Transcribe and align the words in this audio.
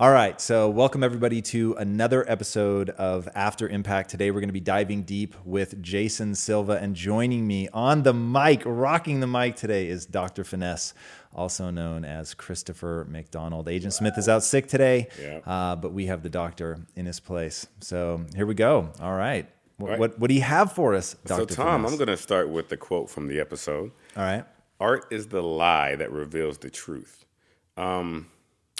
All 0.00 0.12
right, 0.12 0.40
so 0.40 0.68
welcome 0.70 1.02
everybody 1.02 1.42
to 1.42 1.74
another 1.74 2.24
episode 2.30 2.90
of 2.90 3.28
After 3.34 3.68
Impact. 3.68 4.08
Today 4.10 4.30
we're 4.30 4.38
going 4.38 4.48
to 4.48 4.52
be 4.52 4.60
diving 4.60 5.02
deep 5.02 5.34
with 5.44 5.82
Jason 5.82 6.36
Silva, 6.36 6.74
and 6.80 6.94
joining 6.94 7.48
me 7.48 7.68
on 7.72 8.04
the 8.04 8.14
mic, 8.14 8.62
rocking 8.64 9.18
the 9.18 9.26
mic 9.26 9.56
today, 9.56 9.88
is 9.88 10.06
Dr. 10.06 10.44
Finesse, 10.44 10.94
also 11.34 11.70
known 11.70 12.04
as 12.04 12.32
Christopher 12.32 13.08
McDonald. 13.10 13.68
Agent 13.68 13.92
Smith 13.92 14.16
is 14.16 14.28
out 14.28 14.44
sick 14.44 14.68
today, 14.68 15.08
Yeah. 15.20 15.38
uh, 15.44 15.74
but 15.74 15.92
we 15.92 16.06
have 16.06 16.22
the 16.22 16.30
doctor 16.30 16.78
in 16.94 17.04
his 17.04 17.18
place. 17.18 17.66
So 17.80 18.24
here 18.36 18.46
we 18.46 18.54
go. 18.54 18.92
All 19.00 19.14
right, 19.16 19.48
what, 19.78 19.90
right. 19.90 19.98
what, 19.98 20.18
what 20.20 20.28
do 20.28 20.34
you 20.34 20.42
have 20.42 20.70
for 20.70 20.94
us, 20.94 21.16
So, 21.26 21.38
Dr. 21.38 21.54
Tom, 21.56 21.80
Finesse? 21.82 21.90
I'm 21.90 21.98
going 21.98 22.16
to 22.16 22.22
start 22.22 22.50
with 22.50 22.68
the 22.68 22.76
quote 22.76 23.10
from 23.10 23.26
the 23.26 23.40
episode 23.40 23.90
All 24.16 24.22
right. 24.22 24.44
Art 24.78 25.06
is 25.10 25.26
the 25.26 25.42
lie 25.42 25.96
that 25.96 26.12
reveals 26.12 26.58
the 26.58 26.70
truth. 26.70 27.24
Um, 27.76 28.28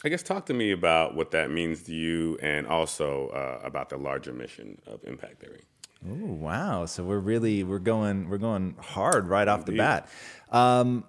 I 0.04 0.08
guess 0.08 0.22
talk 0.22 0.46
to 0.46 0.54
me 0.54 0.70
about 0.70 1.16
what 1.16 1.32
that 1.32 1.50
means 1.50 1.82
to 1.84 1.94
you 1.94 2.38
and 2.40 2.66
also 2.66 3.28
uh, 3.28 3.60
about 3.64 3.88
the 3.88 3.96
larger 3.96 4.32
mission 4.32 4.80
of 4.86 5.02
impact 5.04 5.40
theory. 5.40 5.62
Oh 6.08 6.26
wow! 6.26 6.86
So 6.86 7.02
we're 7.02 7.18
really 7.18 7.64
we're 7.64 7.80
going 7.80 8.28
we're 8.28 8.38
going 8.38 8.76
hard 8.80 9.26
right 9.28 9.48
off 9.48 9.64
the 9.64 9.76
bat. 9.76 10.08
Um, 10.50 11.04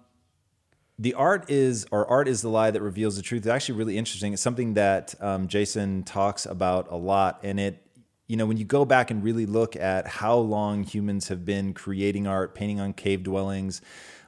the 0.98 1.14
art 1.14 1.50
is 1.50 1.86
or 1.92 2.08
art 2.08 2.28
is 2.28 2.42
the 2.42 2.50
lie 2.50 2.72
that 2.72 2.82
reveals 2.82 3.16
the 3.16 3.22
truth. 3.22 3.44
It's 3.44 3.48
actually 3.48 3.78
really 3.78 3.98
interesting. 3.98 4.34
It's 4.34 4.42
something 4.42 4.74
that 4.74 5.14
um, 5.22 5.48
Jason 5.48 6.04
talks 6.04 6.48
about 6.48 6.92
a 6.92 6.98
lot, 6.98 7.40
and 7.44 7.60
it 7.60 7.86
you 8.28 8.36
know 8.36 8.48
when 8.48 8.58
you 8.58 8.66
go 8.66 8.84
back 8.84 9.12
and 9.12 9.24
really 9.24 9.46
look 9.46 9.76
at 9.76 10.08
how 10.08 10.38
long 10.38 10.84
humans 10.84 11.28
have 11.28 11.46
been 11.46 11.74
creating 11.76 12.26
art, 12.26 12.56
painting 12.56 12.80
on 12.80 12.94
cave 12.94 13.22
dwellings. 13.22 13.82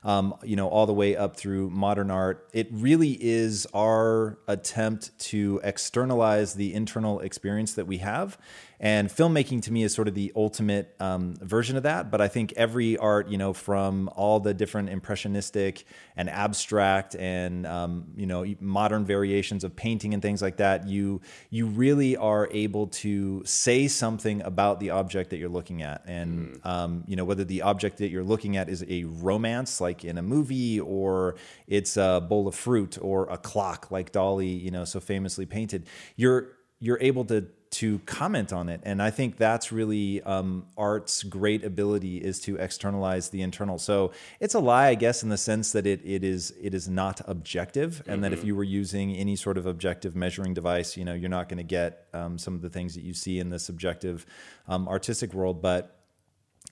Um, 0.04 0.34
you 0.44 0.56
know, 0.56 0.68
all 0.68 0.88
the 0.88 0.94
way 0.94 1.16
up 1.16 1.38
through 1.38 1.70
modern 1.70 2.10
art. 2.10 2.50
It 2.54 2.70
really 2.72 3.20
is 3.22 3.68
our 3.72 4.40
attempt 4.48 5.12
to 5.30 5.62
externalize 5.64 6.56
the 6.56 6.74
internal 6.74 7.20
experience 7.20 7.74
that 7.74 7.86
we 7.86 8.00
have. 8.00 8.36
And 8.84 9.10
filmmaking 9.10 9.62
to 9.64 9.72
me 9.72 9.84
is 9.84 9.94
sort 9.94 10.08
of 10.08 10.16
the 10.16 10.34
ultimate 10.36 10.96
um, 11.00 11.36
version 11.36 11.78
of 11.78 11.84
that. 11.84 12.10
But 12.10 12.20
I 12.20 12.28
think 12.28 12.52
every 12.54 12.98
art, 12.98 13.30
you 13.30 13.38
know, 13.38 13.54
from 13.54 14.10
all 14.16 14.40
the 14.40 14.56
different 14.56 14.90
impressionistic 14.90 15.86
and 16.18 16.28
abstract 16.28 17.16
and 17.16 17.68
um, 17.68 18.08
you 18.16 18.26
know 18.26 18.44
modern 18.60 19.06
variations 19.06 19.64
of 19.64 19.76
painting 19.76 20.16
and 20.16 20.22
things 20.22 20.42
like 20.42 20.58
that, 20.58 20.88
you 20.88 21.22
you 21.52 21.68
really 21.68 22.18
are 22.18 22.50
able 22.52 22.88
to 22.88 23.44
say 23.46 23.88
something 23.88 24.42
about 24.42 24.80
the 24.80 24.90
object 24.90 25.30
that 25.30 25.38
you're 25.38 25.48
looking 25.48 25.84
at, 25.84 26.02
and 26.08 26.60
um, 26.64 27.04
you 27.06 27.16
know 27.16 27.24
whether 27.24 27.44
the 27.44 27.62
object 27.62 28.00
that 28.00 28.10
you're 28.10 28.24
looking 28.24 28.58
at 28.58 28.68
is 28.68 28.84
a 28.90 29.04
romance, 29.04 29.80
like 29.80 30.04
in 30.04 30.18
a 30.18 30.24
movie, 30.24 30.80
or 30.80 31.36
it's 31.68 31.98
a 31.98 32.26
bowl 32.28 32.48
of 32.48 32.56
fruit 32.56 32.98
or 33.00 33.30
a 33.30 33.38
clock, 33.38 33.92
like 33.92 34.12
Dali, 34.12 34.60
you 34.60 34.72
know, 34.72 34.86
so 34.86 35.00
famously 35.00 35.46
painted. 35.46 35.86
You're 36.16 36.54
you're 36.80 36.98
able 37.00 37.26
to 37.26 37.46
to 37.72 38.00
comment 38.00 38.52
on 38.54 38.70
it. 38.70 38.82
And 38.84 39.02
i 39.02 39.10
think 39.10 39.38
that's 39.38 39.72
really 39.72 40.22
um, 40.24 40.66
art's 40.78 41.24
great 41.24 41.64
ability 41.64 42.18
is 42.18 42.40
to 42.42 42.58
externalize 42.58 43.30
the 43.30 43.42
internal. 43.42 43.78
So 43.78 44.12
it's 44.40 44.54
a 44.56 44.60
lie 44.60 44.88
i 44.88 44.96
guess 44.96 45.24
in 45.24 45.30
the 45.30 45.38
sense 45.38 45.72
that 45.72 45.86
it, 45.86 46.02
it 46.04 46.24
is 46.24 46.54
it 46.62 46.74
is 46.74 46.88
not 46.88 47.22
objective 47.28 48.04
and 48.08 48.24
that 48.24 48.34
if 48.34 48.44
you 48.44 48.56
were 48.56 48.64
using 48.64 49.16
any 49.16 49.36
sort 49.36 49.58
of 49.58 49.66
objective 49.66 50.16
measuring 50.16 50.54
device 50.54 50.98
you 50.98 51.06
know 51.06 51.14
you're 51.14 51.30
not 51.30 51.48
going 51.50 51.58
to 51.58 51.64
get 51.64 52.08
um, 52.14 52.38
some 52.38 52.56
of 52.56 52.62
the 52.62 52.70
things 52.70 52.96
that 52.96 53.04
you 53.04 53.14
see 53.14 53.40
in 53.40 53.50
the 53.50 53.60
subjective 53.60 54.26
um, 54.68 54.88
artistic 54.88 55.34
world. 55.34 55.62
But 55.62 55.98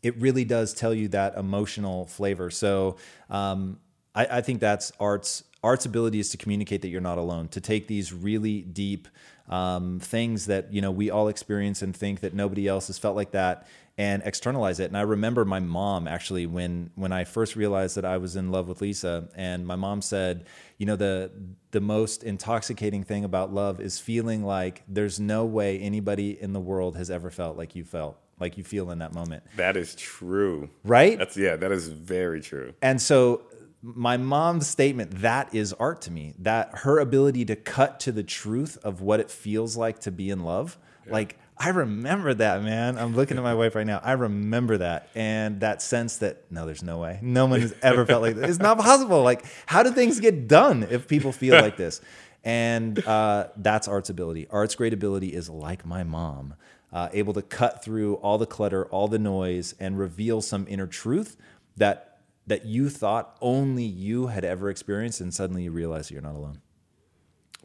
it 0.02 0.18
really 0.18 0.46
does 0.46 0.74
tell 0.74 0.94
you 0.94 1.08
that 1.10 1.36
emotional 1.36 2.06
flavor. 2.06 2.50
So 2.50 2.98
um, 3.30 3.80
I, 4.16 4.38
I 4.38 4.42
think 4.42 4.60
that's 4.60 4.92
art's 5.00 5.44
art's 5.64 5.86
ability 5.86 6.20
is 6.20 6.30
to 6.30 6.38
communicate 6.38 6.82
that 6.82 6.90
you're 6.90 7.02
not 7.02 7.18
alone. 7.18 7.48
To 7.50 7.62
take 7.62 7.88
these 7.88 8.14
really 8.14 8.62
deep 8.62 9.08
um, 9.50 10.00
things 10.00 10.46
that 10.46 10.72
you 10.72 10.82
know 10.82 10.92
we 10.92 11.10
all 11.10 11.28
experience 11.28 11.82
and 11.82 11.96
think 11.96 12.20
that 12.22 12.34
nobody 12.34 12.68
else 12.68 12.88
has 12.88 12.98
felt 12.98 13.16
like 13.16 13.32
that, 13.32 13.68
and 13.98 14.22
externalize 14.26 14.80
it. 14.80 14.86
And 14.86 14.98
I 14.98 15.02
remember 15.02 15.44
my 15.46 15.60
mom 15.60 16.08
actually 16.08 16.46
when 16.46 16.92
when 16.96 17.12
I 17.12 17.24
first 17.24 17.56
realized 17.56 17.98
that 17.98 18.06
I 18.06 18.18
was 18.18 18.36
in 18.36 18.52
love 18.52 18.68
with 18.68 18.80
Lisa, 18.82 19.28
and 19.36 19.66
my 19.66 19.76
mom 19.76 20.02
said, 20.02 20.46
you 20.78 20.86
know 20.86 20.96
the 20.96 21.32
the 21.72 21.82
most 21.82 22.24
intoxicating 22.24 23.04
thing 23.04 23.24
about 23.26 23.54
love 23.54 23.82
is 23.82 24.00
feeling 24.00 24.44
like 24.46 24.84
there's 24.88 25.20
no 25.20 25.46
way 25.46 25.80
anybody 25.80 26.40
in 26.42 26.54
the 26.54 26.60
world 26.60 26.96
has 26.96 27.10
ever 27.12 27.30
felt 27.32 27.58
like 27.58 27.76
you 27.76 27.84
felt 27.84 28.18
like 28.40 28.58
you 28.58 28.64
feel 28.64 28.90
in 28.90 29.00
that 29.00 29.14
moment 29.14 29.44
That 29.58 29.76
is 29.76 29.94
true. 29.96 30.70
right 30.86 31.18
That's 31.18 31.36
yeah, 31.36 31.58
that 31.58 31.72
is 31.74 31.90
very 31.90 32.40
true. 32.42 32.74
and 32.82 33.02
so 33.02 33.42
my 33.82 34.18
mom's 34.18 34.68
statement 34.68 35.22
that 35.22 35.54
is 35.54 35.74
art 35.74 36.02
to 36.04 36.12
me. 36.12 36.34
That 36.40 36.80
her 36.80 37.00
ability 37.00 37.46
to 37.46 37.56
cut 37.56 38.00
to 38.02 38.12
the 38.12 38.24
truth 38.24 38.78
of 38.84 39.02
what 39.02 39.20
it 39.20 39.32
feels 39.32 39.78
like 39.78 40.00
to 40.02 40.12
be 40.12 40.30
in 40.30 40.44
love. 40.44 40.78
Like 41.08 41.38
i 41.58 41.70
remember 41.70 42.34
that 42.34 42.64
man. 42.64 42.98
I'm 42.98 43.16
looking 43.16 43.38
at 43.38 43.44
my 43.44 43.54
wife 43.54 43.76
right 43.76 43.88
now. 43.88 44.00
I 44.04 44.14
remember 44.14 44.78
that. 44.78 45.10
And 45.16 45.60
that 45.62 45.82
sense 45.82 46.18
that 46.18 46.44
no 46.52 46.66
there's 46.66 46.84
no 46.84 47.00
way. 47.00 47.20
No 47.22 47.46
one 47.46 47.62
has 47.62 47.74
ever 47.82 48.06
felt 48.06 48.22
like 48.22 48.36
this. 48.36 48.50
It's 48.50 48.60
not 48.60 48.78
possible. 48.78 49.24
Like 49.24 49.44
how 49.66 49.84
do 49.84 49.92
things 49.92 50.20
get 50.20 50.48
done 50.48 50.88
if 50.90 51.08
people 51.08 51.32
feel 51.32 51.60
like 51.62 51.78
this? 51.78 52.02
And 52.44 53.06
uh, 53.06 53.48
that's 53.58 53.88
art's 53.90 54.10
ability. 54.10 54.48
Art's 54.50 54.76
great 54.76 54.94
ability 54.94 55.34
is 55.34 55.50
like 55.50 55.86
my 55.86 56.04
mom 56.04 56.54
uh, 56.92 57.10
able 57.12 57.34
to 57.34 57.42
cut 57.42 57.84
through 57.84 58.16
all 58.16 58.38
the 58.38 58.46
clutter 58.46 58.86
all 58.86 59.08
the 59.08 59.20
noise 59.20 59.76
and 59.80 59.98
reveal 59.98 60.42
some 60.42 60.66
inner 60.70 60.88
truth 60.88 61.38
that 61.78 62.09
that 62.50 62.66
you 62.66 62.90
thought 62.90 63.38
only 63.42 63.84
you 63.84 64.28
had 64.28 64.44
ever 64.44 64.70
experienced 64.70 65.22
and 65.22 65.34
suddenly 65.34 65.64
you 65.64 65.72
realize 65.72 66.08
that 66.08 66.14
you're 66.14 66.22
not 66.22 66.36
alone 66.36 66.60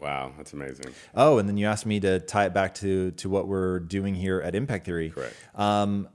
Wow, 0.01 0.33
that's 0.37 0.53
amazing. 0.53 0.87
oh 1.15 1.39
and 1.39 1.49
then 1.49 1.57
you 1.57 1.67
asked 1.67 1.87
me 1.87 1.99
to 2.01 2.21
tie 2.21 2.45
it 2.47 2.55
back 2.55 2.75
to 2.77 3.11
to 3.13 3.29
what 3.29 3.49
we're 3.49 3.79
doing 3.81 4.15
here 4.15 4.41
at 4.41 4.55
impact 4.55 4.85
theory 4.87 5.11
Correct. 5.11 5.35
Um, 5.55 6.09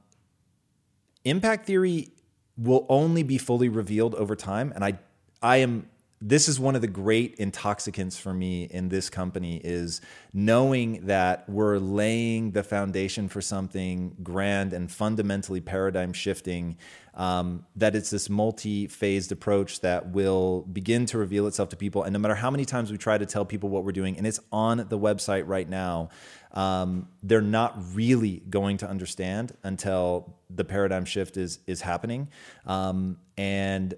impact 1.25 1.65
theory 1.65 2.09
will 2.57 2.85
only 2.89 3.23
be 3.23 3.37
fully 3.37 3.69
revealed 3.69 4.15
over 4.15 4.35
time 4.35 4.71
and 4.75 4.83
i 4.83 4.99
i 5.41 5.57
am 5.57 5.88
this 6.21 6.49
is 6.49 6.59
one 6.59 6.75
of 6.75 6.81
the 6.81 6.87
great 6.87 7.35
intoxicants 7.35 8.17
for 8.17 8.33
me 8.33 8.63
in 8.63 8.89
this 8.89 9.09
company 9.09 9.61
is 9.63 10.01
knowing 10.33 11.05
that 11.05 11.47
we're 11.47 11.77
laying 11.77 12.51
the 12.51 12.63
foundation 12.63 13.29
for 13.29 13.39
something 13.39 14.15
grand 14.21 14.73
and 14.73 14.91
fundamentally 14.91 15.61
paradigm 15.61 16.11
shifting 16.11 16.77
um, 17.13 17.65
that 17.75 17.95
it's 17.95 18.09
this 18.09 18.29
multi-phased 18.29 19.31
approach 19.31 19.79
that 19.79 20.09
will 20.09 20.61
begin 20.73 21.05
to 21.05 21.17
reveal 21.17 21.47
itself 21.47 21.69
to 21.69 21.77
people. 21.77 22.03
And 22.03 22.13
no 22.13 22.19
matter 22.19 22.35
how 22.35 22.51
many 22.51 22.65
times 22.65 22.91
we 22.91 22.97
try 22.97 23.17
to 23.17 23.25
tell 23.25 23.45
people 23.45 23.69
what 23.69 23.85
we're 23.85 23.91
doing 23.93 24.17
and 24.17 24.27
it's 24.27 24.39
on 24.51 24.77
the 24.89 24.99
website 24.99 25.47
right 25.47 25.67
now 25.67 26.09
um, 26.51 27.07
they're 27.21 27.41
not 27.41 27.77
really 27.93 28.41
going 28.49 28.77
to 28.77 28.89
understand 28.89 29.55
until 29.63 30.35
the 30.49 30.65
paradigm 30.65 31.05
shift 31.05 31.37
is 31.37 31.59
is 31.67 31.81
happening. 31.81 32.29
Um, 32.65 33.17
and 33.37 33.93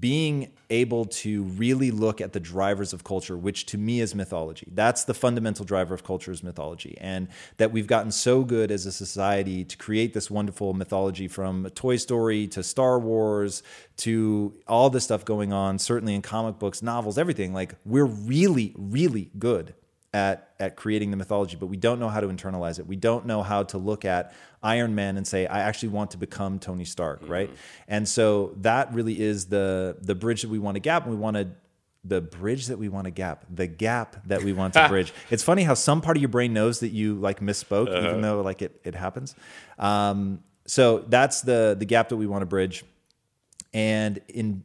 being 0.00 0.50
able 0.68 1.04
to 1.04 1.44
really 1.44 1.92
look 1.92 2.20
at 2.20 2.32
the 2.32 2.40
drivers 2.40 2.92
of 2.92 3.04
culture, 3.04 3.36
which 3.36 3.66
to 3.66 3.78
me 3.78 4.00
is 4.00 4.16
mythology. 4.16 4.66
That's 4.72 5.04
the 5.04 5.14
fundamental 5.14 5.64
driver 5.64 5.94
of 5.94 6.02
culture 6.02 6.32
is 6.32 6.42
mythology. 6.42 6.98
And 7.00 7.28
that 7.58 7.70
we've 7.70 7.86
gotten 7.86 8.10
so 8.10 8.42
good 8.42 8.72
as 8.72 8.84
a 8.84 8.90
society 8.90 9.64
to 9.64 9.76
create 9.76 10.12
this 10.12 10.28
wonderful 10.28 10.74
mythology 10.74 11.28
from 11.28 11.70
Toy 11.70 11.96
Story 11.96 12.48
to 12.48 12.64
Star 12.64 12.98
Wars 12.98 13.62
to 13.98 14.54
all 14.66 14.90
this 14.90 15.04
stuff 15.04 15.24
going 15.24 15.52
on, 15.52 15.78
certainly 15.78 16.16
in 16.16 16.22
comic 16.22 16.58
books, 16.58 16.82
novels, 16.82 17.16
everything. 17.16 17.54
Like 17.54 17.76
we're 17.84 18.04
really, 18.04 18.74
really 18.76 19.30
good 19.38 19.74
at 20.16 20.48
at 20.58 20.76
creating 20.76 21.10
the 21.10 21.16
mythology, 21.18 21.56
but 21.60 21.66
we 21.66 21.76
don't 21.76 22.00
know 22.00 22.08
how 22.08 22.20
to 22.20 22.26
internalize 22.28 22.78
it. 22.78 22.86
We 22.86 22.96
don't 22.96 23.26
know 23.26 23.42
how 23.42 23.64
to 23.64 23.76
look 23.76 24.06
at 24.06 24.32
Iron 24.62 24.94
Man 24.94 25.18
and 25.18 25.26
say, 25.26 25.46
I 25.46 25.60
actually 25.60 25.90
want 25.90 26.12
to 26.12 26.16
become 26.16 26.58
Tony 26.58 26.86
Stark, 26.86 27.20
right? 27.28 27.50
And 27.86 28.08
so 28.08 28.54
that 28.62 28.94
really 28.94 29.20
is 29.20 29.46
the 29.46 29.96
the 30.00 30.14
bridge 30.14 30.40
that 30.40 30.48
we 30.48 30.58
want 30.58 30.76
to 30.76 30.80
gap, 30.80 31.04
and 31.04 31.12
we 31.12 31.18
want 31.18 31.36
to 31.36 31.48
the 32.02 32.22
bridge 32.22 32.68
that 32.68 32.78
we 32.78 32.88
want 32.88 33.04
to 33.04 33.10
gap, 33.10 33.44
the 33.52 33.66
gap 33.66 34.16
that 34.26 34.42
we 34.42 34.54
want 34.54 34.72
to 34.74 34.88
bridge. 34.94 35.12
It's 35.28 35.42
funny 35.42 35.64
how 35.64 35.74
some 35.74 36.00
part 36.00 36.16
of 36.16 36.22
your 36.22 36.30
brain 36.30 36.54
knows 36.54 36.80
that 36.80 36.90
you 36.90 37.16
like 37.16 37.40
misspoke, 37.40 37.88
even 37.88 38.22
though 38.22 38.40
like 38.40 38.62
it 38.62 38.80
it 38.84 38.94
happens. 38.94 39.34
Um, 39.78 40.40
so 40.66 41.04
that's 41.06 41.42
the 41.42 41.76
the 41.78 41.84
gap 41.84 42.08
that 42.08 42.16
we 42.16 42.26
want 42.26 42.40
to 42.40 42.46
bridge 42.46 42.84
and 43.74 44.20
in 44.28 44.62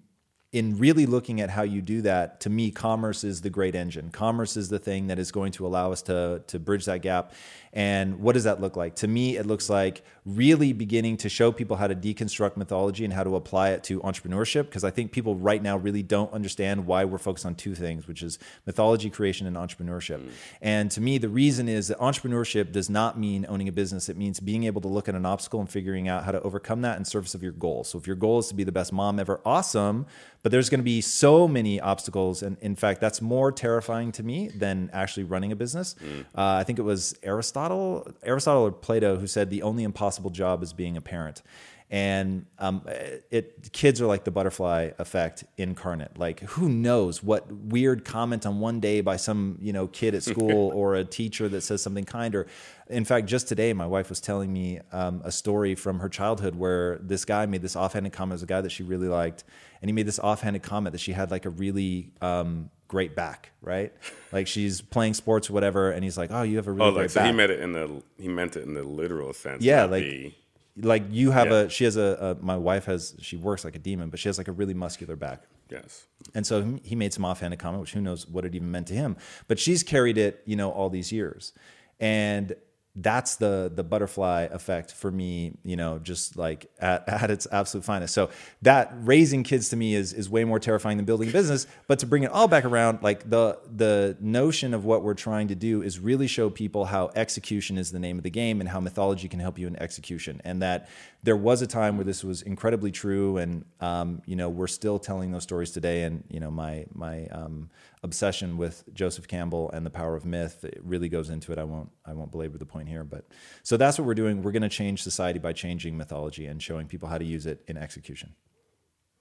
in 0.52 0.78
really 0.78 1.06
looking 1.06 1.40
at 1.40 1.50
how 1.50 1.62
you 1.62 1.82
do 1.82 2.02
that 2.02 2.42
to 2.42 2.50
me 2.50 2.72
commerce 2.72 3.24
is 3.24 3.40
the 3.40 3.50
great 3.50 3.74
engine. 3.74 4.10
Commerce 4.12 4.58
is 4.58 4.68
the 4.68 4.80
thing 4.80 5.08
that 5.08 5.18
is 5.18 5.32
going 5.32 5.54
to 5.54 5.66
allow 5.66 5.94
us 5.94 6.02
to 6.02 6.42
to 6.48 6.60
bridge 6.60 6.86
that 6.86 7.02
gap. 7.02 7.34
And 7.74 8.20
what 8.20 8.34
does 8.34 8.44
that 8.44 8.60
look 8.60 8.76
like? 8.76 8.96
To 8.98 9.08
me 9.08 9.38
it 9.38 9.46
looks 9.46 9.70
like 9.70 10.04
really 10.26 10.74
beginning 10.74 11.16
to 11.18 11.30
show 11.30 11.54
people 11.54 11.78
how 11.78 11.88
to 11.88 11.96
deconstruct 11.96 12.58
mythology 12.58 13.06
and 13.06 13.14
how 13.14 13.24
to 13.24 13.38
apply 13.38 13.70
it 13.70 13.84
to 13.84 14.00
entrepreneurship 14.02 14.66
because 14.66 14.84
i 14.84 14.92
think 14.92 15.12
people 15.12 15.36
right 15.36 15.64
now 15.64 15.76
really 15.76 16.04
don't 16.04 16.32
understand 16.32 16.86
why 16.86 17.04
we're 17.04 17.18
focused 17.18 17.46
on 17.46 17.56
two 17.56 17.74
things 17.74 18.08
which 18.08 18.22
is 18.22 18.38
mythology 18.68 19.10
creation 19.10 19.48
and 19.48 19.56
entrepreneurship. 19.56 20.20
Mm. 20.20 20.32
And 20.62 20.92
to 20.92 21.02
me 21.02 21.18
the 21.18 21.30
reason 21.30 21.70
is 21.70 21.88
that 21.88 21.98
entrepreneurship 22.00 22.74
does 22.74 22.90
not 22.90 23.18
mean 23.18 23.46
owning 23.48 23.70
a 23.70 23.72
business. 23.72 24.10
It 24.10 24.18
means 24.18 24.40
being 24.42 24.66
able 24.66 24.82
to 24.82 24.90
look 24.90 25.08
at 25.08 25.16
an 25.16 25.26
obstacle 25.26 25.62
and 25.62 25.70
figuring 25.70 26.10
out 26.10 26.26
how 26.26 26.34
to 26.34 26.42
overcome 26.42 26.82
that 26.82 26.98
in 26.98 27.06
service 27.06 27.34
of 27.34 27.42
your 27.42 27.54
goal. 27.54 27.84
So 27.86 27.98
if 27.98 28.06
your 28.06 28.18
goal 28.18 28.40
is 28.40 28.48
to 28.50 28.56
be 28.56 28.66
the 28.66 28.72
best 28.72 28.92
mom 28.92 29.18
ever 29.18 29.40
awesome 29.46 30.06
But 30.44 30.52
there's 30.52 30.70
going 30.70 30.80
to 30.80 30.86
be 30.86 31.02
so 31.02 31.48
many 31.48 31.80
obstacles, 31.80 32.42
and 32.42 32.58
in 32.62 32.76
fact, 32.76 33.00
that's 33.00 33.22
more 33.22 33.52
terrifying 33.52 34.12
to 34.14 34.24
me 34.24 34.48
than 34.48 34.90
actually 34.92 35.24
running 35.24 35.52
a 35.52 35.56
business. 35.56 35.96
Uh, 36.36 36.56
I 36.60 36.64
think 36.64 36.80
it 36.80 36.84
was 36.84 37.16
Aristotle, 37.22 38.12
Aristotle 38.24 38.64
or 38.64 38.72
Plato, 38.72 39.18
who 39.18 39.28
said 39.28 39.50
the 39.50 39.62
only 39.62 39.84
impossible 39.84 40.32
job 40.32 40.64
is 40.64 40.74
being 40.74 40.98
a 40.98 41.02
parent. 41.02 41.44
And 41.92 42.46
um, 42.58 42.86
it 43.32 43.74
kids 43.74 44.00
are 44.00 44.06
like 44.06 44.24
the 44.24 44.32
butterfly 44.32 44.92
effect 44.98 45.44
incarnate. 45.58 46.18
Like 46.18 46.40
who 46.40 46.70
knows 46.70 47.22
what 47.22 47.52
weird 47.52 48.06
comment 48.06 48.46
on 48.46 48.62
one 48.62 48.80
day 48.80 49.02
by 49.02 49.18
some 49.18 49.58
you 49.60 49.74
know 49.74 49.88
kid 49.88 50.16
at 50.16 50.24
school 50.24 50.72
or 50.74 50.96
a 50.96 51.04
teacher 51.04 51.50
that 51.50 51.62
says 51.62 51.82
something 51.82 52.06
kind 52.06 52.34
or 52.34 52.48
in 52.90 53.04
fact 53.04 53.28
just 53.28 53.50
today 53.50 53.74
my 53.74 53.86
wife 53.86 54.08
was 54.08 54.22
telling 54.22 54.54
me 54.54 54.80
um, 54.94 55.22
a 55.26 55.34
story 55.34 55.76
from 55.76 56.00
her 56.00 56.08
childhood 56.08 56.56
where 56.56 56.98
this 57.00 57.26
guy 57.26 57.46
made 57.46 57.62
this 57.62 57.76
offhanded 57.76 58.14
comment. 58.14 58.36
As 58.36 58.44
a 58.44 58.46
guy 58.46 58.62
that 58.62 58.72
she 58.72 58.84
really 58.84 59.10
liked 59.10 59.44
and 59.82 59.90
he 59.90 59.94
made 59.94 60.06
this 60.08 60.20
offhanded 60.20 60.64
comment 60.64 60.92
that 60.94 61.00
she 61.00 61.12
had 61.14 61.32
like 61.32 61.46
a 61.46 61.50
really 61.50 62.12
um, 62.22 62.70
great 62.88 63.16
back, 63.16 63.52
right? 63.62 63.94
Like 64.32 64.48
she's 64.48 64.82
playing 64.82 65.14
sports 65.16 65.50
or 65.50 65.54
whatever, 65.54 65.92
and 65.92 66.04
he's 66.04 66.18
like, 66.18 66.30
"Oh, 66.32 66.44
you 66.44 66.58
have 66.58 66.68
a 66.68 66.72
really 66.72 66.88
Oh, 66.90 66.92
great 66.94 67.02
like 67.04 67.10
so 67.12 67.20
back." 67.22 67.28
he 67.28 67.34
meant 67.36 67.52
it 67.52 67.60
in 67.60 67.72
the 67.74 68.02
he 68.18 68.28
meant 68.28 68.56
it 68.56 68.64
in 68.64 68.74
the 68.74 68.84
literal 68.84 69.34
sense. 69.34 69.64
Yeah, 69.64 69.86
like- 69.86 70.04
the- 70.04 70.34
like 70.78 71.04
you 71.10 71.32
have 71.32 71.48
Yeah. 71.48 71.60
a 71.64 71.70
she 71.70 71.84
has 71.84 71.98
a, 71.98 72.38
a 72.40 72.44
my 72.46 72.56
wife 72.56 72.86
has 72.86 73.16
she 73.20 73.36
works 73.36 73.66
like 73.66 73.76
a 73.76 73.80
demon, 73.80 74.10
but 74.10 74.20
she 74.20 74.30
has 74.30 74.38
like 74.38 74.48
a 74.48 74.54
really 74.54 74.74
muscular 74.74 75.16
back. 75.18 75.44
yes. 75.70 76.06
And 76.34 76.46
so 76.48 76.62
he- 76.64 76.82
he 76.84 76.96
made 76.96 77.12
some 77.14 77.26
offhanded 77.26 77.60
comment, 77.60 77.82
which 77.82 77.92
who 77.94 78.00
knows 78.02 78.26
what 78.28 78.46
it 78.46 78.56
even 78.56 78.72
meant 78.72 78.88
to 78.88 78.94
him. 78.94 79.18
But 79.50 79.60
she's 79.60 79.84
carried 79.84 80.18
it, 80.18 80.42
you 80.46 80.56
know, 80.56 80.72
all 80.72 80.90
these 80.90 81.12
years. 81.12 81.52
And 82.00 82.56
that's 82.96 83.38
the 83.38 83.72
the 83.74 83.84
butterfly 83.84 84.48
effect 84.52 84.92
for 84.92 85.10
me, 85.10 85.54
you 85.64 85.78
know, 85.78 85.98
just 86.00 86.36
like 86.36 86.70
at, 86.80 87.08
at 87.08 87.32
its 87.32 87.48
absolute 87.52 87.86
finest. 87.86 88.14
So 88.14 88.30
that 88.64 88.92
raising 88.96 89.44
kids 89.44 89.70
to 89.70 89.78
me 89.78 89.96
is 89.96 90.12
is 90.12 90.30
way 90.30 90.44
more 90.44 90.60
terrifying 90.60 90.98
than 90.98 91.06
building 91.06 91.30
a 91.30 91.32
business. 91.32 91.68
But 91.88 92.00
to 92.00 92.06
bring 92.06 92.24
it 92.24 92.32
all 92.32 92.48
back 92.48 92.66
around, 92.66 93.02
like 93.02 93.30
the 93.30 93.60
the 93.74 94.18
notion 94.20 94.74
of 94.74 94.84
what 94.84 95.04
we're 95.04 95.14
trying 95.14 95.48
to 95.50 95.56
do 95.56 95.82
is 95.82 96.00
really 96.00 96.28
show 96.28 96.50
people 96.50 96.86
how 96.86 97.12
execution 97.16 97.78
is 97.78 97.92
the 97.92 98.00
name 98.00 98.18
of 98.18 98.24
the 98.24 98.30
game 98.30 98.60
and 98.60 98.70
how 98.70 98.82
mythology 98.82 99.30
can 99.30 99.40
help 99.40 99.58
you 99.58 99.68
in 99.68 99.76
execution. 99.78 100.42
And 100.44 100.62
that 100.62 100.90
there 101.24 101.38
was 101.38 101.62
a 101.62 101.68
time 101.68 101.98
where 101.98 102.06
this 102.06 102.24
was 102.24 102.42
incredibly 102.42 102.92
true, 102.92 103.38
and 103.38 103.64
um, 103.80 104.22
you 104.26 104.36
know 104.36 104.50
we're 104.50 104.68
still 104.68 105.00
telling 105.00 105.32
those 105.32 105.44
stories 105.44 105.72
today. 105.72 106.04
And 106.04 106.26
you 106.30 106.42
know 106.42 106.52
my 106.52 106.86
my 106.94 107.28
um, 107.28 107.70
obsession 108.04 108.58
with 108.58 108.84
Joseph 108.94 109.28
Campbell 109.28 109.70
and 109.72 109.86
the 109.86 109.92
power 109.92 110.16
of 110.16 110.26
myth 110.26 110.64
it 110.64 110.80
really 110.84 111.08
goes 111.08 111.30
into 111.30 111.52
it. 111.52 111.58
I 111.58 111.64
won't 111.64 111.90
I 112.06 112.14
won't 112.14 112.32
belabor 112.32 112.58
the 112.58 112.66
point 112.66 112.90
here, 112.90 113.04
but 113.04 113.26
so 113.64 113.78
that's 113.78 113.98
what 113.98 114.06
we're 114.06 114.16
doing. 114.16 114.42
We're 114.42 114.52
going 114.52 114.62
to 114.64 114.70
change 114.70 115.04
society 115.04 115.40
by 115.40 115.54
changing 115.54 115.98
mythology 115.98 116.46
and 116.48 116.62
showing 116.62 116.88
people 116.88 117.10
how 117.10 117.18
to 117.18 117.26
use 117.26 117.46
it 117.46 117.64
in 117.68 117.78
execution. 117.78 118.34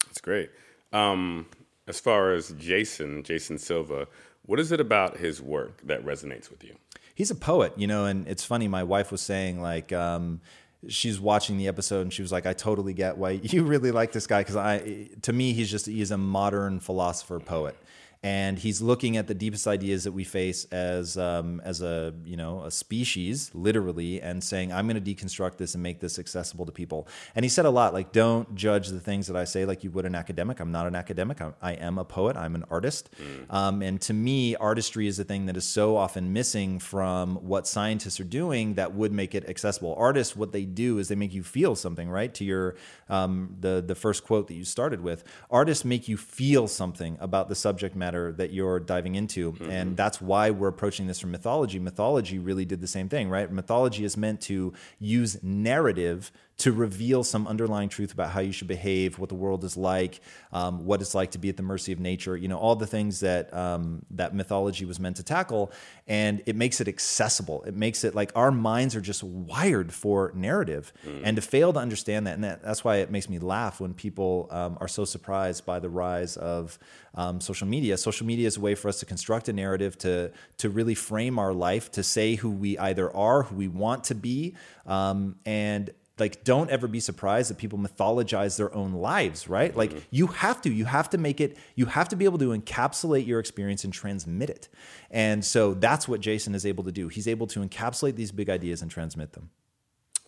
That's 0.06 0.20
great. 0.20 0.50
Um, 0.92 1.46
as 1.86 2.00
far 2.00 2.32
as 2.32 2.50
Jason, 2.58 3.22
Jason 3.22 3.58
Silva, 3.58 4.08
what 4.46 4.58
is 4.58 4.72
it 4.72 4.80
about 4.80 5.18
his 5.18 5.40
work 5.42 5.82
that 5.84 6.04
resonates 6.04 6.50
with 6.50 6.64
you? 6.64 6.74
he's 7.20 7.30
a 7.30 7.34
poet, 7.34 7.74
you 7.76 7.86
know, 7.86 8.06
and 8.06 8.26
it's 8.26 8.44
funny. 8.44 8.66
My 8.66 8.82
wife 8.82 9.12
was 9.12 9.20
saying 9.20 9.60
like, 9.60 9.92
um, 9.92 10.40
she's 10.88 11.20
watching 11.20 11.58
the 11.58 11.68
episode 11.68 12.00
and 12.00 12.12
she 12.12 12.22
was 12.22 12.32
like, 12.32 12.46
I 12.46 12.54
totally 12.54 12.94
get 12.94 13.18
why 13.18 13.30
you 13.42 13.62
really 13.62 13.90
like 13.90 14.12
this 14.12 14.26
guy. 14.26 14.42
Cause 14.42 14.56
I, 14.56 15.10
to 15.20 15.32
me, 15.34 15.52
he's 15.52 15.70
just, 15.70 15.84
he's 15.84 16.10
a 16.10 16.16
modern 16.16 16.80
philosopher 16.80 17.38
poet. 17.38 17.76
And 18.22 18.58
he's 18.58 18.82
looking 18.82 19.16
at 19.16 19.28
the 19.28 19.34
deepest 19.34 19.66
ideas 19.66 20.04
that 20.04 20.12
we 20.12 20.24
face 20.24 20.66
as 20.66 21.16
um, 21.16 21.62
as 21.64 21.80
a 21.80 22.12
you 22.22 22.36
know 22.36 22.64
a 22.64 22.70
species, 22.70 23.50
literally, 23.54 24.20
and 24.20 24.44
saying, 24.44 24.74
"I'm 24.74 24.86
going 24.86 25.02
to 25.02 25.14
deconstruct 25.14 25.56
this 25.56 25.72
and 25.72 25.82
make 25.82 26.00
this 26.00 26.18
accessible 26.18 26.66
to 26.66 26.72
people." 26.72 27.08
And 27.34 27.46
he 27.46 27.48
said 27.48 27.64
a 27.64 27.70
lot 27.70 27.94
like, 27.94 28.12
"Don't 28.12 28.54
judge 28.54 28.88
the 28.88 29.00
things 29.00 29.26
that 29.28 29.36
I 29.36 29.44
say 29.44 29.64
like 29.64 29.84
you 29.84 29.90
would 29.92 30.04
an 30.04 30.14
academic. 30.14 30.60
I'm 30.60 30.70
not 30.70 30.86
an 30.86 30.94
academic. 30.94 31.40
I'm, 31.40 31.54
I 31.62 31.72
am 31.72 31.96
a 31.96 32.04
poet. 32.04 32.36
I'm 32.36 32.54
an 32.54 32.64
artist." 32.70 33.08
Um, 33.48 33.80
and 33.80 33.98
to 34.02 34.12
me, 34.12 34.54
artistry 34.54 35.06
is 35.06 35.18
a 35.18 35.24
thing 35.24 35.46
that 35.46 35.56
is 35.56 35.64
so 35.64 35.96
often 35.96 36.34
missing 36.34 36.78
from 36.78 37.36
what 37.36 37.66
scientists 37.66 38.20
are 38.20 38.24
doing 38.24 38.74
that 38.74 38.92
would 38.94 39.12
make 39.12 39.34
it 39.34 39.48
accessible. 39.48 39.94
Artists, 39.96 40.36
what 40.36 40.52
they 40.52 40.66
do 40.66 40.98
is 40.98 41.08
they 41.08 41.14
make 41.14 41.32
you 41.32 41.42
feel 41.42 41.74
something, 41.74 42.10
right? 42.10 42.34
To 42.34 42.44
your 42.44 42.76
um, 43.08 43.56
the 43.58 43.82
the 43.86 43.94
first 43.94 44.24
quote 44.24 44.48
that 44.48 44.54
you 44.54 44.64
started 44.66 45.00
with, 45.00 45.24
artists 45.50 45.86
make 45.86 46.06
you 46.06 46.18
feel 46.18 46.68
something 46.68 47.16
about 47.18 47.48
the 47.48 47.54
subject 47.54 47.96
matter 47.96 48.09
that 48.32 48.52
you're 48.52 48.80
diving 48.80 49.14
into, 49.14 49.48
and 49.60 49.70
mm-hmm. 49.70 49.94
that's 49.94 50.20
why 50.20 50.50
we're 50.50 50.68
approaching 50.68 51.06
this 51.06 51.18
from 51.20 51.30
mythology. 51.30 51.78
Mythology 51.78 52.38
really 52.38 52.64
did 52.64 52.80
the 52.80 52.86
same 52.86 53.08
thing, 53.08 53.28
right? 53.28 53.50
Mythology 53.50 54.04
is 54.04 54.16
meant 54.16 54.40
to 54.42 54.72
use 54.98 55.42
narrative 55.42 56.32
to 56.60 56.72
reveal 56.72 57.24
some 57.24 57.46
underlying 57.46 57.88
truth 57.88 58.12
about 58.12 58.30
how 58.30 58.40
you 58.40 58.52
should 58.52 58.68
behave, 58.68 59.18
what 59.18 59.30
the 59.30 59.34
world 59.34 59.64
is 59.64 59.76
like, 59.78 60.20
um, 60.52 60.84
what 60.84 61.00
it's 61.00 61.14
like 61.14 61.30
to 61.30 61.38
be 61.38 61.48
at 61.48 61.56
the 61.56 61.62
mercy 61.62 61.90
of 61.90 61.98
nature. 61.98 62.36
You 62.36 62.48
know, 62.48 62.58
all 62.58 62.76
the 62.76 62.86
things 62.86 63.20
that 63.20 63.52
um, 63.54 64.04
that 64.10 64.34
mythology 64.34 64.84
was 64.84 65.00
meant 65.00 65.16
to 65.16 65.22
tackle, 65.22 65.72
and 66.06 66.42
it 66.44 66.56
makes 66.56 66.80
it 66.80 66.88
accessible. 66.88 67.62
It 67.64 67.74
makes 67.74 68.04
it 68.04 68.14
like 68.14 68.30
our 68.34 68.50
minds 68.50 68.94
are 68.94 69.00
just 69.00 69.22
wired 69.22 69.92
for 69.92 70.32
narrative, 70.34 70.92
and 71.24 71.36
to 71.36 71.42
fail 71.42 71.72
to 71.72 71.78
understand 71.78 72.26
that, 72.26 72.34
and 72.34 72.44
that, 72.44 72.62
that's 72.62 72.84
why 72.84 72.96
it 72.96 73.10
makes 73.10 73.28
me 73.28 73.38
laugh 73.38 73.80
when 73.80 73.94
people 73.94 74.46
um, 74.50 74.76
are 74.80 74.88
so 74.88 75.06
surprised 75.06 75.64
by 75.64 75.78
the 75.78 75.88
rise 75.88 76.36
of 76.36 76.78
um, 77.14 77.40
social 77.40 77.66
media. 77.66 77.96
Social 77.96 78.26
media 78.26 78.46
is 78.46 78.56
a 78.58 78.60
way 78.60 78.74
for 78.74 78.88
us 78.88 79.00
to 79.00 79.06
construct 79.06 79.48
a 79.48 79.52
narrative 79.52 79.96
to 79.98 80.30
to 80.58 80.68
really 80.68 80.94
frame 80.94 81.38
our 81.38 81.54
life, 81.54 81.90
to 81.92 82.02
say 82.02 82.34
who 82.34 82.50
we 82.50 82.76
either 82.78 83.14
are, 83.16 83.44
who 83.44 83.56
we 83.56 83.68
want 83.68 84.04
to 84.04 84.14
be, 84.14 84.54
um, 84.86 85.36
and 85.46 85.90
like 86.20 86.44
don't 86.44 86.70
ever 86.70 86.86
be 86.86 87.00
surprised 87.00 87.50
that 87.50 87.58
people 87.58 87.78
mythologize 87.78 88.56
their 88.56 88.72
own 88.74 88.92
lives 88.92 89.48
right 89.48 89.76
like 89.76 90.06
you 90.10 90.26
have 90.28 90.60
to 90.60 90.70
you 90.70 90.84
have 90.84 91.10
to 91.10 91.18
make 91.18 91.40
it 91.40 91.56
you 91.74 91.86
have 91.86 92.08
to 92.08 92.16
be 92.16 92.24
able 92.24 92.38
to 92.38 92.50
encapsulate 92.50 93.26
your 93.26 93.40
experience 93.40 93.82
and 93.84 93.92
transmit 93.92 94.50
it 94.50 94.68
and 95.10 95.44
so 95.44 95.74
that's 95.74 96.06
what 96.06 96.20
jason 96.20 96.54
is 96.54 96.64
able 96.64 96.84
to 96.84 96.92
do 96.92 97.08
he's 97.08 97.26
able 97.26 97.46
to 97.46 97.60
encapsulate 97.60 98.14
these 98.14 98.30
big 98.30 98.48
ideas 98.48 98.82
and 98.82 98.90
transmit 98.90 99.32
them 99.32 99.50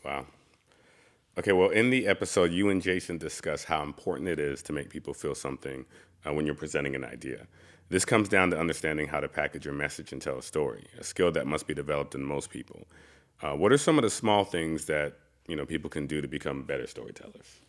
Wow. 0.04 0.26
Okay, 1.38 1.52
well, 1.52 1.70
in 1.70 1.90
the 1.90 2.06
episode, 2.06 2.52
you 2.52 2.68
and 2.68 2.82
Jason 2.82 3.18
discuss 3.18 3.64
how 3.64 3.82
important 3.82 4.28
it 4.28 4.38
is 4.38 4.62
to 4.62 4.72
make 4.72 4.90
people 4.90 5.14
feel 5.14 5.34
something 5.34 5.86
uh, 6.26 6.32
when 6.32 6.44
you're 6.44 6.54
presenting 6.54 6.94
an 6.94 7.04
idea. 7.04 7.46
This 7.88 8.04
comes 8.04 8.28
down 8.28 8.50
to 8.50 8.58
understanding 8.58 9.08
how 9.08 9.20
to 9.20 9.28
package 9.28 9.64
your 9.64 9.74
message 9.74 10.12
and 10.12 10.20
tell 10.20 10.38
a 10.38 10.42
story, 10.42 10.86
a 10.98 11.04
skill 11.04 11.30
that 11.32 11.46
must 11.46 11.66
be 11.66 11.74
developed 11.74 12.14
in 12.14 12.22
most 12.22 12.50
people. 12.50 12.86
Uh, 13.40 13.52
what 13.52 13.72
are 13.72 13.78
some 13.78 13.98
of 13.98 14.02
the 14.02 14.10
small 14.10 14.44
things 14.44 14.86
that 14.86 15.18
you 15.48 15.56
know 15.56 15.66
people 15.66 15.90
can 15.90 16.06
do 16.06 16.20
to 16.20 16.28
become 16.28 16.62
better 16.62 16.86
storytellers? 16.86 17.60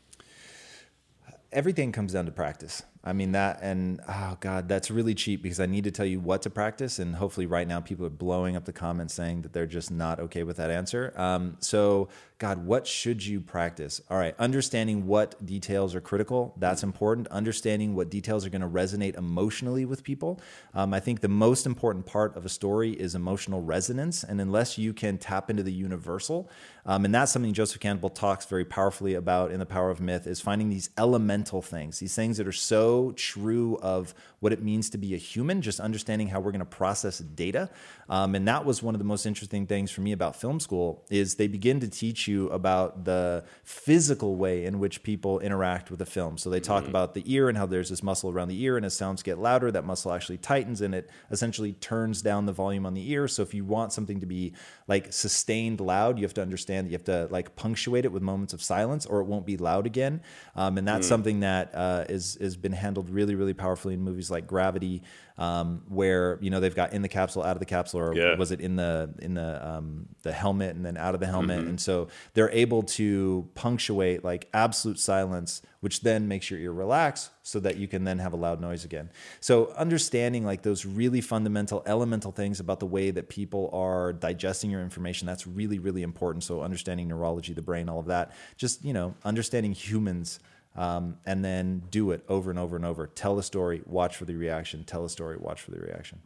everything 1.54 1.92
comes 1.92 2.14
down 2.14 2.25
to 2.25 2.31
practice. 2.31 2.84
I 3.06 3.12
mean 3.12 3.34
that, 3.34 3.60
and 3.62 4.00
oh 4.08 4.38
god, 4.40 4.70
that's 4.70 4.90
really 4.90 5.14
cheap 5.14 5.44
because 5.44 5.60
I 5.60 5.66
need 5.66 5.84
to 5.84 5.92
tell 5.92 6.06
you 6.06 6.22
what 6.22 6.42
to 6.44 6.50
practice, 6.50 7.00
and 7.00 7.16
hopefully 7.16 7.46
right 7.46 7.68
now 7.68 7.82
people 7.82 8.06
are 8.06 8.10
blowing 8.10 8.56
up 8.56 8.64
the 8.64 8.72
comments 8.72 9.13
saying 9.13 9.42
that 9.42 9.51
they're 9.51 9.66
just 9.66 9.92
not 9.92 10.22
okay 10.22 10.44
with 10.44 10.56
that 10.56 10.72
answer. 10.72 11.13
Um, 11.18 11.58
so, 11.60 12.08
God, 12.38 12.66
what 12.66 12.88
should 12.88 13.25
you 13.25 13.42
practice? 13.42 14.00
All 14.10 14.18
right, 14.18 14.34
understanding 14.39 15.06
what 15.06 15.46
details 15.46 15.96
are 15.96 16.01
critical, 16.01 16.54
that's 16.58 16.82
important. 16.82 17.27
Understanding 17.27 17.94
what 17.94 18.10
details 18.10 18.46
are 18.46 18.50
going 18.50 18.62
to 18.62 18.70
resonate 18.70 19.18
emotionally 19.18 19.84
with 19.84 20.01
people. 20.06 20.39
Um, 20.74 20.94
I 20.94 21.01
think 21.01 21.20
the 21.20 21.27
most 21.27 21.66
important 21.66 22.06
part 22.06 22.38
of 22.38 22.46
a 22.46 22.50
story 22.50 22.94
is 22.94 23.16
emotional 23.16 23.62
resonance, 23.62 24.24
and 24.24 24.39
unless 24.39 24.77
you 24.77 24.94
can 24.94 25.18
tap 25.18 25.50
into 25.50 25.63
the 25.63 25.74
universal, 25.74 26.50
um, 26.86 27.04
and 27.04 27.13
that's 27.13 27.34
something 27.34 27.51
Joseph 27.51 27.82
Campbell 27.82 28.10
talks 28.10 28.46
very 28.46 28.63
powerfully 28.63 29.13
about 29.13 29.51
in 29.51 29.60
The 29.60 29.66
Power 29.66 29.89
of 29.89 30.00
Myth, 30.00 30.25
is 30.25 30.39
finding 30.39 30.70
these 30.70 30.89
elemental 30.98 31.62
things, 31.62 32.00
these 32.00 32.16
things 32.16 32.38
that 32.38 32.48
are 32.48 32.54
so 32.54 32.93
true 33.16 33.78
of 33.82 34.14
what 34.40 34.52
it 34.52 34.62
means 34.62 34.90
to 34.90 34.98
be 34.98 35.14
a 35.14 35.18
human, 35.18 35.62
just 35.62 35.80
understanding 35.80 36.28
how 36.28 36.40
we're 36.40 36.52
going 36.52 36.60
to 36.60 36.66
process 36.66 37.20
data. 37.20 37.70
Um, 38.10 38.36
and 38.36 38.46
that 38.48 38.66
was 38.66 38.84
one 38.84 38.94
of 38.94 39.00
the 39.00 39.06
most 39.06 39.26
interesting 39.26 39.66
things 39.66 39.90
for 39.90 40.02
me 40.02 40.12
about 40.12 40.36
film 40.36 40.60
school 40.60 41.06
is 41.10 41.36
they 41.36 41.48
begin 41.48 41.80
to 41.80 41.88
teach 41.88 42.28
you 42.28 42.50
about 42.50 43.06
the 43.06 43.46
physical 43.64 44.36
way 44.36 44.66
in 44.66 44.80
which 44.80 45.02
people 45.02 45.40
interact 45.40 45.90
with 45.90 46.02
a 46.02 46.06
film. 46.06 46.38
So 46.38 46.50
they 46.50 46.60
talk 46.60 46.86
about 46.88 47.14
the 47.14 47.24
ear 47.26 47.48
and 47.48 47.58
how 47.58 47.66
there's 47.66 47.90
this 47.90 48.04
muscle 48.04 48.30
around 48.30 48.50
the 48.50 48.62
ear, 48.62 48.76
and 48.76 48.86
as 48.86 48.94
sounds 48.94 49.24
get 49.24 49.38
louder, 49.40 49.72
that 49.72 49.86
muscle 49.86 50.12
actually 50.12 50.38
tightens 50.38 50.82
and 50.82 50.94
it 50.94 51.10
essentially 51.32 51.74
turns 51.74 52.22
down 52.22 52.46
the 52.46 52.52
volume 52.52 52.86
on 52.86 52.94
the 52.94 53.12
ear. 53.12 53.28
So 53.30 53.42
if 53.42 53.54
you 53.54 53.64
want 53.64 53.94
something 53.94 54.20
to 54.20 54.26
be 54.26 54.54
like 54.88 55.14
sustained 55.14 55.80
loud, 55.80 56.18
you 56.18 56.26
have 56.26 56.34
to 56.34 56.42
understand 56.42 56.86
that 56.86 56.92
you 56.92 56.98
have 56.98 57.06
to 57.06 57.28
like 57.32 57.56
punctuate 57.56 58.06
it 58.06 58.12
with 58.12 58.22
moments 58.22 58.54
of 58.54 58.62
silence, 58.62 59.06
or 59.06 59.22
it 59.22 59.26
won't 59.26 59.46
be 59.46 59.58
loud 59.58 59.86
again. 59.86 60.22
Um, 60.56 60.78
and 60.78 60.88
that's 60.88 61.08
something 61.08 61.40
that 61.40 61.74
uh, 61.74 62.06
is 62.10 62.38
has 62.42 62.58
been 62.58 62.74
handled 62.84 63.10
really, 63.10 63.36
really 63.36 63.54
powerfully 63.56 63.94
in 63.96 64.02
movies 64.02 64.30
like 64.30 64.46
Gravity, 64.46 65.02
um, 65.38 65.82
where 66.00 66.38
you 66.42 66.50
know 66.52 66.60
they've 66.60 66.75
got 66.84 66.94
in 66.94 67.02
the 67.02 67.10
capsule, 67.20 67.42
out 67.48 67.56
of 67.56 67.60
the 67.60 67.66
capsule, 67.75 68.00
or 68.02 68.16
Yeah. 68.16 68.36
was 68.38 68.52
it 68.52 68.60
in 68.62 68.75
the 68.75 69.10
in 69.20 69.34
the 69.34 69.50
um, 69.68 69.86
the 70.22 70.32
helmet 70.32 70.75
and 70.75 70.86
then 70.86 70.96
out 70.98 71.13
of 71.16 71.20
the 71.20 71.25
helmet, 71.36 71.66
and 71.70 71.80
so 71.82 72.08
they're 72.36 72.52
able 72.52 72.84
to 73.00 73.50
punctuate 73.56 74.24
like 74.24 74.48
absolute 74.54 75.00
silence, 75.00 75.62
which 75.80 76.02
then 76.02 76.28
makes 76.28 76.52
your 76.52 76.60
ear 76.60 76.72
relax, 76.72 77.30
so 77.42 77.60
that 77.62 77.78
you 77.78 77.88
can 77.88 78.04
then 78.04 78.20
have 78.20 78.34
a 78.34 78.38
loud 78.38 78.62
noise 78.62 78.86
again. 78.86 79.10
So 79.40 79.74
understanding 79.86 80.46
like 80.46 80.62
those 80.62 80.86
really 80.86 81.22
fundamental, 81.22 81.82
elemental 81.86 82.32
things 82.32 82.60
about 82.60 82.80
the 82.80 82.86
way 82.98 83.10
that 83.12 83.28
people 83.30 83.70
are 83.74 84.13
digesting 84.13 84.70
your 84.70 84.82
information, 84.82 85.25
that's 85.25 85.48
really, 85.48 85.80
really 85.80 86.04
important. 86.04 86.44
So 86.44 86.62
understanding 86.62 87.08
neurology, 87.08 87.54
the 87.54 87.62
brain, 87.62 87.90
all 87.90 88.00
of 88.00 88.08
that, 88.08 88.32
just 88.58 88.86
you 88.86 88.94
know, 88.94 89.16
understanding 89.25 89.72
humans 89.74 90.40
Um, 90.75 91.18
and 91.25 91.46
then 91.46 91.84
do 91.92 92.12
it 92.12 92.24
over 92.27 92.50
and 92.50 92.58
over 92.58 92.75
and 92.75 92.84
over. 92.84 93.06
Tell 93.08 93.36
the 93.36 93.44
story, 93.44 93.84
watch 93.86 94.18
for 94.18 94.25
the 94.25 94.36
reaction. 94.36 94.84
Tell 94.84 95.03
the 95.03 95.10
story, 95.10 95.38
watch 95.38 95.62
for 95.62 95.72
the 95.72 95.80
reaction. 95.80 96.20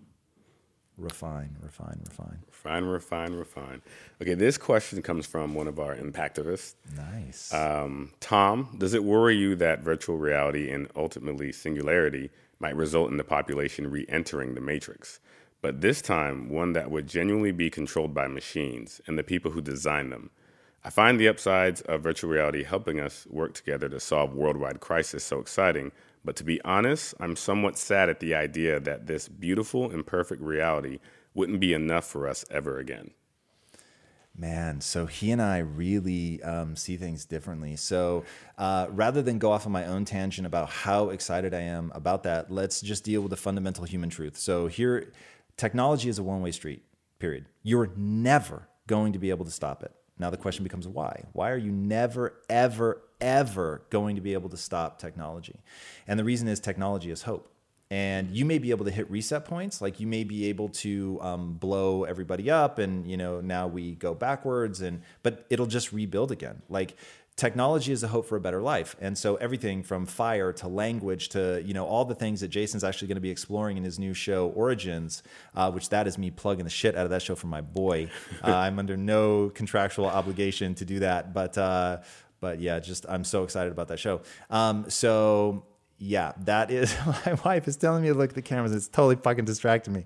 Refine, 0.97 1.55
refine, 1.61 2.01
refine. 2.05 2.39
Refine, 2.47 2.85
refine, 2.85 3.33
refine. 3.33 3.81
Okay, 4.19 4.33
this 4.33 4.57
question 4.57 4.99
comes 5.03 5.27
from 5.27 5.53
one 5.53 5.67
of 5.67 5.79
our 5.79 5.95
impactivists. 5.95 6.73
Nice. 6.95 7.53
Um, 7.53 8.13
Tom, 8.19 8.75
does 8.79 8.95
it 8.95 9.03
worry 9.03 9.35
you 9.35 9.55
that 9.57 9.81
virtual 9.81 10.17
reality 10.17 10.71
and 10.71 10.87
ultimately 10.95 11.51
singularity 11.51 12.31
might 12.59 12.75
result 12.75 13.11
in 13.11 13.17
the 13.17 13.23
population 13.23 13.91
re 13.91 14.07
entering 14.09 14.55
the 14.55 14.61
matrix? 14.61 15.19
But 15.61 15.81
this 15.81 16.01
time, 16.01 16.49
one 16.49 16.73
that 16.73 16.89
would 16.89 17.07
genuinely 17.07 17.51
be 17.51 17.69
controlled 17.69 18.15
by 18.15 18.27
machines 18.27 18.99
and 19.05 19.19
the 19.19 19.23
people 19.23 19.51
who 19.51 19.61
design 19.61 20.09
them. 20.09 20.31
I 20.87 20.89
find 20.89 21.19
the 21.19 21.27
upsides 21.27 21.81
of 21.81 21.99
virtual 21.99 22.31
reality 22.31 22.63
helping 22.63 23.01
us 23.01 23.27
work 23.29 23.53
together 23.53 23.89
to 23.89 23.99
solve 23.99 24.33
worldwide 24.33 24.79
crisis 24.79 25.21
so 25.21 25.41
exciting, 25.41 25.91
but 26.23 26.37
to 26.37 26.45
be 26.45 26.61
honest, 26.61 27.13
I'm 27.19 27.35
somewhat 27.35 27.77
sad 27.77 28.07
at 28.07 28.21
the 28.21 28.33
idea 28.33 28.79
that 28.79 29.05
this 29.05 29.27
beautiful 29.27 29.91
and 29.91 30.07
perfect 30.07 30.41
reality 30.41 30.99
wouldn't 31.33 31.59
be 31.59 31.73
enough 31.73 32.05
for 32.05 32.25
us 32.25 32.45
ever 32.49 32.79
again. 32.79 33.11
Man, 34.33 34.79
so 34.79 35.07
he 35.07 35.31
and 35.31 35.41
I 35.41 35.57
really 35.57 36.41
um, 36.41 36.77
see 36.77 36.95
things 36.95 37.25
differently. 37.25 37.75
So 37.75 38.23
uh, 38.57 38.87
rather 38.89 39.21
than 39.21 39.39
go 39.39 39.51
off 39.51 39.65
on 39.65 39.73
my 39.73 39.85
own 39.87 40.05
tangent 40.05 40.47
about 40.47 40.69
how 40.69 41.09
excited 41.09 41.53
I 41.53 41.63
am 41.63 41.91
about 41.95 42.23
that, 42.23 42.49
let's 42.49 42.79
just 42.79 43.03
deal 43.03 43.19
with 43.19 43.31
the 43.31 43.35
fundamental 43.35 43.83
human 43.83 44.09
truth. 44.09 44.37
So 44.37 44.67
here, 44.67 45.11
technology 45.57 46.07
is 46.07 46.17
a 46.17 46.23
one 46.23 46.41
way 46.41 46.51
street, 46.51 46.85
period. 47.19 47.47
You're 47.61 47.91
never 47.97 48.69
going 48.87 49.11
to 49.11 49.19
be 49.19 49.31
able 49.31 49.43
to 49.43 49.51
stop 49.51 49.83
it. 49.83 49.91
Now 50.19 50.29
the 50.29 50.37
question 50.37 50.63
becomes 50.63 50.87
why? 50.87 51.23
Why 51.33 51.51
are 51.51 51.57
you 51.57 51.71
never, 51.71 52.33
ever, 52.49 53.01
ever 53.21 53.83
going 53.89 54.15
to 54.15 54.21
be 54.21 54.33
able 54.33 54.49
to 54.49 54.57
stop 54.57 54.99
technology? 54.99 55.55
And 56.07 56.19
the 56.19 56.23
reason 56.23 56.47
is 56.47 56.59
technology 56.59 57.11
is 57.11 57.23
hope. 57.23 57.51
And 57.89 58.31
you 58.31 58.43
may 58.43 58.57
be 58.57 58.71
able 58.71 58.83
to 58.83 58.91
hit 58.91 59.09
reset 59.09 59.45
points, 59.45 59.81
like 59.81 60.01
you 60.01 60.07
may 60.07 60.25
be 60.25 60.47
able 60.47 60.67
to 60.69 61.19
um, 61.21 61.53
blow 61.53 62.03
everybody 62.03 62.51
up, 62.51 62.79
and 62.79 63.09
you 63.09 63.15
know 63.15 63.39
now 63.39 63.67
we 63.67 63.93
go 63.93 64.13
backwards, 64.13 64.81
and 64.81 65.01
but 65.23 65.45
it'll 65.49 65.67
just 65.67 65.93
rebuild 65.93 66.33
again. 66.33 66.61
Like 66.67 66.97
technology 67.37 67.91
is 67.91 68.01
a 68.01 68.07
hope 68.07 68.25
for 68.27 68.35
a 68.35 68.41
better 68.41 68.61
life. 68.61 68.95
And 68.99 69.15
so 69.15 69.35
everything 69.35 69.83
from 69.83 70.07
fire 70.07 70.51
to 70.53 70.67
language 70.67 71.29
to 71.29 71.61
you 71.63 71.73
know 71.73 71.85
all 71.85 72.03
the 72.03 72.15
things 72.15 72.41
that 72.41 72.49
jason's 72.49 72.83
actually 72.83 73.07
going 73.07 73.15
to 73.15 73.21
be 73.21 73.29
exploring 73.29 73.77
in 73.77 73.83
his 73.83 73.99
new 73.99 74.13
show 74.13 74.49
origins 74.49 75.21
uh, 75.55 75.71
which 75.71 75.89
that 75.89 76.07
is 76.07 76.17
me 76.17 76.31
plugging 76.31 76.63
the 76.63 76.69
shit 76.69 76.95
out 76.95 77.05
of 77.05 77.11
that 77.11 77.21
show 77.21 77.35
for 77.35 77.47
my 77.47 77.61
boy. 77.61 78.09
Uh, 78.43 78.55
i'm 78.55 78.77
under 78.77 78.95
no 78.95 79.49
contractual 79.49 80.05
obligation 80.05 80.75
to 80.75 80.85
do 80.85 80.99
that 80.99 81.33
but 81.33 81.57
uh, 81.57 81.97
but 82.39 82.59
yeah 82.59 82.79
just 82.79 83.05
i'm 83.09 83.23
so 83.23 83.43
excited 83.43 83.71
about 83.71 83.87
that 83.87 83.99
show. 83.99 84.21
Um, 84.49 84.89
so 84.89 85.65
yeah, 85.99 86.33
that 86.45 86.69
is 86.69 86.95
my 87.25 87.33
wife 87.43 87.67
is 87.67 87.75
telling 87.75 88.03
me 88.03 88.09
to 88.09 88.13
look 88.13 88.29
at 88.29 88.35
the 88.35 88.41
cameras. 88.41 88.73
It's 88.73 88.87
totally 88.87 89.15
fucking 89.15 89.45
distracting 89.45 89.93
me. 89.93 90.05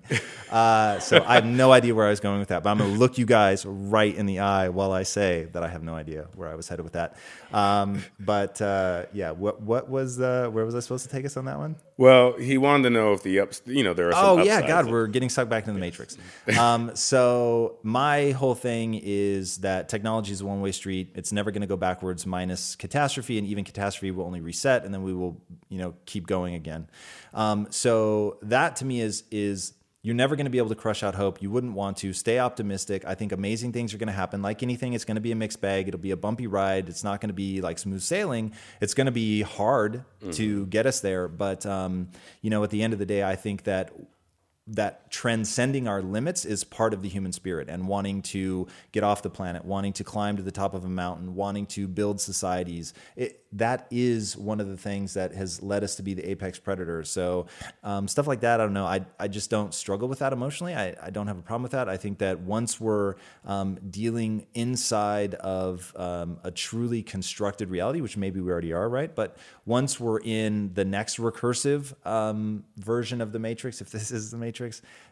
Uh, 0.50 0.98
so 1.00 1.22
I 1.26 1.34
have 1.34 1.44
no 1.44 1.72
idea 1.72 1.94
where 1.94 2.06
I 2.06 2.10
was 2.10 2.20
going 2.20 2.38
with 2.38 2.48
that, 2.48 2.62
but 2.62 2.70
I'm 2.70 2.78
to 2.78 2.84
look 2.84 3.18
you 3.18 3.26
guys 3.26 3.66
right 3.66 4.14
in 4.14 4.26
the 4.26 4.40
eye 4.40 4.70
while 4.70 4.92
I 4.92 5.02
say 5.02 5.48
that 5.52 5.62
I 5.62 5.68
have 5.68 5.82
no 5.82 5.94
idea 5.94 6.28
where 6.34 6.48
I 6.48 6.54
was 6.54 6.68
headed 6.68 6.84
with 6.84 6.94
that. 6.94 7.16
Um, 7.52 8.02
but 8.18 8.60
uh, 8.62 9.06
yeah, 9.12 9.30
what 9.30 9.60
what 9.62 9.88
was 9.88 10.20
uh, 10.20 10.48
where 10.50 10.64
was 10.64 10.74
I 10.74 10.80
supposed 10.80 11.04
to 11.04 11.10
take 11.10 11.24
us 11.24 11.36
on 11.36 11.44
that 11.44 11.58
one? 11.58 11.76
Well, 11.98 12.32
he 12.32 12.58
wanted 12.58 12.84
to 12.84 12.90
know 12.90 13.12
if 13.12 13.22
the 13.22 13.40
ups, 13.40 13.62
you 13.66 13.84
know, 13.84 13.94
there 13.94 14.08
are. 14.08 14.12
Some 14.12 14.40
oh 14.40 14.42
yeah, 14.42 14.66
God, 14.66 14.86
we're 14.86 15.06
getting 15.06 15.28
sucked 15.28 15.50
back 15.50 15.64
into 15.64 15.74
the 15.74 15.78
matrix. 15.78 16.16
um, 16.58 16.96
so 16.96 17.78
my 17.82 18.30
whole 18.30 18.54
thing 18.54 19.00
is 19.02 19.58
that 19.58 19.88
technology 19.88 20.32
is 20.32 20.40
a 20.40 20.46
one 20.46 20.60
way 20.60 20.72
street. 20.72 21.12
It's 21.14 21.32
never 21.32 21.50
going 21.50 21.60
to 21.60 21.66
go 21.66 21.76
backwards, 21.76 22.26
minus 22.26 22.74
catastrophe, 22.76 23.38
and 23.38 23.46
even 23.46 23.64
catastrophe 23.64 24.10
will 24.10 24.24
only 24.24 24.40
reset, 24.40 24.84
and 24.84 24.92
then 24.92 25.02
we 25.02 25.12
will, 25.12 25.40
you 25.68 25.78
know, 25.78 25.94
keep 26.06 26.26
going 26.26 26.54
again. 26.54 26.88
Um, 27.34 27.66
so 27.70 28.38
that 28.42 28.76
to 28.76 28.84
me 28.84 29.00
is 29.00 29.24
is 29.30 29.74
you're 30.02 30.16
never 30.16 30.34
going 30.34 30.46
to 30.46 30.50
be 30.50 30.58
able 30.58 30.68
to 30.68 30.74
crush 30.74 31.04
out 31.04 31.14
hope. 31.14 31.40
You 31.40 31.50
wouldn't 31.50 31.74
want 31.74 31.98
to. 31.98 32.12
Stay 32.12 32.40
optimistic. 32.40 33.04
I 33.06 33.14
think 33.14 33.30
amazing 33.30 33.72
things 33.72 33.94
are 33.94 33.98
going 33.98 34.08
to 34.08 34.12
happen. 34.12 34.42
Like 34.42 34.62
anything, 34.62 34.94
it's 34.94 35.04
going 35.04 35.14
to 35.14 35.20
be 35.20 35.30
a 35.30 35.36
mixed 35.36 35.60
bag. 35.60 35.86
It'll 35.86 36.00
be 36.00 36.10
a 36.10 36.16
bumpy 36.16 36.48
ride. 36.48 36.88
It's 36.88 37.04
not 37.04 37.20
going 37.20 37.28
to 37.28 37.34
be 37.34 37.60
like 37.60 37.78
smooth 37.78 38.02
sailing. 38.02 38.52
It's 38.80 38.94
going 38.94 39.06
to 39.06 39.12
be 39.12 39.42
hard 39.42 40.04
mm-hmm. 40.20 40.32
to 40.32 40.66
get 40.66 40.86
us 40.86 41.00
there. 41.00 41.28
But 41.28 41.64
um, 41.66 42.08
you 42.40 42.50
know, 42.50 42.64
at 42.64 42.70
the 42.70 42.82
end 42.82 42.92
of 42.92 42.98
the 42.98 43.06
day, 43.06 43.22
I 43.22 43.36
think 43.36 43.64
that 43.64 43.92
that 44.68 45.10
transcending 45.10 45.88
our 45.88 46.00
limits 46.00 46.44
is 46.44 46.62
part 46.62 46.94
of 46.94 47.02
the 47.02 47.08
human 47.08 47.32
spirit 47.32 47.68
and 47.68 47.88
wanting 47.88 48.22
to 48.22 48.68
get 48.92 49.02
off 49.02 49.20
the 49.22 49.30
planet, 49.30 49.64
wanting 49.64 49.92
to 49.92 50.04
climb 50.04 50.36
to 50.36 50.42
the 50.42 50.52
top 50.52 50.72
of 50.72 50.84
a 50.84 50.88
mountain, 50.88 51.34
wanting 51.34 51.66
to 51.66 51.88
build 51.88 52.20
societies. 52.20 52.94
It, 53.16 53.44
that 53.54 53.86
is 53.90 54.36
one 54.36 54.60
of 54.60 54.68
the 54.68 54.76
things 54.76 55.14
that 55.14 55.34
has 55.34 55.62
led 55.62 55.82
us 55.82 55.96
to 55.96 56.02
be 56.02 56.14
the 56.14 56.30
apex 56.30 56.58
predator. 56.58 57.02
So 57.02 57.46
um, 57.82 58.06
stuff 58.06 58.26
like 58.26 58.40
that, 58.40 58.60
I 58.60 58.64
don't 58.64 58.72
know. 58.72 58.86
I, 58.86 59.04
I 59.18 59.28
just 59.28 59.50
don't 59.50 59.74
struggle 59.74 60.08
with 60.08 60.20
that 60.20 60.32
emotionally. 60.32 60.74
I, 60.74 60.94
I 61.02 61.10
don't 61.10 61.26
have 61.26 61.38
a 61.38 61.42
problem 61.42 61.64
with 61.64 61.72
that. 61.72 61.88
I 61.88 61.96
think 61.96 62.18
that 62.18 62.40
once 62.40 62.80
we're 62.80 63.16
um, 63.44 63.78
dealing 63.90 64.46
inside 64.54 65.34
of 65.34 65.92
um, 65.96 66.38
a 66.44 66.50
truly 66.52 67.02
constructed 67.02 67.68
reality, 67.68 68.00
which 68.00 68.16
maybe 68.16 68.40
we 68.40 68.50
already 68.50 68.72
are, 68.72 68.88
right? 68.88 69.12
But 69.14 69.36
once 69.66 70.00
we're 70.00 70.20
in 70.20 70.72
the 70.72 70.84
next 70.84 71.18
recursive 71.18 71.94
um, 72.06 72.64
version 72.76 73.20
of 73.20 73.32
the 73.32 73.38
matrix, 73.38 73.80
if 73.80 73.90
this 73.90 74.10
is 74.10 74.30
the 74.30 74.38
matrix, 74.38 74.51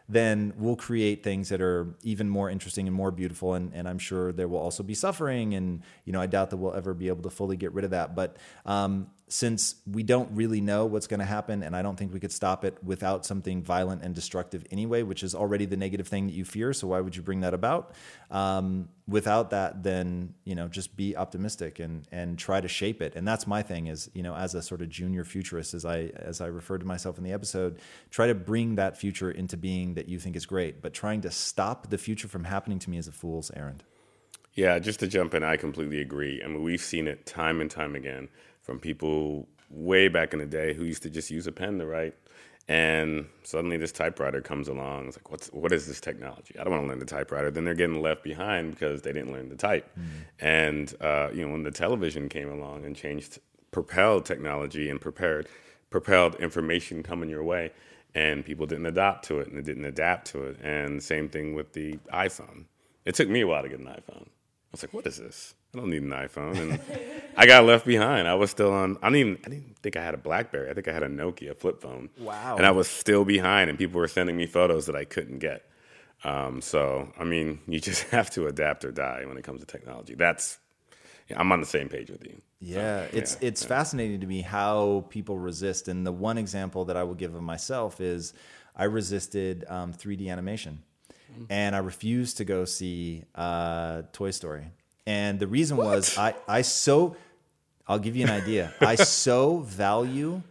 then 0.09 0.53
we'll 0.57 0.75
create 0.75 1.23
things 1.23 1.49
that 1.49 1.61
are 1.61 1.95
even 2.03 2.29
more 2.29 2.49
interesting 2.49 2.87
and 2.87 2.95
more 2.95 3.11
beautiful. 3.11 3.53
And, 3.53 3.71
and 3.73 3.87
I'm 3.87 3.99
sure 3.99 4.31
there 4.31 4.47
will 4.47 4.59
also 4.59 4.83
be 4.83 4.93
suffering. 4.93 5.53
And, 5.53 5.81
you 6.05 6.13
know, 6.13 6.21
I 6.21 6.25
doubt 6.25 6.49
that 6.49 6.57
we'll 6.57 6.73
ever 6.73 6.93
be 6.93 7.07
able 7.07 7.23
to 7.23 7.29
fully 7.29 7.55
get 7.55 7.71
rid 7.73 7.85
of 7.85 7.91
that. 7.91 8.15
But 8.15 8.37
um, 8.65 9.07
since 9.31 9.75
we 9.89 10.03
don't 10.03 10.29
really 10.33 10.59
know 10.59 10.85
what's 10.85 11.07
going 11.07 11.21
to 11.21 11.25
happen, 11.25 11.63
and 11.63 11.73
I 11.73 11.81
don't 11.81 11.95
think 11.95 12.13
we 12.13 12.19
could 12.19 12.33
stop 12.33 12.65
it 12.65 12.77
without 12.83 13.25
something 13.25 13.63
violent 13.63 14.03
and 14.03 14.13
destructive 14.13 14.65
anyway, 14.71 15.03
which 15.03 15.23
is 15.23 15.33
already 15.33 15.65
the 15.65 15.77
negative 15.77 16.09
thing 16.09 16.27
that 16.27 16.33
you 16.33 16.43
fear. 16.43 16.73
So 16.73 16.87
why 16.87 16.99
would 16.99 17.15
you 17.15 17.21
bring 17.21 17.39
that 17.39 17.53
about? 17.53 17.95
Um, 18.29 18.89
without 19.07 19.51
that, 19.51 19.83
then 19.83 20.33
you 20.43 20.53
know, 20.53 20.67
just 20.67 20.97
be 20.97 21.15
optimistic 21.15 21.79
and 21.79 22.05
and 22.11 22.37
try 22.37 22.59
to 22.59 22.67
shape 22.67 23.01
it. 23.01 23.15
And 23.15 23.25
that's 23.25 23.47
my 23.47 23.61
thing 23.61 23.87
is 23.87 24.11
you 24.13 24.21
know, 24.21 24.35
as 24.35 24.53
a 24.53 24.61
sort 24.61 24.81
of 24.81 24.89
junior 24.89 25.23
futurist, 25.23 25.73
as 25.73 25.85
I 25.85 26.11
as 26.17 26.41
I 26.41 26.47
referred 26.47 26.81
to 26.81 26.85
myself 26.85 27.17
in 27.17 27.23
the 27.23 27.31
episode, 27.31 27.79
try 28.09 28.27
to 28.27 28.35
bring 28.35 28.75
that 28.75 28.97
future 28.97 29.31
into 29.31 29.55
being 29.55 29.93
that 29.93 30.09
you 30.09 30.19
think 30.19 30.35
is 30.35 30.45
great. 30.45 30.81
But 30.81 30.93
trying 30.93 31.21
to 31.21 31.31
stop 31.31 31.89
the 31.89 31.97
future 31.97 32.27
from 32.27 32.43
happening 32.43 32.79
to 32.79 32.89
me 32.89 32.97
is 32.97 33.07
a 33.07 33.13
fool's 33.13 33.49
errand. 33.55 33.85
Yeah, 34.53 34.77
just 34.79 34.99
to 34.99 35.07
jump 35.07 35.33
in, 35.33 35.45
I 35.45 35.55
completely 35.55 36.01
agree. 36.01 36.41
I 36.43 36.47
mean, 36.49 36.61
we've 36.61 36.81
seen 36.81 37.07
it 37.07 37.25
time 37.25 37.61
and 37.61 37.71
time 37.71 37.95
again 37.95 38.27
from 38.61 38.79
people 38.79 39.47
way 39.69 40.07
back 40.07 40.33
in 40.33 40.39
the 40.39 40.45
day 40.45 40.73
who 40.73 40.83
used 40.83 41.03
to 41.03 41.09
just 41.09 41.31
use 41.31 41.47
a 41.47 41.51
pen 41.51 41.79
to 41.79 41.85
write. 41.85 42.15
And 42.67 43.27
suddenly 43.43 43.77
this 43.77 43.91
typewriter 43.91 44.39
comes 44.39 44.67
along. 44.67 45.07
It's 45.07 45.17
like, 45.17 45.31
what's 45.31 45.47
what 45.47 45.71
is 45.71 45.87
this 45.87 45.99
technology? 45.99 46.55
I 46.59 46.63
don't 46.63 46.71
want 46.71 46.83
to 46.83 46.89
learn 46.89 46.99
the 46.99 47.05
typewriter. 47.05 47.51
Then 47.51 47.65
they're 47.65 47.73
getting 47.73 48.01
left 48.01 48.23
behind 48.23 48.71
because 48.71 49.01
they 49.01 49.11
didn't 49.11 49.33
learn 49.33 49.49
to 49.49 49.55
type. 49.55 49.89
Mm-hmm. 49.97 50.45
And 50.45 50.93
uh, 51.01 51.29
you 51.33 51.45
know, 51.45 51.51
when 51.51 51.63
the 51.63 51.71
television 51.71 52.29
came 52.29 52.49
along 52.49 52.85
and 52.85 52.95
changed, 52.95 53.39
propelled 53.71 54.25
technology 54.25 54.89
and 54.89 55.01
prepared, 55.01 55.49
propelled 55.89 56.35
information 56.35 57.03
coming 57.03 57.29
your 57.29 57.43
way, 57.43 57.71
and 58.13 58.45
people 58.45 58.65
didn't 58.65 58.85
adopt 58.85 59.25
to 59.25 59.39
it 59.39 59.47
and 59.47 59.57
they 59.57 59.61
didn't 59.61 59.85
adapt 59.85 60.27
to 60.27 60.43
it. 60.43 60.59
And 60.61 61.01
same 61.01 61.29
thing 61.29 61.55
with 61.55 61.73
the 61.73 61.97
iPhone. 62.13 62.65
It 63.05 63.15
took 63.15 63.27
me 63.27 63.41
a 63.41 63.47
while 63.47 63.63
to 63.63 63.69
get 63.69 63.79
an 63.79 63.87
iPhone. 63.87 64.27
I 64.71 64.75
was 64.75 64.83
like, 64.83 64.93
what 64.93 65.05
is 65.05 65.17
this? 65.17 65.53
I 65.73 65.79
don't 65.79 65.89
need 65.89 66.01
an 66.01 66.11
iPhone. 66.11 66.57
And 66.57 66.79
I 67.35 67.45
got 67.45 67.65
left 67.65 67.85
behind. 67.85 68.25
I 68.25 68.35
was 68.35 68.51
still 68.51 68.71
on, 68.71 68.97
I 69.01 69.09
didn't, 69.09 69.15
even, 69.17 69.37
I 69.45 69.49
didn't 69.49 69.77
think 69.79 69.97
I 69.97 70.03
had 70.03 70.13
a 70.13 70.17
Blackberry. 70.17 70.69
I 70.69 70.73
think 70.73 70.87
I 70.87 70.93
had 70.93 71.03
a 71.03 71.09
Nokia 71.09 71.57
flip 71.57 71.81
phone. 71.81 72.09
Wow. 72.17 72.55
And 72.55 72.65
I 72.65 72.71
was 72.71 72.87
still 72.87 73.25
behind, 73.25 73.69
and 73.69 73.77
people 73.77 73.99
were 73.99 74.07
sending 74.07 74.37
me 74.37 74.45
photos 74.45 74.85
that 74.85 74.95
I 74.95 75.03
couldn't 75.03 75.39
get. 75.39 75.65
Um, 76.23 76.61
so, 76.61 77.11
I 77.19 77.25
mean, 77.25 77.59
you 77.67 77.81
just 77.81 78.03
have 78.11 78.29
to 78.31 78.47
adapt 78.47 78.85
or 78.85 78.93
die 78.93 79.25
when 79.25 79.35
it 79.35 79.43
comes 79.43 79.59
to 79.59 79.65
technology. 79.65 80.15
That's, 80.15 80.57
I'm 81.35 81.51
on 81.51 81.59
the 81.59 81.65
same 81.65 81.89
page 81.89 82.09
with 82.09 82.25
you. 82.25 82.41
Yeah, 82.61 83.09
so, 83.09 83.17
it's 83.17 83.37
yeah, 83.41 83.47
it's 83.49 83.63
yeah. 83.63 83.67
fascinating 83.67 84.21
to 84.21 84.27
me 84.27 84.41
how 84.41 85.05
people 85.09 85.37
resist. 85.37 85.89
And 85.89 86.07
the 86.07 86.13
one 86.13 86.37
example 86.37 86.85
that 86.85 86.95
I 86.95 87.03
will 87.03 87.15
give 87.15 87.35
of 87.35 87.41
myself 87.41 87.99
is 87.99 88.33
I 88.73 88.85
resisted 88.85 89.65
um, 89.67 89.91
3D 89.93 90.29
animation 90.29 90.83
and 91.49 91.75
I 91.75 91.79
refused 91.79 92.37
to 92.37 92.45
go 92.45 92.65
see 92.65 93.23
uh, 93.35 94.03
Toy 94.13 94.31
Story. 94.31 94.67
And 95.05 95.39
the 95.39 95.47
reason 95.47 95.77
what? 95.77 95.87
was 95.87 96.17
I, 96.17 96.35
I 96.47 96.61
so, 96.61 97.15
I'll 97.87 97.99
give 97.99 98.15
you 98.15 98.25
an 98.25 98.31
idea. 98.31 98.73
I 98.81 98.95
so 98.95 99.59
value 99.59 100.41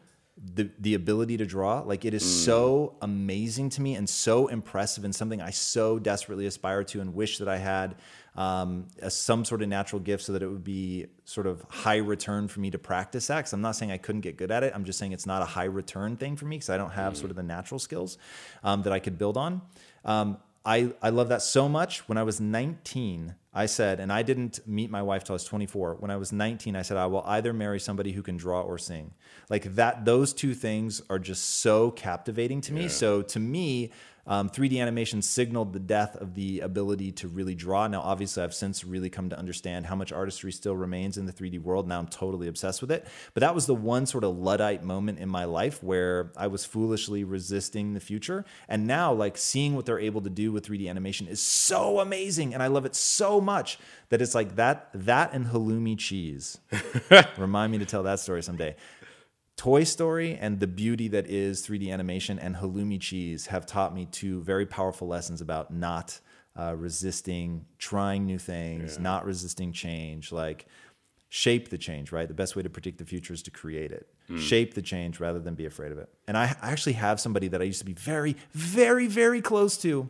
the 0.55 0.71
the 0.79 0.95
ability 0.95 1.37
to 1.37 1.47
draw. 1.47 1.81
Like 1.81 2.05
it 2.05 2.15
is 2.15 2.23
mm. 2.23 2.45
so 2.45 2.95
amazing 3.03 3.69
to 3.71 3.83
me 3.83 3.95
and 3.95 4.09
so 4.09 4.49
impressive 4.49 5.05
and 5.05 5.15
something 5.15 5.41
I 5.41 5.51
so 5.51 5.99
desperately 5.99 6.47
aspire 6.47 6.83
to 6.85 7.01
and 7.01 7.15
wish 7.15 7.39
that 7.39 7.49
I 7.49 7.59
had 7.59 7.97
um, 8.37 8.87
a, 9.03 9.11
some 9.11 9.45
sort 9.45 9.61
of 9.61 9.69
natural 9.69 10.01
gift 10.01 10.25
so 10.25 10.33
that 10.33 10.43
it 10.43 10.49
would 10.49 10.65
be 10.65 11.07
sort 11.25 11.47
of 11.47 11.63
high 11.69 11.97
return 11.97 12.49
for 12.49 12.61
me 12.61 12.71
to 12.71 12.79
practice 12.79 13.27
that. 13.27 13.45
Cause 13.45 13.53
I'm 13.53 13.61
not 13.61 13.77
saying 13.77 13.91
I 13.91 13.99
couldn't 13.99 14.23
get 14.23 14.37
good 14.37 14.51
at 14.51 14.63
it. 14.63 14.73
I'm 14.75 14.85
just 14.85 14.99
saying 14.99 15.13
it's 15.13 15.27
not 15.27 15.43
a 15.43 15.47
high 15.47 15.65
return 15.65 16.17
thing 16.17 16.37
for 16.37 16.47
me 16.47 16.57
because 16.57 16.71
I 16.71 16.77
don't 16.77 16.93
have 16.93 17.15
mm. 17.15 17.17
sort 17.17 17.31
of 17.31 17.37
the 17.37 17.43
natural 17.43 17.79
skills 17.79 18.17
um, 18.65 18.83
that 18.83 18.93
I 18.93 18.99
could 18.99 19.19
build 19.19 19.37
on. 19.37 19.61
Um, 20.05 20.39
I, 20.65 20.93
I 21.03 21.11
love 21.11 21.29
that 21.31 21.43
so 21.43 21.69
much. 21.69 22.09
When 22.09 22.19
I 22.19 22.23
was 22.23 22.41
19, 22.41 23.35
I 23.53 23.67
said, 23.67 23.99
and 23.99 24.13
I 24.13 24.23
didn't 24.23 24.61
meet 24.67 24.91
my 24.91 25.03
wife 25.03 25.25
till 25.25 25.33
I 25.33 25.37
was 25.37 25.45
24. 25.45 25.97
When 25.97 26.11
I 26.11 26.17
was 26.17 26.33
19, 26.33 26.77
I 26.77 26.83
said, 26.83 26.97
I 26.97 27.07
will 27.07 27.23
either 27.27 27.53
marry 27.53 27.81
somebody 27.81 28.13
who 28.13 28.23
can 28.23 28.37
draw 28.37 28.61
or 28.61 28.79
sing. 28.79 29.13
Like 29.49 29.75
that, 29.75 30.05
those 30.05 30.33
two 30.33 30.55
things 30.55 31.03
are 31.09 31.19
just 31.19 31.61
so 31.61 31.91
captivating 31.91 32.61
to 32.63 32.73
me. 32.73 32.89
So 32.89 33.23
to 33.23 33.41
me, 33.41 33.91
um, 34.31 34.49
3D 34.49 34.81
animation 34.81 35.23
signaled 35.23 35.73
the 35.73 35.81
death 35.81 36.15
of 36.15 36.35
the 36.35 36.61
ability 36.61 37.11
to 37.11 37.27
really 37.27 37.57
draw. 37.57 37.89
Now, 37.89 38.01
obviously, 38.01 38.45
I've 38.45 38.55
since 38.55 38.85
really 38.85 39.11
come 39.11 39.29
to 39.31 39.39
understand 39.39 39.87
how 39.87 39.97
much 39.97 40.13
artistry 40.13 40.53
still 40.53 40.77
remains 40.77 41.19
in 41.19 41.27
the 41.27 41.33
3D 41.33 41.61
world. 41.61 41.89
Now 41.89 41.99
I'm 41.99 42.07
totally 42.07 42.47
obsessed 42.47 42.81
with 42.81 42.93
it. 42.93 43.09
But 43.35 43.41
that 43.41 43.57
was 43.57 43.67
the 43.67 43.75
one 43.75 44.07
sort 44.07 44.23
of 44.23 44.39
Luddite 44.39 44.85
moment 44.85 45.19
in 45.19 45.29
my 45.29 45.47
life 45.47 45.83
where 45.83 46.31
I 46.37 46.47
was 46.47 46.65
foolishly 46.65 47.25
resisting 47.25 47.93
the 47.93 48.01
future. 48.01 48.45
And 48.69 48.87
now, 48.87 49.13
like, 49.13 49.37
seeing 49.37 49.75
what 49.75 49.85
they're 49.85 49.99
able 49.99 50.21
to 50.21 50.31
do 50.31 50.53
with 50.53 50.65
3D 50.65 50.89
animation 50.89 51.27
is 51.27 51.41
so 51.41 51.99
amazing. 51.99 52.55
And 52.55 52.63
I 52.63 52.69
love 52.69 52.87
it 52.87 52.95
so 52.95 53.41
much 53.41 53.81
that 54.11 54.23
it's 54.23 54.37
like 54.37 54.55
that, 54.55 54.91
that 54.95 55.33
and 55.33 55.47
halloumi 55.47 55.99
cheese. 55.99 56.59
Remind 57.37 57.73
me 57.73 57.79
to 57.79 57.85
tell 57.85 58.05
that 58.05 58.21
story 58.21 58.45
someday. 58.45 58.77
Toy 59.61 59.85
Story 59.85 60.39
and 60.41 60.59
the 60.59 60.67
beauty 60.67 61.09
that 61.09 61.27
is 61.27 61.61
3D 61.67 61.93
animation 61.93 62.39
and 62.39 62.57
halloumi 62.57 62.99
cheese 62.99 63.49
have 63.49 63.67
taught 63.67 63.95
me 63.95 64.07
two 64.07 64.41
very 64.41 64.65
powerful 64.65 65.07
lessons 65.07 65.43
about 65.43 65.71
not 65.71 66.19
uh, 66.59 66.75
resisting 66.75 67.67
trying 67.77 68.25
new 68.25 68.39
things, 68.39 68.99
not 68.99 69.27
resisting 69.27 69.71
change. 69.71 70.33
Like, 70.33 70.65
shape 71.29 71.69
the 71.69 71.77
change, 71.77 72.11
right? 72.11 72.27
The 72.27 72.33
best 72.33 72.57
way 72.57 72.63
to 72.63 72.71
predict 72.71 72.97
the 72.97 73.05
future 73.05 73.35
is 73.35 73.43
to 73.43 73.51
create 73.51 73.93
it. 73.93 74.09
Shape 74.39 74.73
the 74.73 74.81
change 74.81 75.21
rather 75.21 75.39
than 75.39 75.57
be 75.57 75.67
afraid 75.67 75.93
of 75.93 75.99
it. 75.99 76.09
And 76.27 76.39
I, 76.39 76.57
I 76.63 76.71
actually 76.73 76.95
have 76.95 77.21
somebody 77.21 77.49
that 77.49 77.61
I 77.61 77.65
used 77.65 77.81
to 77.81 77.85
be 77.85 77.93
very, 77.93 78.37
very, 78.55 79.09
very 79.09 79.43
close 79.43 79.77
to. 79.83 80.09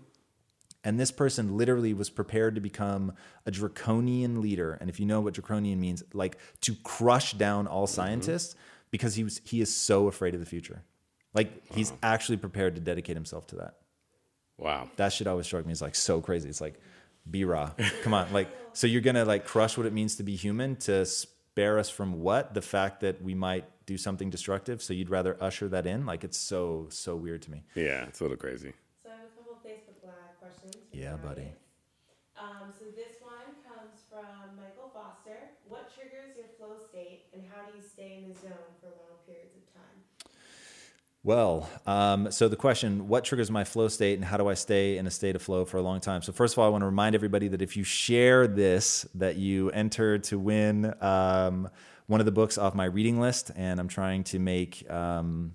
And 0.85 1.01
this 1.01 1.11
person 1.11 1.57
literally 1.57 1.93
was 1.93 2.09
prepared 2.09 2.55
to 2.55 2.61
become 2.61 3.15
a 3.47 3.51
draconian 3.51 4.41
leader. 4.41 4.79
And 4.81 4.89
if 4.89 5.01
you 5.01 5.07
know 5.07 5.21
what 5.21 5.35
draconian 5.35 5.81
means, 5.81 6.05
like 6.13 6.39
to 6.61 6.77
crush 6.85 7.33
down 7.33 7.67
all 7.67 7.89
scientists 7.89 8.55
because 8.91 9.15
he 9.15 9.25
was 9.25 9.41
he 9.45 9.61
is 9.61 9.75
so 9.75 10.09
afraid 10.09 10.35
of 10.35 10.41
the 10.41 10.47
future. 10.47 10.83
Like 11.33 11.51
he's 11.73 11.93
actually 12.03 12.39
prepared 12.39 12.75
to 12.75 12.81
dedicate 12.81 13.17
himself 13.17 13.47
to 13.49 13.57
that. 13.57 13.77
Wow. 14.59 14.89
That 14.97 15.13
shit 15.13 15.27
always 15.27 15.47
struck 15.47 15.65
me 15.65 15.73
as 15.73 15.81
like 15.81 15.95
so 15.95 16.21
crazy. 16.21 16.49
It's 16.49 16.61
like, 16.61 16.79
be 17.31 17.45
raw. 17.45 17.71
Come 18.03 18.15
on. 18.15 18.33
Like, 18.33 18.49
so 18.73 18.87
you're 18.87 19.01
gonna 19.01 19.25
like 19.25 19.47
crush 19.47 19.77
what 19.77 19.87
it 19.87 19.93
means 19.93 20.17
to 20.17 20.23
be 20.23 20.37
human 20.37 20.77
to 20.77 21.07
spare 21.07 21.79
us 21.79 21.89
from 21.89 22.21
what? 22.21 22.55
The 22.55 22.63
fact 22.63 23.01
that 23.01 23.23
we 23.23 23.35
might 23.35 23.65
do 23.87 23.97
something 23.97 24.31
destructive. 24.31 24.83
So 24.83 24.93
you'd 24.93 25.11
rather 25.11 25.37
usher 25.41 25.69
that 25.69 25.87
in? 25.87 26.07
Like 26.07 26.25
it's 26.25 26.39
so, 26.39 26.87
so 26.91 27.17
weird 27.17 27.43
to 27.43 27.51
me. 27.51 27.65
Yeah, 27.75 28.07
it's 28.07 28.21
a 28.21 28.25
little 28.25 28.37
crazy. 28.37 28.73
So 29.03 29.11
I 29.11 29.17
have 29.17 29.27
a 29.27 29.37
couple 29.37 29.53
of 29.53 29.63
Facebook 29.65 29.99
Live 30.05 30.39
questions. 30.41 30.77
Yeah, 30.93 31.17
buddy. 31.17 31.53
Um, 32.39 32.73
so 32.79 32.85
this 32.97 33.21
one 33.21 33.53
comes 33.69 34.01
from 34.09 34.57
Michael 34.57 34.80
Foster. 34.80 34.80
What 35.71 35.89
triggers 35.95 36.37
your 36.37 36.49
flow 36.59 36.77
state, 36.91 37.27
and 37.33 37.45
how 37.49 37.71
do 37.71 37.77
you 37.77 37.83
stay 37.83 38.19
in 38.21 38.29
the 38.29 38.35
zone 38.35 38.51
for 38.81 38.87
long 38.89 39.19
periods 39.25 39.55
of 39.55 39.73
time? 39.73 40.33
Well, 41.23 41.71
um, 41.87 42.33
so 42.33 42.49
the 42.49 42.57
question, 42.57 43.07
what 43.07 43.23
triggers 43.23 43.53
my 43.53 43.63
flow 43.63 43.87
state 43.87 44.15
and 44.15 44.25
how 44.25 44.37
do 44.37 44.49
I 44.49 44.55
stay 44.55 44.99
in 44.99 45.07
a 45.07 45.13
state 45.13 45.37
of 45.37 45.43
flow 45.43 45.65
for 45.65 45.77
a 45.77 45.83
long 45.83 46.01
time? 46.01 46.23
So 46.23 46.33
first 46.33 46.55
of 46.55 46.59
all, 46.59 46.67
I 46.67 46.71
want 46.71 46.83
to 46.83 46.87
remind 46.87 47.15
everybody 47.15 47.47
that 47.47 47.63
if 47.63 47.77
you 47.77 47.85
share 47.85 48.49
this, 48.49 49.07
that 49.15 49.37
you 49.37 49.71
enter 49.71 50.19
to 50.19 50.39
win 50.41 50.93
um, 51.01 51.69
one 52.09 52.19
of 52.19 52.27
the 52.27 52.33
books 52.33 52.59
off 52.59 52.75
my 52.75 52.87
reading 52.87 53.21
list. 53.21 53.53
And 53.55 53.79
I'm 53.79 53.87
trying 53.87 54.25
to 54.25 54.41
make 54.41 54.91
um, 54.91 55.55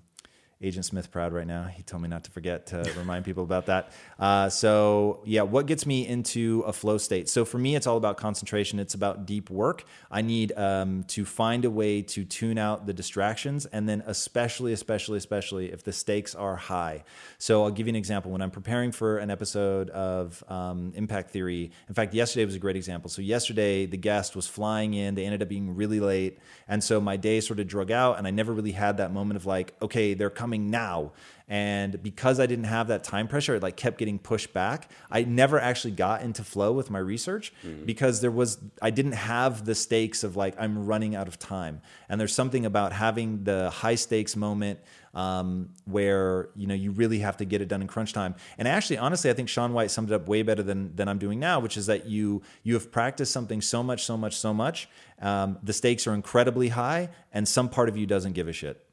Agent 0.62 0.86
Smith 0.86 1.10
proud 1.10 1.34
right 1.34 1.46
now. 1.46 1.64
He 1.64 1.82
told 1.82 2.02
me 2.02 2.08
not 2.08 2.24
to 2.24 2.30
forget 2.30 2.68
to 2.68 2.90
remind 2.98 3.26
people 3.26 3.44
about 3.44 3.66
that. 3.66 3.92
Uh, 4.18 4.48
so 4.48 5.20
yeah, 5.26 5.42
what 5.42 5.66
gets 5.66 5.84
me 5.84 6.06
into 6.06 6.62
a 6.66 6.72
flow 6.72 6.96
state? 6.96 7.28
So 7.28 7.44
for 7.44 7.58
me, 7.58 7.76
it's 7.76 7.86
all 7.86 7.98
about 7.98 8.16
concentration. 8.16 8.78
It's 8.78 8.94
about 8.94 9.26
deep 9.26 9.50
work. 9.50 9.84
I 10.10 10.22
need 10.22 10.52
um, 10.56 11.04
to 11.08 11.26
find 11.26 11.66
a 11.66 11.70
way 11.70 12.00
to 12.02 12.24
tune 12.24 12.56
out 12.56 12.86
the 12.86 12.94
distractions, 12.94 13.66
and 13.66 13.86
then 13.86 14.02
especially, 14.06 14.72
especially, 14.72 15.18
especially 15.18 15.72
if 15.72 15.84
the 15.84 15.92
stakes 15.92 16.34
are 16.34 16.56
high. 16.56 17.04
So 17.36 17.64
I'll 17.64 17.70
give 17.70 17.86
you 17.86 17.90
an 17.90 17.96
example. 17.96 18.30
When 18.30 18.40
I'm 18.40 18.50
preparing 18.50 18.92
for 18.92 19.18
an 19.18 19.30
episode 19.30 19.90
of 19.90 20.42
um, 20.48 20.92
Impact 20.96 21.32
Theory, 21.32 21.70
in 21.86 21.94
fact, 21.94 22.14
yesterday 22.14 22.46
was 22.46 22.54
a 22.54 22.58
great 22.58 22.76
example. 22.76 23.10
So 23.10 23.20
yesterday, 23.20 23.84
the 23.84 23.98
guest 23.98 24.34
was 24.34 24.46
flying 24.46 24.94
in. 24.94 25.16
They 25.16 25.26
ended 25.26 25.42
up 25.42 25.50
being 25.50 25.76
really 25.76 26.00
late, 26.00 26.38
and 26.66 26.82
so 26.82 26.98
my 26.98 27.18
day 27.18 27.40
sort 27.40 27.60
of 27.60 27.68
drug 27.68 27.90
out, 27.90 28.16
and 28.16 28.26
I 28.26 28.30
never 28.30 28.54
really 28.54 28.72
had 28.72 28.96
that 28.96 29.12
moment 29.12 29.36
of 29.36 29.44
like, 29.44 29.74
okay, 29.82 30.14
they're 30.14 30.30
coming 30.30 30.45
now. 30.52 31.12
And 31.48 32.02
because 32.02 32.40
I 32.40 32.46
didn't 32.46 32.64
have 32.64 32.88
that 32.88 33.04
time 33.04 33.28
pressure, 33.28 33.54
it 33.54 33.62
like 33.62 33.76
kept 33.76 33.98
getting 33.98 34.18
pushed 34.18 34.52
back. 34.52 34.90
I 35.10 35.22
never 35.22 35.60
actually 35.60 35.92
got 35.92 36.22
into 36.22 36.42
flow 36.42 36.72
with 36.72 36.90
my 36.90 36.98
research 36.98 37.52
because 37.84 38.20
there 38.20 38.32
was 38.32 38.58
I 38.82 38.90
didn't 38.90 39.12
have 39.12 39.64
the 39.64 39.76
stakes 39.76 40.24
of 40.24 40.36
like 40.36 40.54
I'm 40.58 40.86
running 40.86 41.14
out 41.14 41.28
of 41.28 41.38
time. 41.38 41.82
And 42.08 42.20
there's 42.20 42.34
something 42.34 42.66
about 42.66 42.92
having 42.92 43.44
the 43.44 43.70
high 43.70 43.94
stakes 43.94 44.34
moment 44.34 44.80
um, 45.14 45.70
where 45.84 46.50
you 46.56 46.66
know 46.66 46.74
you 46.74 46.90
really 46.90 47.20
have 47.20 47.36
to 47.38 47.44
get 47.44 47.60
it 47.62 47.68
done 47.68 47.80
in 47.80 47.88
crunch 47.88 48.12
time. 48.12 48.34
And 48.58 48.68
actually, 48.68 48.98
honestly, 48.98 49.30
I 49.30 49.32
think 49.32 49.48
Shaun 49.48 49.72
White 49.72 49.90
summed 49.90 50.10
it 50.10 50.14
up 50.14 50.28
way 50.28 50.42
better 50.42 50.62
than 50.62 50.94
than 50.96 51.08
I'm 51.08 51.18
doing 51.18 51.38
now, 51.38 51.60
which 51.60 51.76
is 51.76 51.86
that 51.86 52.06
you 52.06 52.42
you 52.64 52.74
have 52.74 52.90
practiced 52.90 53.32
something 53.32 53.60
so 53.60 53.82
much, 53.82 54.04
so 54.04 54.16
much, 54.16 54.36
so 54.36 54.52
much. 54.52 54.88
Um, 55.20 55.58
the 55.62 55.72
stakes 55.72 56.06
are 56.06 56.12
incredibly 56.12 56.68
high, 56.68 57.08
and 57.32 57.48
some 57.48 57.68
part 57.68 57.88
of 57.88 57.96
you 57.96 58.06
doesn't 58.06 58.32
give 58.32 58.48
a 58.48 58.52
shit 58.52 58.85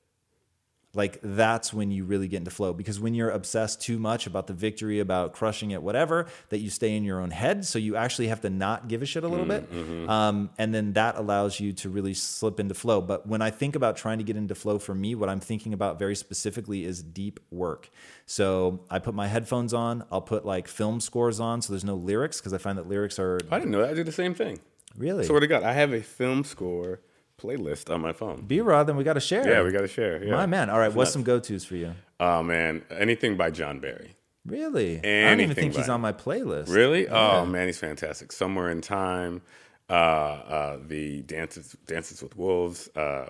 like 0.95 1.17
that's 1.23 1.73
when 1.73 1.89
you 1.89 2.05
really 2.05 2.27
get 2.27 2.37
into 2.37 2.51
flow. 2.51 2.71
Because 2.73 2.99
when 2.99 3.13
you're 3.15 3.31
obsessed 3.31 3.81
too 3.81 3.97
much 3.97 4.27
about 4.27 4.45
the 4.47 4.53
victory 4.53 4.99
about 4.99 5.33
crushing 5.33 5.71
it 5.71 5.81
whatever 5.81 6.27
that 6.49 6.59
you 6.59 6.69
stay 6.69 6.95
in 6.95 7.03
your 7.03 7.19
own 7.19 7.31
head. 7.31 7.65
So 7.65 7.79
you 7.79 7.95
actually 7.95 8.27
have 8.27 8.41
to 8.41 8.49
not 8.51 8.87
give 8.87 9.01
a 9.01 9.05
shit 9.05 9.23
a 9.23 9.27
little 9.27 9.45
bit. 9.45 9.67
um, 10.07 10.51
and 10.59 10.73
then 10.73 10.93
that 10.93 11.15
allows 11.17 11.59
you 11.59 11.73
to 11.73 11.89
really 11.89 12.13
slip 12.13 12.59
into 12.59 12.75
flow. 12.75 13.01
But 13.01 13.25
when 13.27 13.41
i 13.41 13.49
think 13.49 13.75
about 13.75 13.97
trying 13.97 14.19
to 14.19 14.23
get 14.23 14.35
into 14.37 14.53
flow 14.55 14.77
for 14.79 14.93
me 14.93 15.15
what 15.15 15.29
i'm 15.29 15.39
thinking 15.39 15.73
about 15.73 15.97
very 15.97 16.15
specifically 16.15 16.85
is 16.85 17.01
deep 17.01 17.39
work. 17.51 17.89
So 18.25 18.81
i 18.89 18.99
put 18.99 19.15
my 19.15 19.27
headphones 19.27 19.73
on. 19.73 20.03
I'll 20.11 20.21
put 20.21 20.45
like 20.45 20.67
film 20.67 20.99
scores 20.99 21.39
on 21.39 21.61
so 21.61 21.73
there's 21.73 21.83
no 21.83 21.95
lyrics 21.95 22.39
because 22.39 22.53
i 22.53 22.57
find 22.59 22.77
that 22.77 22.87
lyrics 22.87 23.17
are 23.19 23.39
I 23.51 23.57
didn't 23.57 23.71
know 23.71 23.79
that. 23.81 23.89
I 23.89 23.93
do 23.95 24.03
the 24.03 24.11
same 24.11 24.33
thing. 24.35 24.59
really? 24.95 25.25
Swear 25.25 25.39
to 25.39 25.47
God, 25.47 25.63
I 25.63 25.73
have 25.73 25.91
a 25.91 26.01
film 26.01 26.43
score 26.43 27.01
playlist 27.41 27.93
on 27.93 28.01
my 28.01 28.13
phone. 28.13 28.41
b-rod 28.45 28.87
then 28.87 28.95
we 28.95 29.03
got 29.03 29.13
to 29.13 29.19
share 29.19 29.47
Yeah, 29.49 29.63
we 29.63 29.71
got 29.71 29.81
to 29.81 29.87
share. 29.87 30.23
Yeah. 30.23 30.31
my 30.35 30.45
man 30.45 30.69
all 30.69 30.79
right 30.79 30.87
what's 30.93 31.07
nuts. 31.09 31.13
some 31.13 31.23
go-to's 31.23 31.65
for 31.65 31.75
you 31.75 31.93
Oh 32.19 32.41
man, 32.43 32.83
anything 32.89 33.35
by 33.37 33.49
John 33.51 33.79
Barry. 33.79 34.15
really 34.45 34.97
i 34.99 35.01
don't 35.29 35.41
even 35.41 35.55
think 35.55 35.75
he's 35.75 35.87
by 35.87 35.93
on 35.93 36.01
my 36.01 36.13
playlist 36.13 36.69
Really? 36.73 37.07
Oh 37.09 37.45
man, 37.45 37.67
he's 37.67 37.79
fantastic. 37.79 38.31
Somewhere 38.31 38.69
in 38.69 38.81
Time, 38.81 39.41
uh, 39.89 39.93
uh, 39.93 40.77
the 40.87 41.21
Dances 41.23 41.75
Dances 41.87 42.21
with 42.23 42.37
Wolves. 42.37 42.87
Uh, 42.95 43.27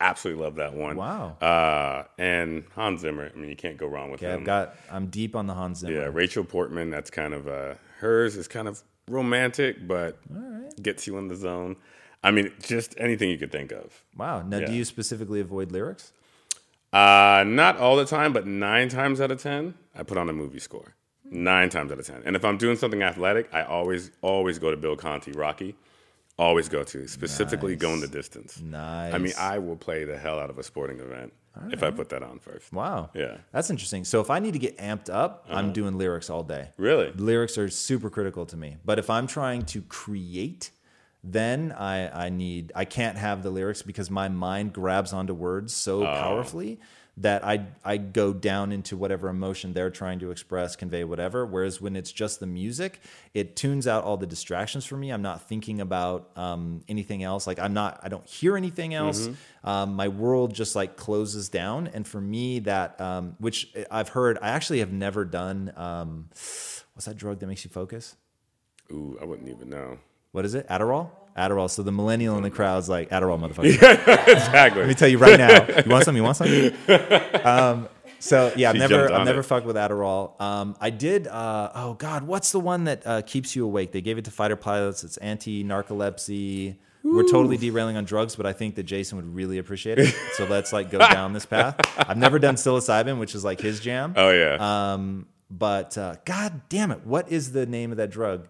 absolutely 0.00 0.42
love 0.44 0.56
that 0.56 0.74
one. 0.74 0.96
Wow. 0.96 1.36
Uh, 1.40 2.04
and 2.18 2.64
Hans 2.74 3.00
Zimmer. 3.00 3.30
I 3.34 3.38
mean, 3.38 3.48
you 3.50 3.56
can't 3.56 3.76
go 3.76 3.86
wrong 3.86 4.10
with 4.12 4.22
Okay, 4.22 4.32
him. 4.32 4.40
I've 4.40 4.46
got. 4.46 4.76
I'm 4.90 5.06
deep 5.08 5.34
on 5.34 5.46
the 5.46 5.54
Hans 5.54 5.78
Zimmer. 5.80 5.92
yeah, 5.92 6.08
Rachel 6.12 6.44
Portman. 6.44 6.90
That's 6.90 7.10
kind 7.10 7.34
of 7.34 7.48
uh, 7.48 7.74
hers 7.98 8.36
is 8.36 8.46
kind 8.48 8.68
of 8.68 8.82
romantic, 9.08 9.86
but 9.88 10.18
gets 10.82 11.06
you 11.06 11.18
in 11.18 11.28
the 11.28 11.36
zone. 11.36 11.76
I 12.24 12.30
mean, 12.32 12.50
just 12.60 12.94
anything 12.98 13.30
you 13.30 13.38
could 13.38 13.52
think 13.52 13.70
of. 13.70 14.02
Wow. 14.16 14.42
Now, 14.42 14.60
do 14.60 14.72
you 14.72 14.84
specifically 14.84 15.40
avoid 15.40 15.70
lyrics? 15.70 16.12
Uh, 16.92 17.44
not 17.46 17.76
all 17.76 17.96
the 17.96 18.04
time, 18.06 18.32
but 18.32 18.46
nine 18.46 18.88
times 18.88 19.20
out 19.20 19.30
of 19.30 19.40
ten, 19.42 19.74
I 19.94 20.02
put 20.04 20.16
on 20.16 20.28
a 20.28 20.32
movie 20.32 20.58
score. 20.58 20.94
Nine 21.30 21.68
times 21.68 21.92
out 21.92 21.98
of 21.98 22.06
ten. 22.06 22.22
And 22.24 22.34
if 22.36 22.44
I'm 22.44 22.56
doing 22.56 22.76
something 22.76 23.02
athletic, 23.02 23.52
I 23.52 23.62
always, 23.64 24.10
always 24.22 24.58
go 24.58 24.70
to 24.70 24.76
Bill 24.76 24.96
Conti, 24.96 25.32
Rocky. 25.32 25.74
Always 26.36 26.68
go 26.68 26.82
to 26.82 27.06
specifically 27.06 27.72
Nice. 27.72 27.80
going 27.80 28.00
the 28.00 28.08
distance. 28.08 28.60
Nice. 28.60 29.14
I 29.14 29.18
mean, 29.18 29.32
I 29.38 29.58
will 29.58 29.76
play 29.76 30.04
the 30.04 30.18
hell 30.18 30.40
out 30.40 30.50
of 30.50 30.58
a 30.58 30.64
sporting 30.64 30.98
event 30.98 31.32
if 31.70 31.84
I 31.84 31.92
put 31.92 32.08
that 32.08 32.24
on 32.24 32.40
first. 32.40 32.72
Wow. 32.72 33.10
Yeah. 33.14 33.36
That's 33.52 33.70
interesting. 33.70 34.04
So 34.04 34.20
if 34.20 34.30
I 34.30 34.40
need 34.40 34.52
to 34.54 34.58
get 34.58 34.76
amped 34.78 35.08
up, 35.08 35.46
I'm 35.48 35.72
doing 35.72 35.96
lyrics 35.96 36.28
all 36.30 36.42
day. 36.42 36.70
Really? 36.76 37.12
Lyrics 37.12 37.56
are 37.56 37.68
super 37.68 38.10
critical 38.10 38.46
to 38.46 38.56
me. 38.56 38.76
But 38.84 38.98
if 38.98 39.10
I'm 39.10 39.28
trying 39.28 39.62
to 39.66 39.82
create, 39.82 40.72
then 41.24 41.72
I, 41.72 42.26
I 42.26 42.28
need 42.28 42.72
I 42.74 42.84
can't 42.84 43.16
have 43.16 43.42
the 43.42 43.50
lyrics 43.50 43.82
because 43.82 44.10
my 44.10 44.28
mind 44.28 44.72
grabs 44.72 45.12
onto 45.12 45.32
words 45.32 45.72
so 45.72 46.02
powerfully 46.04 46.78
that 47.16 47.44
I 47.44 47.66
I 47.84 47.96
go 47.96 48.32
down 48.32 48.72
into 48.72 48.96
whatever 48.96 49.28
emotion 49.28 49.72
they're 49.72 49.90
trying 49.90 50.18
to 50.18 50.30
express, 50.32 50.76
convey 50.76 51.04
whatever. 51.04 51.46
Whereas 51.46 51.80
when 51.80 51.96
it's 51.96 52.10
just 52.12 52.40
the 52.40 52.46
music, 52.46 53.00
it 53.32 53.56
tunes 53.56 53.86
out 53.86 54.04
all 54.04 54.16
the 54.16 54.26
distractions 54.26 54.84
for 54.84 54.96
me. 54.96 55.10
I'm 55.10 55.22
not 55.22 55.48
thinking 55.48 55.80
about 55.80 56.30
um, 56.36 56.82
anything 56.88 57.22
else. 57.22 57.46
Like 57.46 57.58
I'm 57.58 57.72
not 57.72 58.00
I 58.02 58.08
don't 58.08 58.26
hear 58.26 58.56
anything 58.56 58.94
else. 58.94 59.28
Um, 59.62 59.94
my 59.94 60.08
world 60.08 60.54
just 60.54 60.74
like 60.76 60.96
closes 60.96 61.48
down. 61.48 61.86
And 61.86 62.06
for 62.06 62.20
me, 62.20 62.58
that 62.60 63.00
um, 63.00 63.36
which 63.38 63.72
I've 63.90 64.08
heard, 64.08 64.36
I 64.42 64.48
actually 64.50 64.80
have 64.80 64.92
never 64.92 65.24
done. 65.24 65.72
Um, 65.76 66.26
what's 66.30 67.06
that 67.06 67.16
drug 67.16 67.38
that 67.38 67.46
makes 67.46 67.64
you 67.64 67.70
focus? 67.70 68.16
Ooh, 68.90 69.16
I 69.22 69.24
wouldn't 69.24 69.48
even 69.48 69.70
know. 69.70 69.98
What 70.34 70.44
is 70.44 70.56
it? 70.56 70.66
Adderall? 70.68 71.10
Adderall. 71.38 71.70
So 71.70 71.84
the 71.84 71.92
millennial 71.92 72.36
in 72.36 72.42
the 72.42 72.50
crowd's 72.50 72.88
like, 72.88 73.10
Adderall, 73.10 73.38
motherfucker. 73.38 73.66
exactly. 74.28 74.80
Let 74.80 74.88
me 74.88 74.94
tell 74.94 75.06
you 75.08 75.18
right 75.18 75.38
now. 75.38 75.64
You 75.84 75.88
want 75.90 76.04
some? 76.04 76.16
You 76.16 76.24
want 76.24 76.36
some? 76.36 76.48
Um, 77.44 77.88
So 78.18 78.52
yeah, 78.56 78.70
I've 78.70 78.74
She 78.74 78.78
never 78.80 79.12
I've 79.12 79.26
never 79.26 79.40
it. 79.40 79.44
fucked 79.44 79.64
with 79.66 79.76
Adderall. 79.76 80.40
Um, 80.40 80.74
I 80.80 80.90
did. 80.90 81.28
Uh, 81.28 81.70
oh 81.76 81.94
God, 81.94 82.24
what's 82.24 82.50
the 82.50 82.58
one 82.58 82.84
that 82.84 83.06
uh, 83.06 83.22
keeps 83.22 83.54
you 83.54 83.64
awake? 83.64 83.92
They 83.92 84.00
gave 84.00 84.18
it 84.18 84.24
to 84.24 84.32
fighter 84.32 84.56
pilots. 84.56 85.04
It's 85.04 85.18
anti-narcolepsy. 85.18 86.76
We're 87.04 87.28
totally 87.28 87.58
derailing 87.58 87.96
on 87.98 88.04
drugs, 88.06 88.34
but 88.34 88.46
I 88.46 88.52
think 88.54 88.76
that 88.76 88.84
Jason 88.84 89.16
would 89.18 89.34
really 89.34 89.58
appreciate 89.58 89.98
it. 89.98 90.14
So 90.32 90.46
let's 90.46 90.72
like 90.72 90.90
go 90.90 90.98
down 90.98 91.32
this 91.34 91.44
path. 91.46 91.76
I've 91.98 92.16
never 92.16 92.38
done 92.38 92.54
psilocybin, 92.56 93.18
which 93.20 93.34
is 93.34 93.44
like 93.44 93.60
his 93.60 93.78
jam. 93.78 94.14
Oh 94.16 94.30
yeah. 94.30 94.56
Um, 94.94 95.26
but 95.50 95.96
uh, 95.98 96.16
God 96.24 96.62
damn 96.70 96.90
it, 96.90 97.04
what 97.06 97.30
is 97.30 97.52
the 97.52 97.66
name 97.66 97.90
of 97.92 97.98
that 97.98 98.10
drug? 98.10 98.48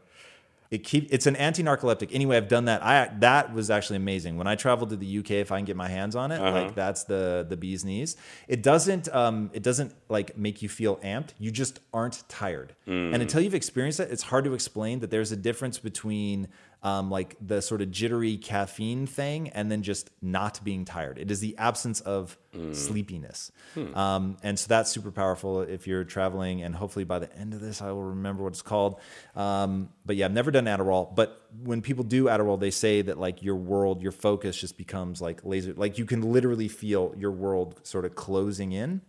It 0.70 0.82
keep 0.82 1.08
it's 1.12 1.26
an 1.26 1.36
anti-narcoleptic. 1.36 2.10
Anyway, 2.12 2.36
I've 2.36 2.48
done 2.48 2.64
that. 2.64 2.82
I 2.82 3.10
that 3.20 3.52
was 3.54 3.70
actually 3.70 3.96
amazing. 3.96 4.36
When 4.36 4.46
I 4.46 4.54
travel 4.56 4.86
to 4.88 4.96
the 4.96 5.18
UK, 5.18 5.32
if 5.32 5.52
I 5.52 5.58
can 5.58 5.64
get 5.64 5.76
my 5.76 5.88
hands 5.88 6.16
on 6.16 6.32
it, 6.32 6.40
like 6.40 6.74
that's 6.74 7.04
the 7.04 7.46
the 7.48 7.56
bee's 7.56 7.84
knees. 7.84 8.16
It 8.48 8.62
doesn't 8.62 9.08
um 9.14 9.50
it 9.52 9.62
doesn't 9.62 9.94
like 10.08 10.36
make 10.36 10.62
you 10.62 10.68
feel 10.68 10.96
amped. 10.96 11.30
You 11.38 11.50
just 11.50 11.80
aren't 11.92 12.22
tired. 12.28 12.74
And 12.86 13.22
until 13.22 13.40
you've 13.40 13.54
experienced 13.54 14.00
it, 14.00 14.10
it's 14.10 14.24
hard 14.24 14.44
to 14.44 14.54
explain 14.54 15.00
that 15.00 15.10
there's 15.10 15.30
a 15.32 15.36
difference 15.36 15.78
between 15.78 16.48
um, 16.84 17.10
like 17.10 17.34
the 17.40 17.62
sort 17.62 17.80
of 17.80 17.90
jittery 17.90 18.36
caffeine 18.36 19.06
thing 19.06 19.48
and 19.48 19.72
then 19.72 19.82
just 19.82 20.10
not 20.20 20.62
being 20.62 20.84
tired. 20.84 21.18
It 21.18 21.30
is 21.30 21.40
the 21.40 21.56
absence 21.56 22.00
of 22.00 22.36
sleepiness. 22.72 23.50
Um, 23.96 24.36
and 24.44 24.56
so 24.56 24.66
that's 24.68 24.90
super 24.90 25.10
powerful 25.10 25.62
if 25.62 25.88
you're 25.88 26.04
traveling. 26.04 26.62
And 26.62 26.74
hopefully 26.74 27.04
by 27.04 27.18
the 27.18 27.34
end 27.36 27.54
of 27.54 27.60
this, 27.60 27.82
I 27.82 27.90
will 27.90 28.02
remember 28.02 28.44
what 28.44 28.52
it's 28.52 28.62
called. 28.62 29.00
Um, 29.34 29.88
but 30.04 30.14
yeah, 30.16 30.26
I've 30.26 30.32
never 30.32 30.50
done 30.50 30.66
Adderall. 30.66 31.12
But 31.12 31.40
when 31.62 31.80
people 31.82 32.04
do 32.04 32.26
Adderall, 32.26 32.60
they 32.60 32.70
say 32.70 33.00
that 33.02 33.18
like 33.18 33.42
your 33.42 33.56
world, 33.56 34.02
your 34.02 34.12
focus 34.12 34.56
just 34.56 34.76
becomes 34.76 35.20
like 35.22 35.44
laser. 35.44 35.72
Like 35.72 35.98
you 35.98 36.04
can 36.04 36.20
literally 36.20 36.68
feel 36.68 37.14
your 37.16 37.32
world 37.32 37.80
sort 37.82 38.04
of 38.04 38.14
closing 38.14 38.72
in. 38.72 39.00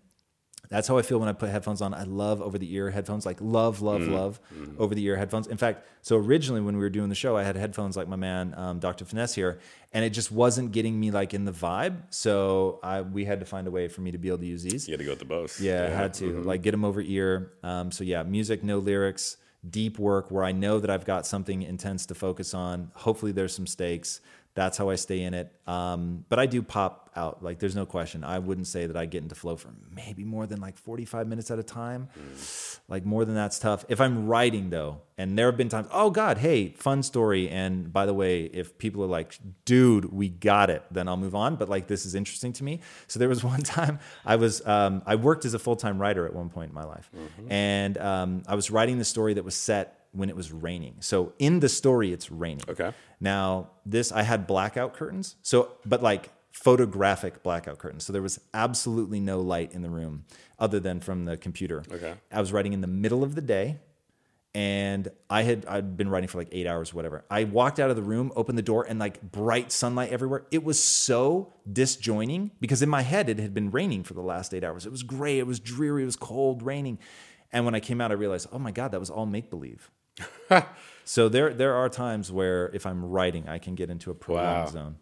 That's 0.69 0.87
how 0.87 0.97
I 0.97 1.01
feel 1.01 1.19
when 1.19 1.29
I 1.29 1.33
put 1.33 1.49
headphones 1.49 1.81
on. 1.81 1.93
I 1.93 2.03
love 2.03 2.41
over 2.41 2.57
the 2.57 2.73
ear 2.73 2.89
headphones, 2.89 3.25
like 3.25 3.37
love, 3.41 3.81
love, 3.81 4.01
love 4.07 4.39
over 4.79 4.93
the 4.95 5.03
ear 5.03 5.15
headphones. 5.15 5.47
In 5.47 5.57
fact, 5.57 5.85
so 6.01 6.17
originally 6.17 6.61
when 6.61 6.75
we 6.75 6.81
were 6.81 6.89
doing 6.89 7.09
the 7.09 7.15
show, 7.15 7.37
I 7.37 7.43
had 7.43 7.55
headphones 7.55 7.95
like 7.97 8.07
my 8.07 8.15
man 8.15 8.53
um, 8.57 8.79
Dr. 8.79 9.05
Finesse 9.05 9.33
here, 9.35 9.59
and 9.93 10.03
it 10.05 10.09
just 10.11 10.31
wasn't 10.31 10.71
getting 10.71 10.99
me 10.99 11.11
like 11.11 11.33
in 11.33 11.45
the 11.45 11.51
vibe. 11.51 11.97
So 12.09 12.79
I 12.83 13.01
we 13.01 13.25
had 13.25 13.39
to 13.39 13.45
find 13.45 13.67
a 13.67 13.71
way 13.71 13.87
for 13.87 14.01
me 14.01 14.11
to 14.11 14.17
be 14.17 14.27
able 14.27 14.39
to 14.39 14.45
use 14.45 14.63
these. 14.63 14.87
you 14.87 14.93
had 14.93 14.99
to 14.99 15.05
go 15.05 15.11
with 15.11 15.19
the 15.19 15.25
Bose. 15.25 15.59
Yeah, 15.59 15.85
I 15.85 15.89
had 15.89 16.13
to 16.15 16.41
like 16.43 16.61
get 16.61 16.71
them 16.71 16.85
over 16.85 17.01
ear. 17.01 17.51
Um, 17.63 17.91
so 17.91 18.03
yeah, 18.03 18.23
music, 18.23 18.63
no 18.63 18.77
lyrics, 18.79 19.37
deep 19.69 19.97
work 19.99 20.31
where 20.31 20.43
I 20.43 20.51
know 20.51 20.79
that 20.79 20.89
I've 20.89 21.05
got 21.05 21.25
something 21.25 21.61
intense 21.61 22.05
to 22.07 22.15
focus 22.15 22.53
on. 22.53 22.91
Hopefully, 22.95 23.31
there's 23.31 23.55
some 23.55 23.67
stakes. 23.67 24.21
That's 24.55 24.77
how 24.77 24.89
I 24.89 24.95
stay 24.95 25.21
in 25.21 25.33
it. 25.33 25.51
Um, 25.67 26.23
but 26.29 26.39
I 26.39 26.45
do 26.45 26.61
pop 26.63 27.11
out. 27.13 27.43
Like, 27.43 27.59
there's 27.59 27.75
no 27.75 27.85
question. 27.85 28.23
I 28.23 28.39
wouldn't 28.39 28.67
say 28.67 28.85
that 28.85 28.95
I 28.95 29.05
get 29.05 29.21
into 29.21 29.35
flow 29.35 29.57
for 29.57 29.69
maybe 29.93 30.23
more 30.23 30.47
than 30.47 30.61
like 30.61 30.77
45 30.77 31.27
minutes 31.27 31.51
at 31.51 31.59
a 31.59 31.63
time. 31.63 32.07
Like, 32.87 33.05
more 33.05 33.25
than 33.25 33.35
that's 33.35 33.59
tough. 33.59 33.83
If 33.89 33.99
I'm 33.99 34.27
writing, 34.27 34.69
though, 34.69 35.01
and 35.17 35.37
there 35.37 35.47
have 35.47 35.57
been 35.57 35.67
times, 35.67 35.87
oh, 35.91 36.09
God, 36.09 36.37
hey, 36.37 36.69
fun 36.69 37.03
story. 37.03 37.49
And 37.49 37.91
by 37.91 38.05
the 38.05 38.13
way, 38.13 38.45
if 38.45 38.77
people 38.77 39.03
are 39.03 39.07
like, 39.07 39.37
dude, 39.65 40.05
we 40.13 40.29
got 40.29 40.69
it, 40.69 40.83
then 40.89 41.09
I'll 41.09 41.17
move 41.17 41.35
on. 41.35 41.57
But 41.57 41.67
like, 41.67 41.87
this 41.87 42.05
is 42.05 42.15
interesting 42.15 42.53
to 42.53 42.63
me. 42.63 42.79
So 43.07 43.19
there 43.19 43.29
was 43.29 43.43
one 43.53 43.61
time 43.61 43.99
I 44.25 44.37
was, 44.37 44.65
um, 44.65 45.01
I 45.05 45.15
worked 45.15 45.43
as 45.43 45.53
a 45.53 45.59
full 45.59 45.75
time 45.75 46.01
writer 46.01 46.25
at 46.25 46.33
one 46.33 46.49
point 46.49 46.69
in 46.69 46.75
my 46.75 46.85
life. 46.85 47.09
And 47.49 47.97
um, 47.97 48.43
I 48.47 48.55
was 48.55 48.71
writing 48.71 48.99
the 48.99 49.05
story 49.05 49.33
that 49.33 49.43
was 49.43 49.55
set 49.55 50.04
when 50.15 50.29
it 50.29 50.35
was 50.35 50.51
raining. 50.51 50.95
So 50.99 51.33
in 51.39 51.59
the 51.59 51.69
story, 51.69 52.11
it's 52.13 52.31
raining. 52.31 52.65
Okay. 52.67 52.91
Now, 53.19 53.69
this 53.85 54.11
I 54.11 54.23
had 54.23 54.47
blackout 54.47 54.93
curtains. 54.93 55.35
So, 55.41 55.73
but 55.85 56.01
like 56.01 56.29
photographic 56.51 57.43
blackout 57.43 57.77
curtains. 57.77 58.05
So 58.05 58.13
there 58.13 58.21
was 58.21 58.39
absolutely 58.53 59.19
no 59.19 59.41
light 59.41 59.73
in 59.73 59.81
the 59.81 59.89
room 59.89 60.23
other 60.57 60.79
than 60.79 61.01
from 61.01 61.25
the 61.25 61.35
computer. 61.35 61.83
Okay. 61.91 62.13
I 62.31 62.39
was 62.39 62.53
writing 62.53 62.71
in 62.71 62.79
the 62.79 62.87
middle 62.87 63.23
of 63.23 63.35
the 63.35 63.41
day 63.41 63.79
and 64.53 65.09
I 65.29 65.41
had 65.41 65.65
I'd 65.65 65.97
been 65.97 66.07
writing 66.07 66.29
for 66.29 66.37
like 66.37 66.47
8 66.53 66.65
hours 66.65 66.93
whatever. 66.93 67.25
I 67.29 67.43
walked 67.43 67.77
out 67.77 67.89
of 67.89 67.97
the 67.97 68.01
room, 68.01 68.31
opened 68.37 68.57
the 68.57 68.63
door 68.63 68.85
and 68.87 68.97
like 68.97 69.21
bright 69.21 69.69
sunlight 69.69 70.11
everywhere. 70.11 70.45
It 70.49 70.63
was 70.63 70.81
so 70.81 71.53
disjoining 71.71 72.51
because 72.61 72.81
in 72.81 72.87
my 72.87 73.01
head 73.01 73.27
it 73.27 73.37
had 73.37 73.53
been 73.53 73.69
raining 73.69 74.03
for 74.03 74.13
the 74.13 74.21
last 74.21 74.53
8 74.53 74.63
hours. 74.63 74.85
It 74.85 74.93
was 74.93 75.03
gray, 75.03 75.39
it 75.39 75.45
was 75.45 75.59
dreary, 75.59 76.03
it 76.03 76.05
was 76.05 76.15
cold, 76.15 76.63
raining. 76.63 76.99
And 77.51 77.65
when 77.65 77.75
I 77.75 77.81
came 77.81 77.99
out 77.99 78.11
I 78.11 78.15
realized, 78.15 78.47
"Oh 78.53 78.59
my 78.59 78.71
god, 78.71 78.91
that 78.91 78.99
was 78.99 79.09
all 79.09 79.25
make 79.25 79.49
believe." 79.49 79.91
So 81.03 81.29
there 81.29 81.53
there 81.53 81.73
are 81.75 81.89
times 81.89 82.31
where 82.31 82.69
if 82.73 82.85
I'm 82.85 83.03
writing, 83.05 83.47
I 83.47 83.57
can 83.59 83.75
get 83.75 83.89
into 83.89 84.11
a 84.11 84.15
prolonged 84.15 84.65
Wow. 84.65 84.71
zone. 84.71 84.95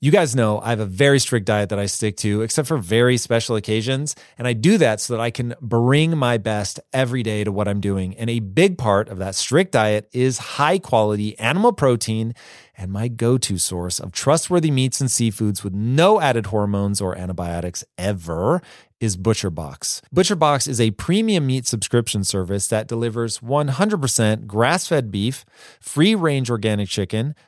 You 0.00 0.12
guys 0.12 0.36
know 0.36 0.60
I 0.60 0.70
have 0.70 0.78
a 0.78 0.86
very 0.86 1.18
strict 1.18 1.44
diet 1.46 1.70
that 1.70 1.78
I 1.80 1.86
stick 1.86 2.16
to, 2.18 2.42
except 2.42 2.68
for 2.68 2.78
very 2.78 3.16
special 3.16 3.56
occasions. 3.56 4.14
And 4.38 4.46
I 4.46 4.52
do 4.52 4.78
that 4.78 5.00
so 5.00 5.14
that 5.16 5.20
I 5.20 5.32
can 5.32 5.56
bring 5.60 6.16
my 6.16 6.38
best 6.38 6.78
every 6.92 7.24
day 7.24 7.42
to 7.42 7.50
what 7.50 7.66
I'm 7.66 7.80
doing. 7.80 8.14
And 8.16 8.30
a 8.30 8.38
big 8.38 8.78
part 8.78 9.08
of 9.08 9.18
that 9.18 9.34
strict 9.34 9.72
diet 9.72 10.08
is 10.12 10.38
high 10.38 10.78
quality 10.78 11.36
animal 11.40 11.72
protein 11.72 12.34
and 12.78 12.92
my 12.92 13.08
go 13.08 13.36
to 13.36 13.58
source 13.58 13.98
of 13.98 14.12
trustworthy 14.12 14.70
meats 14.70 15.00
and 15.00 15.10
seafoods 15.10 15.64
with 15.64 15.74
no 15.74 16.20
added 16.20 16.46
hormones 16.46 17.00
or 17.00 17.18
antibiotics 17.18 17.84
ever 17.98 18.62
is 19.00 19.16
ButcherBox. 19.16 20.00
ButcherBox 20.14 20.66
is 20.68 20.80
a 20.80 20.92
premium 20.92 21.46
meat 21.46 21.66
subscription 21.66 22.24
service 22.24 22.68
that 22.68 22.88
delivers 22.88 23.38
100% 23.38 24.46
grass 24.46 24.86
fed 24.88 25.10
beef, 25.10 25.44
free 25.80 26.14
range 26.14 26.50
organic 26.50 26.88
chicken, 26.88 27.34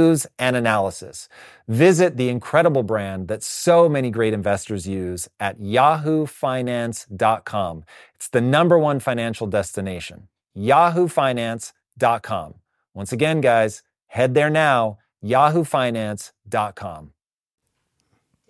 news 0.00 0.26
and 0.38 0.56
analysis. 0.56 1.28
Visit 1.68 2.16
the 2.16 2.28
incredible 2.28 2.82
brand 2.82 3.28
that 3.28 3.42
so 3.42 3.88
many 3.88 4.10
great 4.10 4.32
investors 4.32 4.86
use 4.88 5.28
at 5.38 5.60
yahoofinance.com. 5.60 7.84
It's 8.14 8.28
the 8.28 8.40
number 8.40 8.78
one 8.78 9.00
financial 9.00 9.46
destination. 9.46 10.28
yahoofinance.com. 10.56 12.54
Once 12.94 13.12
again, 13.12 13.40
guys, 13.40 13.82
head 14.06 14.34
there 14.34 14.50
now, 14.50 14.98
yahoofinance.com. 15.24 17.12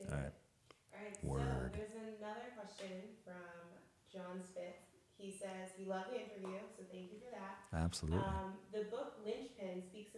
All 0.01 0.07
right. 0.17 0.33
Word. 1.23 1.73
So 1.75 1.79
there's 1.79 1.93
another 2.19 2.51
question 2.59 2.97
from 3.25 3.35
John 4.13 4.41
Smith. 4.51 4.77
He 5.19 5.31
says 5.33 5.69
he 5.77 5.85
loved 5.85 6.11
the 6.11 6.17
interview, 6.17 6.59
so 6.77 6.83
thank 6.91 7.13
you 7.13 7.19
for 7.19 7.31
that. 7.37 7.59
Absolutely. 7.75 8.21
Um, 8.21 8.55
the 8.73 8.85
book 8.91 9.01
Linchpin 9.01 9.01
speaks 9.01 9.10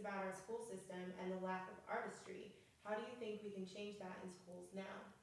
about 0.03 0.27
our 0.27 0.35
school 0.35 0.59
system 0.59 1.15
and 1.23 1.31
the 1.31 1.39
lack 1.47 1.71
of 1.71 1.79
artistry. 1.87 2.51
How 2.83 2.99
do 2.99 3.07
you 3.07 3.15
think 3.23 3.39
we 3.47 3.55
can 3.55 3.63
change 3.63 4.03
that 4.03 4.19
in 4.27 4.35
schools 4.35 4.75
now? 4.75 5.22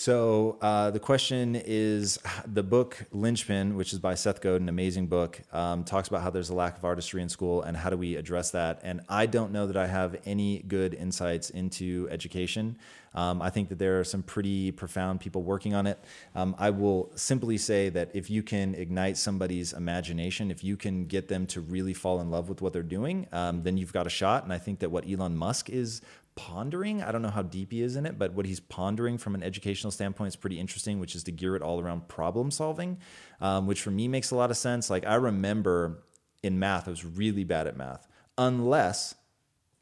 So 0.00 0.56
uh, 0.62 0.90
the 0.90 0.98
question 0.98 1.60
is 1.62 2.18
the 2.46 2.62
book 2.62 3.04
Linchpin, 3.12 3.76
which 3.76 3.92
is 3.92 3.98
by 3.98 4.14
Seth 4.14 4.40
Godin, 4.40 4.70
amazing 4.70 5.08
book, 5.08 5.42
um, 5.52 5.84
talks 5.84 6.08
about 6.08 6.22
how 6.22 6.30
there's 6.30 6.48
a 6.48 6.54
lack 6.54 6.78
of 6.78 6.86
artistry 6.86 7.20
in 7.20 7.28
school 7.28 7.60
and 7.60 7.76
how 7.76 7.90
do 7.90 7.98
we 7.98 8.16
address 8.16 8.50
that. 8.52 8.80
And 8.82 9.02
I 9.10 9.26
don't 9.26 9.52
know 9.52 9.66
that 9.66 9.76
I 9.76 9.86
have 9.86 10.16
any 10.24 10.60
good 10.60 10.94
insights 10.94 11.50
into 11.50 12.08
education. 12.10 12.78
Um, 13.12 13.42
I 13.42 13.50
think 13.50 13.68
that 13.70 13.78
there 13.78 13.98
are 14.00 14.04
some 14.04 14.22
pretty 14.22 14.70
profound 14.70 15.20
people 15.20 15.42
working 15.42 15.74
on 15.74 15.86
it. 15.86 15.98
Um, 16.34 16.54
I 16.58 16.70
will 16.70 17.10
simply 17.14 17.58
say 17.58 17.88
that 17.90 18.10
if 18.14 18.30
you 18.30 18.42
can 18.42 18.74
ignite 18.74 19.16
somebody's 19.16 19.72
imagination, 19.72 20.50
if 20.50 20.62
you 20.62 20.76
can 20.76 21.06
get 21.06 21.28
them 21.28 21.46
to 21.48 21.60
really 21.60 21.92
fall 21.92 22.20
in 22.20 22.30
love 22.30 22.48
with 22.48 22.62
what 22.62 22.72
they're 22.72 22.82
doing, 22.82 23.26
um, 23.32 23.64
then 23.64 23.76
you've 23.76 23.92
got 23.92 24.06
a 24.06 24.10
shot. 24.10 24.44
And 24.44 24.52
I 24.52 24.58
think 24.58 24.78
that 24.78 24.90
what 24.90 25.10
Elon 25.10 25.36
Musk 25.36 25.68
is 25.68 26.02
pondering. 26.34 27.02
I 27.02 27.12
don't 27.12 27.22
know 27.22 27.30
how 27.30 27.42
deep 27.42 27.72
he 27.72 27.82
is 27.82 27.96
in 27.96 28.06
it, 28.06 28.18
but 28.18 28.32
what 28.32 28.46
he's 28.46 28.60
pondering 28.60 29.18
from 29.18 29.34
an 29.34 29.42
educational 29.42 29.90
standpoint 29.90 30.28
is 30.28 30.36
pretty 30.36 30.58
interesting, 30.58 31.00
which 31.00 31.14
is 31.14 31.24
to 31.24 31.32
gear 31.32 31.56
it 31.56 31.62
all 31.62 31.80
around 31.80 32.08
problem 32.08 32.50
solving, 32.50 32.98
um, 33.40 33.66
which 33.66 33.82
for 33.82 33.90
me 33.90 34.08
makes 34.08 34.30
a 34.30 34.36
lot 34.36 34.50
of 34.50 34.56
sense. 34.56 34.90
Like 34.90 35.06
I 35.06 35.16
remember 35.16 36.02
in 36.42 36.58
math, 36.58 36.88
I 36.88 36.90
was 36.90 37.04
really 37.04 37.44
bad 37.44 37.66
at 37.66 37.76
math, 37.76 38.06
unless 38.38 39.14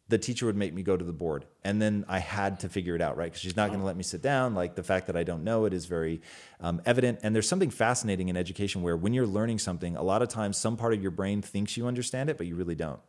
the 0.08 0.18
teacher 0.18 0.46
would 0.46 0.56
make 0.56 0.72
me 0.72 0.82
go 0.82 0.96
to 0.96 1.04
the 1.04 1.12
board 1.12 1.44
and 1.62 1.80
then 1.80 2.04
i 2.08 2.18
had 2.18 2.60
to 2.60 2.68
figure 2.68 2.94
it 2.94 3.02
out 3.02 3.16
right? 3.16 3.26
Because 3.26 3.40
she's 3.40 3.56
not 3.56 3.68
going 3.68 3.80
to 3.80 3.84
let 3.84 3.96
me 3.96 4.02
sit 4.02 4.22
down. 4.22 4.54
Like 4.54 4.74
the 4.74 4.82
fact 4.82 5.06
that 5.06 5.16
i 5.16 5.22
don't 5.22 5.44
know 5.44 5.66
it 5.66 5.72
is 5.72 5.86
very 5.86 6.22
um, 6.60 6.80
evident. 6.86 7.20
And 7.22 7.34
there's 7.34 7.48
something 7.48 7.70
fascinating 7.70 8.28
in 8.28 8.36
education 8.36 8.82
where 8.82 8.96
when 8.96 9.12
you're 9.12 9.26
learning 9.26 9.58
something 9.58 9.96
a 9.96 10.02
lot 10.02 10.22
of 10.22 10.28
times 10.28 10.56
some 10.56 10.76
part 10.76 10.94
of 10.94 11.02
your 11.02 11.10
brain 11.10 11.42
thinks 11.42 11.76
you 11.76 11.86
understand 11.86 12.30
it 12.30 12.38
but 12.38 12.46
you 12.46 12.56
really 12.56 12.74
don't 12.74 13.00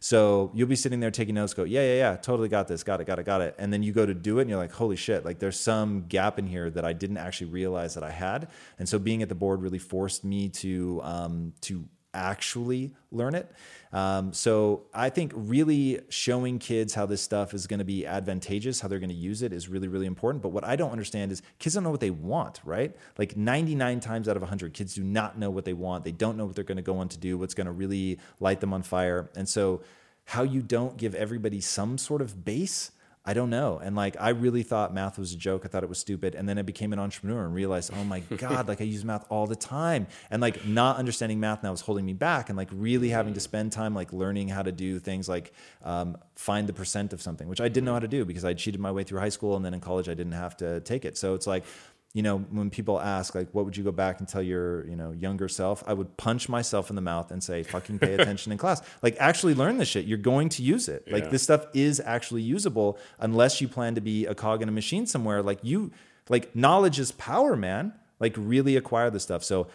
so 0.00 0.50
you'll 0.54 0.66
be 0.66 0.76
sitting 0.76 0.98
there 0.98 1.10
taking 1.10 1.34
notes, 1.34 1.52
go, 1.52 1.64
yeah, 1.64 1.82
yeah, 1.82 1.94
yeah, 1.94 2.16
totally 2.16 2.48
got 2.48 2.66
this, 2.66 2.82
got 2.82 3.02
it, 3.02 3.06
got 3.06 3.18
it, 3.18 3.26
got 3.26 3.42
it. 3.42 3.54
And 3.58 3.70
then 3.70 3.82
you 3.82 3.92
go 3.92 4.06
to 4.06 4.14
do 4.14 4.38
it 4.38 4.42
and 4.42 4.50
you're 4.50 4.58
like, 4.58 4.72
holy 4.72 4.96
shit, 4.96 5.26
like 5.26 5.38
there's 5.38 5.60
some 5.60 6.06
gap 6.08 6.38
in 6.38 6.46
here 6.46 6.70
that 6.70 6.86
I 6.86 6.94
didn't 6.94 7.18
actually 7.18 7.50
realize 7.50 7.94
that 7.94 8.02
I 8.02 8.10
had. 8.10 8.48
And 8.78 8.88
so 8.88 8.98
being 8.98 9.20
at 9.20 9.28
the 9.28 9.34
board 9.34 9.60
really 9.60 9.78
forced 9.78 10.24
me 10.24 10.48
to, 10.48 11.02
um, 11.04 11.52
to 11.62 11.84
actually 12.14 12.92
learn 13.10 13.34
it. 13.34 13.50
Um, 13.92 14.32
so 14.32 14.82
I 14.94 15.10
think 15.10 15.32
really 15.34 16.00
showing 16.08 16.58
kids 16.58 16.94
how 16.94 17.06
this 17.06 17.20
stuff 17.20 17.54
is 17.54 17.66
going 17.66 17.78
to 17.78 17.84
be 17.84 18.06
advantageous, 18.06 18.80
how 18.80 18.88
they're 18.88 18.98
going 18.98 19.10
to 19.10 19.14
use 19.14 19.42
it 19.42 19.52
is 19.52 19.68
really, 19.68 19.88
really 19.88 20.06
important. 20.06 20.42
But 20.42 20.50
what 20.50 20.64
I 20.64 20.76
don't 20.76 20.92
understand 20.92 21.32
is 21.32 21.42
kids 21.58 21.74
don't 21.74 21.84
know 21.84 21.90
what 21.90 22.00
they 22.00 22.10
want, 22.10 22.60
right? 22.64 22.94
Like 23.18 23.36
99 23.36 24.00
times 24.00 24.28
out 24.28 24.36
of 24.36 24.42
100, 24.42 24.72
kids 24.74 24.94
do 24.94 25.02
not 25.02 25.38
know 25.38 25.50
what 25.50 25.64
they 25.64 25.72
want. 25.72 26.04
They 26.04 26.12
don't 26.12 26.36
know 26.36 26.46
what 26.46 26.54
they're 26.54 26.64
going 26.64 26.76
to 26.76 26.82
go 26.82 26.98
on 26.98 27.08
to 27.08 27.18
do, 27.18 27.36
what's 27.38 27.54
going 27.54 27.66
to 27.66 27.72
really 27.72 28.18
light 28.38 28.60
them 28.60 28.72
on 28.72 28.82
fire. 28.82 29.30
And 29.34 29.48
so 29.48 29.82
how 30.26 30.42
you 30.42 30.62
don't 30.62 30.96
give 30.96 31.14
everybody 31.14 31.60
some 31.60 31.98
sort 31.98 32.22
of 32.22 32.44
base 32.44 32.92
I 33.22 33.34
don't 33.34 33.50
know. 33.50 33.78
And 33.82 33.94
like, 33.94 34.16
I 34.18 34.30
really 34.30 34.62
thought 34.62 34.94
math 34.94 35.18
was 35.18 35.34
a 35.34 35.36
joke. 35.36 35.62
I 35.66 35.68
thought 35.68 35.82
it 35.82 35.88
was 35.90 35.98
stupid. 35.98 36.34
And 36.34 36.48
then 36.48 36.58
I 36.58 36.62
became 36.62 36.94
an 36.94 36.98
entrepreneur 36.98 37.44
and 37.44 37.54
realized, 37.54 37.92
oh 37.94 38.02
my 38.02 38.20
God, 38.38 38.66
like 38.66 38.80
I 38.80 38.84
use 38.84 39.04
math 39.04 39.26
all 39.28 39.46
the 39.46 39.56
time. 39.56 40.06
And 40.30 40.40
like, 40.40 40.64
not 40.64 40.96
understanding 40.96 41.38
math 41.38 41.62
now 41.62 41.70
was 41.70 41.82
holding 41.82 42.06
me 42.06 42.14
back. 42.14 42.48
And 42.48 42.56
like, 42.56 42.68
really 42.72 43.10
having 43.10 43.34
to 43.34 43.40
spend 43.40 43.72
time 43.72 43.94
like 43.94 44.12
learning 44.14 44.48
how 44.48 44.62
to 44.62 44.72
do 44.72 44.98
things 44.98 45.28
like 45.28 45.52
um, 45.84 46.16
find 46.34 46.66
the 46.66 46.72
percent 46.72 47.12
of 47.12 47.20
something, 47.20 47.46
which 47.46 47.60
I 47.60 47.68
didn't 47.68 47.84
know 47.84 47.92
how 47.92 48.00
to 48.00 48.08
do 48.08 48.24
because 48.24 48.44
I 48.44 48.54
cheated 48.54 48.80
my 48.80 48.90
way 48.90 49.04
through 49.04 49.20
high 49.20 49.28
school. 49.28 49.54
And 49.54 49.64
then 49.64 49.74
in 49.74 49.80
college, 49.80 50.08
I 50.08 50.14
didn't 50.14 50.32
have 50.32 50.56
to 50.58 50.80
take 50.80 51.04
it. 51.04 51.18
So 51.18 51.34
it's 51.34 51.46
like, 51.46 51.64
you 52.12 52.22
know, 52.22 52.38
when 52.38 52.70
people 52.70 53.00
ask, 53.00 53.36
like, 53.36 53.48
what 53.52 53.64
would 53.64 53.76
you 53.76 53.84
go 53.84 53.92
back 53.92 54.18
and 54.18 54.26
tell 54.26 54.42
your, 54.42 54.84
you 54.88 54.96
know, 54.96 55.12
younger 55.12 55.48
self? 55.48 55.84
I 55.86 55.92
would 55.92 56.16
punch 56.16 56.48
myself 56.48 56.90
in 56.90 56.96
the 56.96 57.02
mouth 57.02 57.30
and 57.30 57.42
say, 57.42 57.62
fucking 57.62 58.00
pay 58.00 58.14
attention 58.18 58.50
in 58.50 58.58
class. 58.58 58.82
Like, 59.00 59.16
actually 59.20 59.54
learn 59.54 59.78
this 59.78 59.88
shit. 59.88 60.06
You're 60.06 60.18
going 60.18 60.48
to 60.50 60.62
use 60.62 60.88
it. 60.88 61.04
Yeah. 61.06 61.14
Like, 61.14 61.30
this 61.30 61.44
stuff 61.44 61.66
is 61.72 62.02
actually 62.04 62.42
usable 62.42 62.98
unless 63.20 63.60
you 63.60 63.68
plan 63.68 63.94
to 63.94 64.00
be 64.00 64.26
a 64.26 64.34
cog 64.34 64.60
in 64.60 64.68
a 64.68 64.72
machine 64.72 65.06
somewhere. 65.06 65.40
Like, 65.40 65.60
you, 65.62 65.92
like, 66.28 66.54
knowledge 66.56 66.98
is 66.98 67.12
power, 67.12 67.54
man. 67.54 67.92
Like, 68.18 68.34
really 68.36 68.76
acquire 68.76 69.10
the 69.10 69.20
stuff. 69.20 69.44
So, 69.44 69.68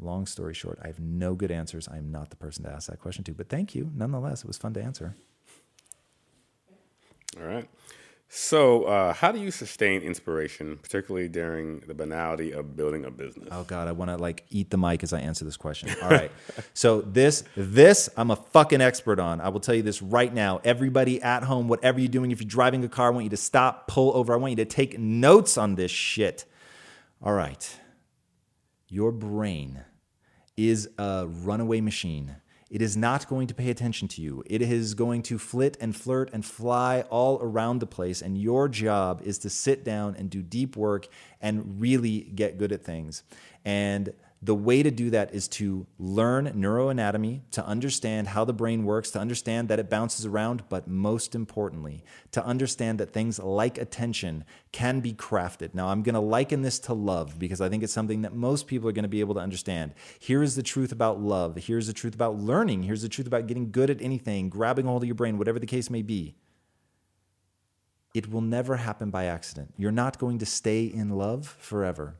long 0.00 0.24
story 0.24 0.54
short, 0.54 0.78
I 0.82 0.86
have 0.86 0.98
no 0.98 1.34
good 1.34 1.50
answers. 1.50 1.88
I 1.88 1.98
am 1.98 2.10
not 2.10 2.30
the 2.30 2.36
person 2.36 2.64
to 2.64 2.70
ask 2.70 2.88
that 2.88 3.00
question 3.00 3.22
to, 3.24 3.32
but 3.32 3.50
thank 3.50 3.74
you. 3.74 3.90
Nonetheless, 3.94 4.40
it 4.40 4.46
was 4.46 4.56
fun 4.56 4.72
to 4.74 4.82
answer. 4.82 5.14
All 7.38 7.46
right. 7.46 7.68
So, 8.32 8.84
uh, 8.84 9.12
how 9.12 9.32
do 9.32 9.40
you 9.40 9.50
sustain 9.50 10.02
inspiration, 10.02 10.78
particularly 10.80 11.28
during 11.28 11.80
the 11.80 11.94
banality 11.94 12.52
of 12.52 12.76
building 12.76 13.04
a 13.04 13.10
business? 13.10 13.48
Oh 13.50 13.64
God, 13.64 13.88
I 13.88 13.92
want 13.92 14.08
to 14.08 14.16
like 14.16 14.44
eat 14.50 14.70
the 14.70 14.78
mic 14.78 15.02
as 15.02 15.12
I 15.12 15.18
answer 15.18 15.44
this 15.44 15.56
question. 15.56 15.90
All 16.00 16.08
right, 16.08 16.30
so 16.72 17.00
this 17.00 17.42
this 17.56 18.08
I'm 18.16 18.30
a 18.30 18.36
fucking 18.36 18.80
expert 18.80 19.18
on. 19.18 19.40
I 19.40 19.48
will 19.48 19.58
tell 19.58 19.74
you 19.74 19.82
this 19.82 20.00
right 20.00 20.32
now. 20.32 20.60
Everybody 20.62 21.20
at 21.20 21.42
home, 21.42 21.66
whatever 21.66 21.98
you're 21.98 22.06
doing, 22.08 22.30
if 22.30 22.40
you're 22.40 22.48
driving 22.48 22.84
a 22.84 22.88
car, 22.88 23.08
I 23.08 23.10
want 23.10 23.24
you 23.24 23.30
to 23.30 23.36
stop, 23.36 23.88
pull 23.88 24.16
over. 24.16 24.32
I 24.32 24.36
want 24.36 24.52
you 24.52 24.56
to 24.58 24.64
take 24.64 24.96
notes 24.96 25.58
on 25.58 25.74
this 25.74 25.90
shit. 25.90 26.44
All 27.20 27.32
right, 27.32 27.80
your 28.86 29.10
brain 29.10 29.80
is 30.56 30.88
a 30.98 31.26
runaway 31.26 31.80
machine 31.80 32.36
it 32.70 32.80
is 32.80 32.96
not 32.96 33.28
going 33.28 33.48
to 33.48 33.54
pay 33.54 33.68
attention 33.68 34.06
to 34.08 34.22
you. 34.22 34.44
It 34.46 34.62
is 34.62 34.94
going 34.94 35.22
to 35.24 35.38
flit 35.38 35.76
and 35.80 35.94
flirt 35.94 36.30
and 36.32 36.44
fly 36.46 37.02
all 37.10 37.40
around 37.42 37.80
the 37.80 37.86
place. 37.86 38.22
And 38.22 38.38
your 38.38 38.68
job 38.68 39.22
is 39.24 39.38
to 39.38 39.50
sit 39.50 39.84
down 39.84 40.14
and 40.14 40.30
do 40.30 40.40
deep 40.40 40.76
work 40.76 41.08
and 41.40 41.80
really 41.80 42.20
get 42.20 42.58
good 42.58 42.70
at 42.70 42.84
things. 42.84 43.24
And 43.64 44.12
The 44.42 44.54
way 44.54 44.82
to 44.82 44.90
do 44.90 45.10
that 45.10 45.34
is 45.34 45.48
to 45.48 45.86
learn 45.98 46.46
neuroanatomy, 46.46 47.42
to 47.50 47.66
understand 47.66 48.28
how 48.28 48.46
the 48.46 48.54
brain 48.54 48.84
works, 48.84 49.10
to 49.10 49.18
understand 49.18 49.68
that 49.68 49.78
it 49.78 49.90
bounces 49.90 50.24
around, 50.24 50.62
but 50.70 50.88
most 50.88 51.34
importantly, 51.34 52.02
to 52.32 52.42
understand 52.42 52.98
that 53.00 53.12
things 53.12 53.38
like 53.38 53.76
attention 53.76 54.44
can 54.72 55.00
be 55.00 55.12
crafted. 55.12 55.74
Now, 55.74 55.88
I'm 55.88 56.02
going 56.02 56.14
to 56.14 56.20
liken 56.20 56.62
this 56.62 56.78
to 56.80 56.94
love 56.94 57.38
because 57.38 57.60
I 57.60 57.68
think 57.68 57.82
it's 57.82 57.92
something 57.92 58.22
that 58.22 58.34
most 58.34 58.66
people 58.66 58.88
are 58.88 58.92
going 58.92 59.02
to 59.02 59.08
be 59.08 59.20
able 59.20 59.34
to 59.34 59.40
understand. 59.40 59.92
Here 60.18 60.42
is 60.42 60.56
the 60.56 60.62
truth 60.62 60.90
about 60.90 61.20
love. 61.20 61.56
Here's 61.56 61.86
the 61.86 61.92
truth 61.92 62.14
about 62.14 62.38
learning. 62.38 62.84
Here's 62.84 63.02
the 63.02 63.10
truth 63.10 63.26
about 63.26 63.46
getting 63.46 63.70
good 63.70 63.90
at 63.90 64.00
anything, 64.00 64.48
grabbing 64.48 64.86
hold 64.86 65.02
of 65.02 65.06
your 65.06 65.16
brain, 65.16 65.36
whatever 65.36 65.58
the 65.58 65.66
case 65.66 65.90
may 65.90 66.00
be. 66.00 66.34
It 68.14 68.30
will 68.32 68.40
never 68.40 68.76
happen 68.76 69.10
by 69.10 69.26
accident. 69.26 69.74
You're 69.76 69.92
not 69.92 70.18
going 70.18 70.38
to 70.38 70.46
stay 70.46 70.84
in 70.84 71.10
love 71.10 71.46
forever. 71.46 72.16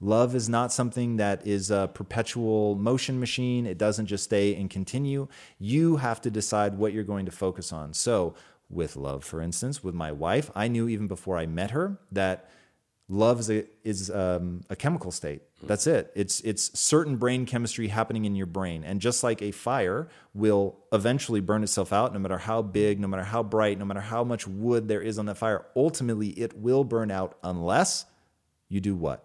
Love 0.00 0.34
is 0.34 0.48
not 0.48 0.72
something 0.72 1.16
that 1.16 1.46
is 1.46 1.70
a 1.70 1.90
perpetual 1.92 2.74
motion 2.74 3.18
machine. 3.18 3.66
It 3.66 3.78
doesn't 3.78 4.06
just 4.06 4.24
stay 4.24 4.54
and 4.54 4.68
continue. 4.68 5.28
You 5.58 5.96
have 5.96 6.20
to 6.22 6.30
decide 6.30 6.76
what 6.76 6.92
you're 6.92 7.04
going 7.04 7.26
to 7.26 7.32
focus 7.32 7.72
on. 7.72 7.94
So, 7.94 8.34
with 8.68 8.96
love, 8.96 9.24
for 9.24 9.40
instance, 9.40 9.84
with 9.84 9.94
my 9.94 10.10
wife, 10.10 10.50
I 10.54 10.68
knew 10.68 10.88
even 10.88 11.06
before 11.06 11.38
I 11.38 11.46
met 11.46 11.70
her 11.70 11.98
that 12.10 12.50
love 13.08 13.38
is 13.38 13.48
a, 13.48 13.64
is, 13.84 14.10
um, 14.10 14.62
a 14.68 14.74
chemical 14.74 15.12
state. 15.12 15.42
That's 15.62 15.86
it. 15.86 16.12
It's 16.14 16.40
it's 16.40 16.78
certain 16.78 17.16
brain 17.16 17.46
chemistry 17.46 17.88
happening 17.88 18.24
in 18.24 18.34
your 18.34 18.46
brain, 18.46 18.84
and 18.84 19.00
just 19.00 19.24
like 19.24 19.40
a 19.40 19.52
fire 19.52 20.08
will 20.34 20.76
eventually 20.92 21.40
burn 21.40 21.62
itself 21.62 21.92
out, 21.92 22.12
no 22.12 22.18
matter 22.18 22.38
how 22.38 22.60
big, 22.60 23.00
no 23.00 23.08
matter 23.08 23.24
how 23.24 23.42
bright, 23.42 23.78
no 23.78 23.84
matter 23.84 24.00
how 24.00 24.22
much 24.22 24.46
wood 24.46 24.88
there 24.88 25.00
is 25.00 25.18
on 25.18 25.26
that 25.26 25.38
fire. 25.38 25.64
Ultimately, 25.74 26.28
it 26.30 26.58
will 26.58 26.84
burn 26.84 27.10
out 27.10 27.38
unless 27.42 28.04
you 28.68 28.80
do 28.80 28.94
what? 28.94 29.24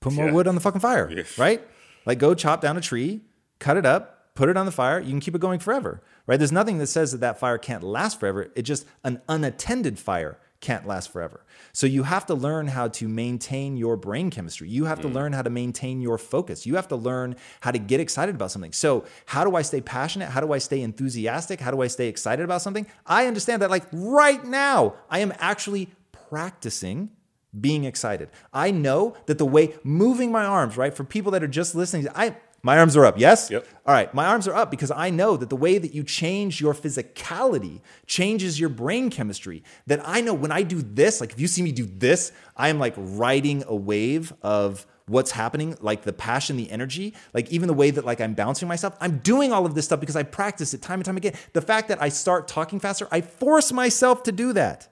Put 0.00 0.12
more 0.12 0.26
yeah. 0.26 0.32
wood 0.32 0.46
on 0.46 0.54
the 0.54 0.60
fucking 0.60 0.80
fire, 0.80 1.10
Yes. 1.14 1.38
right? 1.38 1.62
Like 2.06 2.18
go 2.18 2.34
chop 2.34 2.60
down 2.60 2.76
a 2.76 2.80
tree, 2.80 3.20
cut 3.58 3.76
it 3.76 3.86
up, 3.86 4.34
put 4.34 4.48
it 4.48 4.56
on 4.56 4.66
the 4.66 4.72
fire. 4.72 4.98
You 4.98 5.10
can 5.10 5.20
keep 5.20 5.34
it 5.34 5.40
going 5.40 5.60
forever, 5.60 6.02
right? 6.26 6.38
There's 6.38 6.52
nothing 6.52 6.78
that 6.78 6.86
says 6.86 7.12
that 7.12 7.18
that 7.18 7.38
fire 7.38 7.58
can't 7.58 7.82
last 7.82 8.18
forever. 8.18 8.50
It 8.54 8.62
just 8.62 8.86
an 9.04 9.20
unattended 9.28 9.98
fire 9.98 10.38
can't 10.60 10.86
last 10.86 11.10
forever. 11.10 11.44
So 11.72 11.86
you 11.86 12.02
have 12.02 12.26
to 12.26 12.34
learn 12.34 12.68
how 12.68 12.88
to 12.88 13.08
maintain 13.08 13.76
your 13.76 13.96
brain 13.96 14.30
chemistry. 14.30 14.68
You 14.68 14.84
have 14.84 15.00
to 15.00 15.08
mm. 15.08 15.14
learn 15.14 15.32
how 15.32 15.42
to 15.42 15.50
maintain 15.50 16.00
your 16.00 16.18
focus. 16.18 16.66
You 16.66 16.76
have 16.76 16.88
to 16.88 16.96
learn 16.96 17.36
how 17.60 17.70
to 17.70 17.78
get 17.78 17.98
excited 17.98 18.34
about 18.34 18.50
something. 18.50 18.72
So, 18.72 19.04
how 19.26 19.44
do 19.44 19.56
I 19.56 19.62
stay 19.62 19.80
passionate? 19.80 20.28
How 20.28 20.40
do 20.40 20.52
I 20.52 20.58
stay 20.58 20.82
enthusiastic? 20.82 21.60
How 21.60 21.70
do 21.70 21.80
I 21.80 21.86
stay 21.86 22.08
excited 22.08 22.44
about 22.44 22.60
something? 22.62 22.86
I 23.06 23.26
understand 23.26 23.62
that 23.62 23.70
like 23.70 23.84
right 23.92 24.44
now, 24.44 24.94
I 25.08 25.20
am 25.20 25.32
actually 25.38 25.88
practicing 26.12 27.10
being 27.58 27.84
excited. 27.84 28.28
I 28.52 28.70
know 28.70 29.14
that 29.26 29.38
the 29.38 29.46
way 29.46 29.74
moving 29.82 30.30
my 30.30 30.44
arms, 30.44 30.76
right? 30.76 30.94
For 30.94 31.04
people 31.04 31.32
that 31.32 31.42
are 31.42 31.48
just 31.48 31.74
listening, 31.74 32.08
I 32.14 32.36
my 32.62 32.78
arms 32.78 32.96
are 32.96 33.06
up. 33.06 33.18
Yes? 33.18 33.50
Yep. 33.50 33.66
All 33.86 33.94
right, 33.94 34.12
my 34.12 34.26
arms 34.26 34.46
are 34.46 34.54
up 34.54 34.70
because 34.70 34.90
I 34.90 35.08
know 35.08 35.36
that 35.36 35.48
the 35.48 35.56
way 35.56 35.78
that 35.78 35.94
you 35.94 36.02
change 36.02 36.60
your 36.60 36.74
physicality 36.74 37.80
changes 38.06 38.60
your 38.60 38.68
brain 38.68 39.08
chemistry. 39.08 39.62
That 39.86 40.00
I 40.04 40.20
know 40.20 40.34
when 40.34 40.52
I 40.52 40.62
do 40.62 40.82
this, 40.82 41.20
like 41.20 41.32
if 41.32 41.40
you 41.40 41.48
see 41.48 41.62
me 41.62 41.72
do 41.72 41.86
this, 41.86 42.32
I 42.56 42.68
am 42.68 42.78
like 42.78 42.94
riding 42.96 43.64
a 43.66 43.74
wave 43.74 44.34
of 44.42 44.86
what's 45.06 45.30
happening, 45.30 45.76
like 45.80 46.02
the 46.02 46.12
passion, 46.12 46.56
the 46.56 46.70
energy, 46.70 47.14
like 47.32 47.50
even 47.50 47.66
the 47.66 47.74
way 47.74 47.90
that 47.90 48.04
like 48.04 48.20
I'm 48.20 48.34
bouncing 48.34 48.68
myself. 48.68 48.94
I'm 49.00 49.18
doing 49.18 49.52
all 49.52 49.64
of 49.64 49.74
this 49.74 49.86
stuff 49.86 50.00
because 50.00 50.16
I 50.16 50.22
practice 50.22 50.74
it 50.74 50.82
time 50.82 51.00
and 51.00 51.04
time 51.04 51.16
again. 51.16 51.34
The 51.54 51.62
fact 51.62 51.88
that 51.88 52.00
I 52.02 52.10
start 52.10 52.46
talking 52.46 52.78
faster, 52.78 53.08
I 53.10 53.22
force 53.22 53.72
myself 53.72 54.22
to 54.24 54.32
do 54.32 54.52
that. 54.52 54.89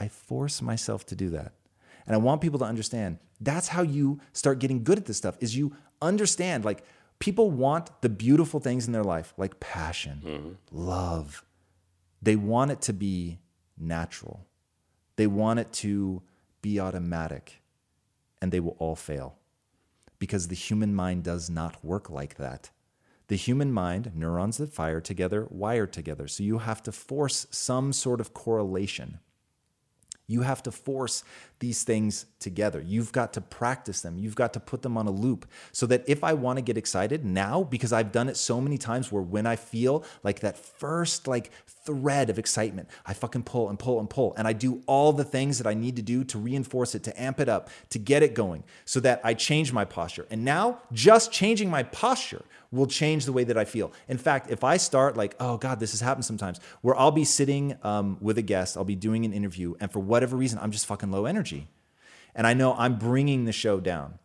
I 0.00 0.08
force 0.08 0.62
myself 0.62 1.06
to 1.06 1.14
do 1.14 1.30
that. 1.30 1.52
And 2.06 2.16
I 2.16 2.18
want 2.18 2.40
people 2.40 2.58
to 2.60 2.64
understand 2.64 3.18
that's 3.40 3.68
how 3.68 3.82
you 3.82 4.20
start 4.32 4.58
getting 4.58 4.82
good 4.82 4.98
at 4.98 5.06
this 5.06 5.18
stuff 5.18 5.36
is 5.40 5.56
you 5.56 5.76
understand 6.02 6.64
like 6.64 6.82
people 7.18 7.50
want 7.50 7.90
the 8.00 8.08
beautiful 8.08 8.58
things 8.58 8.86
in 8.86 8.92
their 8.92 9.04
life 9.04 9.32
like 9.36 9.60
passion, 9.60 10.22
mm-hmm. 10.24 10.50
love. 10.72 11.44
They 12.22 12.34
want 12.34 12.70
it 12.70 12.80
to 12.82 12.92
be 12.92 13.38
natural. 13.78 14.46
They 15.16 15.26
want 15.26 15.60
it 15.60 15.72
to 15.74 16.22
be 16.62 16.80
automatic 16.80 17.62
and 18.40 18.50
they 18.50 18.60
will 18.60 18.76
all 18.78 18.96
fail 18.96 19.36
because 20.18 20.48
the 20.48 20.54
human 20.54 20.94
mind 20.94 21.24
does 21.24 21.50
not 21.50 21.84
work 21.84 22.10
like 22.10 22.36
that. 22.36 22.70
The 23.28 23.36
human 23.36 23.70
mind, 23.70 24.12
neurons 24.14 24.56
that 24.56 24.72
fire 24.72 25.00
together, 25.00 25.46
wire 25.50 25.86
together. 25.86 26.26
So 26.26 26.42
you 26.42 26.58
have 26.58 26.82
to 26.82 26.92
force 26.92 27.46
some 27.50 27.92
sort 27.92 28.20
of 28.20 28.34
correlation. 28.34 29.20
You 30.30 30.42
have 30.42 30.62
to 30.62 30.70
force 30.70 31.24
these 31.58 31.82
things 31.82 32.26
together. 32.38 32.80
You've 32.80 33.10
got 33.10 33.32
to 33.32 33.40
practice 33.40 34.00
them. 34.00 34.16
You've 34.16 34.36
got 34.36 34.52
to 34.52 34.60
put 34.60 34.82
them 34.82 34.96
on 34.96 35.08
a 35.08 35.10
loop 35.10 35.44
so 35.72 35.86
that 35.86 36.04
if 36.06 36.22
I 36.22 36.34
want 36.34 36.58
to 36.58 36.62
get 36.62 36.78
excited 36.78 37.24
now, 37.24 37.64
because 37.64 37.92
I've 37.92 38.12
done 38.12 38.28
it 38.28 38.36
so 38.36 38.60
many 38.60 38.78
times 38.78 39.10
where 39.10 39.22
when 39.22 39.44
I 39.44 39.56
feel 39.56 40.04
like 40.22 40.40
that 40.40 40.56
first 40.56 41.26
like 41.26 41.50
thread 41.66 42.30
of 42.30 42.38
excitement, 42.38 42.88
I 43.04 43.12
fucking 43.12 43.42
pull 43.42 43.68
and 43.68 43.78
pull 43.78 43.98
and 43.98 44.08
pull. 44.08 44.32
And 44.36 44.46
I 44.46 44.52
do 44.52 44.82
all 44.86 45.12
the 45.12 45.24
things 45.24 45.58
that 45.58 45.66
I 45.66 45.74
need 45.74 45.96
to 45.96 46.02
do 46.02 46.22
to 46.24 46.38
reinforce 46.38 46.94
it, 46.94 47.02
to 47.04 47.20
amp 47.20 47.40
it 47.40 47.48
up, 47.48 47.68
to 47.90 47.98
get 47.98 48.22
it 48.22 48.34
going 48.34 48.62
so 48.84 49.00
that 49.00 49.20
I 49.24 49.34
change 49.34 49.72
my 49.72 49.84
posture. 49.84 50.26
And 50.30 50.44
now 50.44 50.78
just 50.92 51.32
changing 51.32 51.68
my 51.68 51.82
posture 51.82 52.44
will 52.72 52.86
change 52.86 53.24
the 53.24 53.32
way 53.32 53.44
that 53.44 53.58
I 53.58 53.64
feel. 53.64 53.92
In 54.08 54.18
fact, 54.18 54.50
if 54.50 54.62
I 54.62 54.76
start 54.76 55.16
like, 55.16 55.34
oh 55.40 55.56
God, 55.56 55.80
this 55.80 55.90
has 55.92 56.00
happened 56.00 56.24
sometimes, 56.24 56.60
where 56.82 56.96
I'll 56.96 57.10
be 57.10 57.24
sitting 57.24 57.76
um, 57.82 58.16
with 58.20 58.38
a 58.38 58.42
guest, 58.42 58.76
I'll 58.76 58.84
be 58.84 58.94
doing 58.96 59.24
an 59.24 59.32
interview, 59.32 59.74
and 59.80 59.90
for 59.90 59.98
whatever 59.98 60.36
reason, 60.36 60.58
I'm 60.62 60.70
just 60.70 60.86
fucking 60.86 61.10
low 61.10 61.24
energy. 61.26 61.68
And 62.34 62.46
I 62.46 62.54
know 62.54 62.74
I'm 62.74 62.96
bringing 62.96 63.44
the 63.44 63.52
show 63.52 63.80
down. 63.80 64.18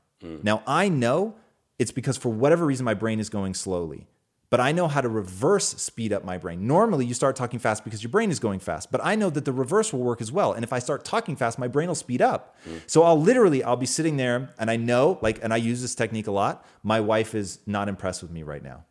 Now, 0.43 0.63
I 0.65 0.89
know 0.89 1.35
it's 1.77 1.91
because 1.91 2.17
for 2.17 2.29
whatever 2.29 2.65
reason, 2.65 2.85
my 2.85 2.93
brain 2.93 3.19
is 3.19 3.29
going 3.29 3.53
slowly. 3.53 4.07
But 4.49 4.59
I 4.59 4.71
know 4.71 4.87
how 4.87 5.01
to 5.01 5.09
reverse 5.09 5.69
speed 5.69 6.13
up 6.13 6.23
my 6.23 6.37
brain. 6.37 6.67
Normally, 6.67 7.05
you 7.05 7.13
start 7.13 7.35
talking 7.35 7.59
fast 7.59 7.83
because 7.83 8.03
your 8.03 8.11
brain 8.11 8.29
is 8.29 8.39
going 8.39 8.59
fast. 8.59 8.91
But 8.91 9.01
I 9.03 9.15
know 9.15 9.29
that 9.31 9.43
the 9.43 9.51
reverse 9.51 9.91
will 9.91 10.01
work 10.01 10.21
as 10.21 10.31
well. 10.31 10.53
And 10.53 10.63
if 10.63 10.71
I 10.71 10.79
start 10.79 11.03
talking 11.03 11.35
fast, 11.35 11.57
my 11.57 11.67
brain 11.67 11.87
will 11.87 11.95
speed 11.95 12.21
up. 12.21 12.55
Mm. 12.67 12.81
So 12.87 13.03
I'll 13.03 13.19
literally, 13.19 13.63
I'll 13.63 13.75
be 13.75 13.85
sitting 13.85 14.17
there, 14.17 14.53
and 14.59 14.69
I 14.69 14.75
know, 14.75 15.17
like, 15.21 15.43
and 15.43 15.53
I 15.53 15.57
use 15.57 15.81
this 15.81 15.95
technique 15.95 16.27
a 16.27 16.31
lot. 16.31 16.65
My 16.83 17.01
wife 17.01 17.33
is 17.33 17.59
not 17.65 17.89
impressed 17.89 18.21
with 18.21 18.31
me 18.31 18.43
right 18.43 18.63
now. 18.63 18.85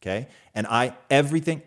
Okay, 0.00 0.28
and 0.54 0.66
I 0.68 0.94
everything, 1.10 1.62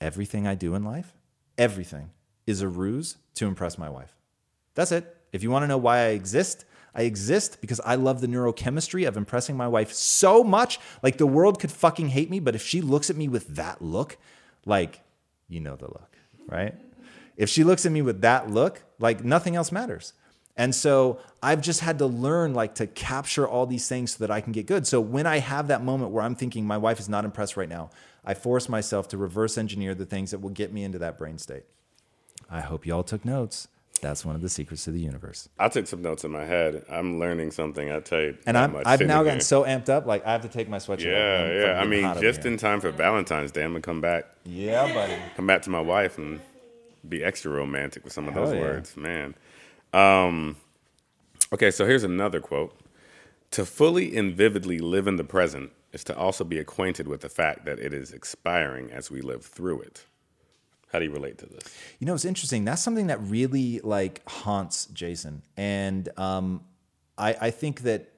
everything 0.00 0.46
I 0.46 0.54
do 0.54 0.76
in 0.76 0.84
life, 0.84 1.14
everything 1.58 2.10
is 2.46 2.62
a 2.62 2.68
ruse 2.68 3.16
to 3.34 3.46
impress 3.46 3.76
my 3.76 3.88
wife. 3.88 4.14
That's 4.74 4.92
it. 4.92 5.16
If 5.32 5.42
you 5.42 5.50
want 5.50 5.64
to 5.64 5.66
know 5.66 5.78
why 5.78 5.98
I 5.98 6.06
exist, 6.08 6.64
I 6.96 7.02
exist 7.02 7.60
because 7.60 7.78
I 7.80 7.96
love 7.96 8.22
the 8.22 8.26
neurochemistry 8.26 9.06
of 9.06 9.18
impressing 9.18 9.54
my 9.54 9.68
wife 9.68 9.92
so 9.92 10.42
much. 10.42 10.80
Like 11.02 11.18
the 11.18 11.26
world 11.26 11.60
could 11.60 11.70
fucking 11.70 12.08
hate 12.08 12.30
me, 12.30 12.40
but 12.40 12.54
if 12.54 12.62
she 12.62 12.80
looks 12.80 13.10
at 13.10 13.16
me 13.16 13.28
with 13.28 13.48
that 13.56 13.82
look, 13.82 14.16
like, 14.64 15.02
you 15.46 15.60
know 15.60 15.76
the 15.76 15.88
look, 15.88 16.16
right? 16.46 16.74
If 17.36 17.50
she 17.50 17.64
looks 17.64 17.84
at 17.84 17.92
me 17.92 18.00
with 18.00 18.22
that 18.22 18.50
look, 18.50 18.82
like 18.98 19.22
nothing 19.22 19.56
else 19.56 19.70
matters. 19.70 20.14
And 20.56 20.74
so 20.74 21.20
I've 21.42 21.60
just 21.60 21.80
had 21.80 21.98
to 21.98 22.06
learn 22.06 22.54
like 22.54 22.76
to 22.76 22.86
capture 22.86 23.46
all 23.46 23.66
these 23.66 23.86
things 23.86 24.12
so 24.12 24.26
that 24.26 24.30
I 24.30 24.40
can 24.40 24.52
get 24.52 24.64
good. 24.64 24.86
So 24.86 24.98
when 24.98 25.26
I 25.26 25.38
have 25.38 25.68
that 25.68 25.84
moment 25.84 26.12
where 26.12 26.24
I'm 26.24 26.34
thinking 26.34 26.66
my 26.66 26.78
wife 26.78 26.98
is 26.98 27.10
not 27.10 27.26
impressed 27.26 27.58
right 27.58 27.68
now, 27.68 27.90
I 28.24 28.32
force 28.32 28.70
myself 28.70 29.06
to 29.08 29.18
reverse 29.18 29.58
engineer 29.58 29.94
the 29.94 30.06
things 30.06 30.30
that 30.30 30.38
will 30.38 30.50
get 30.50 30.72
me 30.72 30.82
into 30.82 30.98
that 31.00 31.18
brain 31.18 31.36
state. 31.36 31.64
I 32.48 32.60
hope 32.62 32.86
y'all 32.86 33.02
took 33.02 33.24
notes. 33.24 33.68
That's 33.98 34.24
one 34.24 34.34
of 34.34 34.42
the 34.42 34.48
secrets 34.48 34.86
of 34.86 34.94
the 34.94 35.00
universe. 35.00 35.48
I 35.58 35.68
took 35.68 35.86
some 35.86 36.02
notes 36.02 36.24
in 36.24 36.30
my 36.30 36.44
head. 36.44 36.84
I'm 36.90 37.18
learning 37.18 37.50
something. 37.50 37.90
I 37.90 38.00
tell 38.00 38.20
you, 38.20 38.36
And 38.46 38.56
I'm, 38.58 38.76
I've 38.84 39.00
now 39.00 39.16
here. 39.16 39.24
gotten 39.24 39.40
so 39.40 39.64
amped 39.64 39.88
up, 39.88 40.06
like 40.06 40.24
I 40.26 40.32
have 40.32 40.42
to 40.42 40.48
take 40.48 40.68
my 40.68 40.78
sweatshirt 40.78 40.98
off. 40.98 41.02
Yeah, 41.04 41.60
yeah. 41.74 41.80
I 41.80 41.86
mean, 41.86 42.20
just 42.20 42.44
in 42.44 42.56
time 42.56 42.80
for 42.80 42.90
Valentine's 42.90 43.52
Day, 43.52 43.64
I'm 43.64 43.70
gonna 43.70 43.80
come 43.80 44.00
back, 44.00 44.24
Yeah, 44.44 44.92
buddy. 44.92 45.14
come 45.36 45.46
back 45.46 45.62
to 45.62 45.70
my 45.70 45.80
wife 45.80 46.18
and 46.18 46.40
be 47.08 47.22
extra 47.24 47.50
romantic 47.50 48.04
with 48.04 48.12
some 48.12 48.28
of 48.28 48.34
those 48.34 48.48
Hell 48.48 48.56
yeah. 48.58 48.62
words, 48.62 48.96
man. 48.96 49.34
Um, 49.92 50.56
okay, 51.52 51.70
so 51.70 51.86
here's 51.86 52.04
another 52.04 52.40
quote: 52.40 52.78
"To 53.52 53.64
fully 53.64 54.16
and 54.16 54.34
vividly 54.34 54.78
live 54.78 55.06
in 55.06 55.16
the 55.16 55.24
present 55.24 55.70
is 55.92 56.04
to 56.04 56.16
also 56.16 56.44
be 56.44 56.58
acquainted 56.58 57.08
with 57.08 57.20
the 57.22 57.28
fact 57.28 57.64
that 57.64 57.78
it 57.78 57.94
is 57.94 58.12
expiring 58.12 58.90
as 58.90 59.10
we 59.10 59.20
live 59.22 59.44
through 59.44 59.80
it." 59.82 60.04
How 60.96 61.00
do 61.00 61.04
you 61.04 61.12
relate 61.12 61.36
to 61.36 61.46
this? 61.46 61.62
You 61.98 62.06
know, 62.06 62.14
it's 62.14 62.24
interesting. 62.24 62.64
That's 62.64 62.82
something 62.82 63.08
that 63.08 63.20
really 63.20 63.80
like 63.80 64.26
haunts 64.26 64.86
Jason, 64.86 65.42
and 65.54 66.08
um, 66.18 66.64
I, 67.18 67.36
I 67.38 67.50
think 67.50 67.82
that 67.82 68.12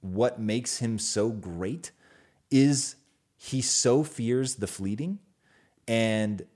what 0.00 0.40
makes 0.40 0.78
him 0.78 0.98
so 0.98 1.28
great 1.28 1.90
is 2.50 2.96
he 3.36 3.60
so 3.60 4.02
fears 4.02 4.54
the 4.54 4.66
fleeting, 4.66 5.18
and 5.86 6.46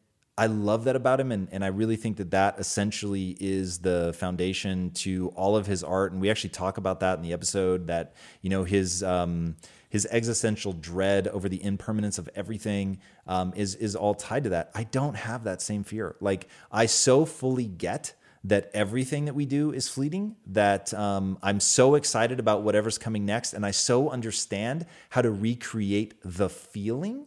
I 0.41 0.47
love 0.47 0.85
that 0.85 0.97
about 0.97 1.21
him, 1.21 1.33
and, 1.33 1.49
and 1.53 1.63
I 1.63 1.67
really 1.67 1.97
think 1.97 2.17
that 2.17 2.31
that 2.31 2.59
essentially 2.59 3.37
is 3.39 3.81
the 3.81 4.15
foundation 4.17 4.91
to 4.93 5.29
all 5.37 5.55
of 5.55 5.67
his 5.67 5.85
art. 5.85 6.13
And 6.13 6.21
we 6.23 6.31
actually 6.31 6.49
talk 6.49 6.79
about 6.79 7.01
that 7.01 7.19
in 7.19 7.23
the 7.23 7.35
episode 7.35 7.89
that 7.89 8.15
you 8.41 8.49
know 8.49 8.65
his 8.65 9.03
um, 9.03 9.57
his 9.91 10.09
existential 10.11 10.73
dread 10.73 11.29
over 11.29 11.47
the 11.51 11.63
impermanence 11.63 12.17
of 12.17 12.31
everything 12.35 13.01
um, 13.27 13.53
is 13.55 13.75
is 13.75 13.95
all 13.95 14.15
tied 14.15 14.45
to 14.45 14.51
that. 14.51 14.71
I 14.75 14.85
don't 14.85 15.15
have 15.15 15.45
that 15.45 15.61
same 15.61 15.85
fear. 15.85 16.17
Like 16.21 16.49
I 16.73 16.87
so 16.87 17.27
fully 17.27 17.67
get 17.67 18.15
that 18.43 18.71
everything 18.73 19.27
that 19.27 19.35
we 19.35 19.45
do 19.45 19.73
is 19.73 19.91
fleeting, 19.91 20.37
that 20.47 20.95
um, 20.95 21.37
I'm 21.43 21.61
so 21.61 21.97
excited 21.97 22.41
about 22.41 22.63
whatever's 22.63 22.97
coming 22.97 23.27
next, 23.27 23.53
and 23.53 23.67
I 23.67 23.73
so 23.73 24.09
understand 24.09 24.87
how 25.11 25.21
to 25.21 25.31
recreate 25.31 26.15
the 26.25 26.49
feeling 26.49 27.27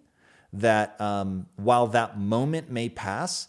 that 0.54 0.99
um, 1.01 1.47
while 1.56 1.88
that 1.88 2.18
moment 2.18 2.70
may 2.72 2.89
pass, 2.89 3.47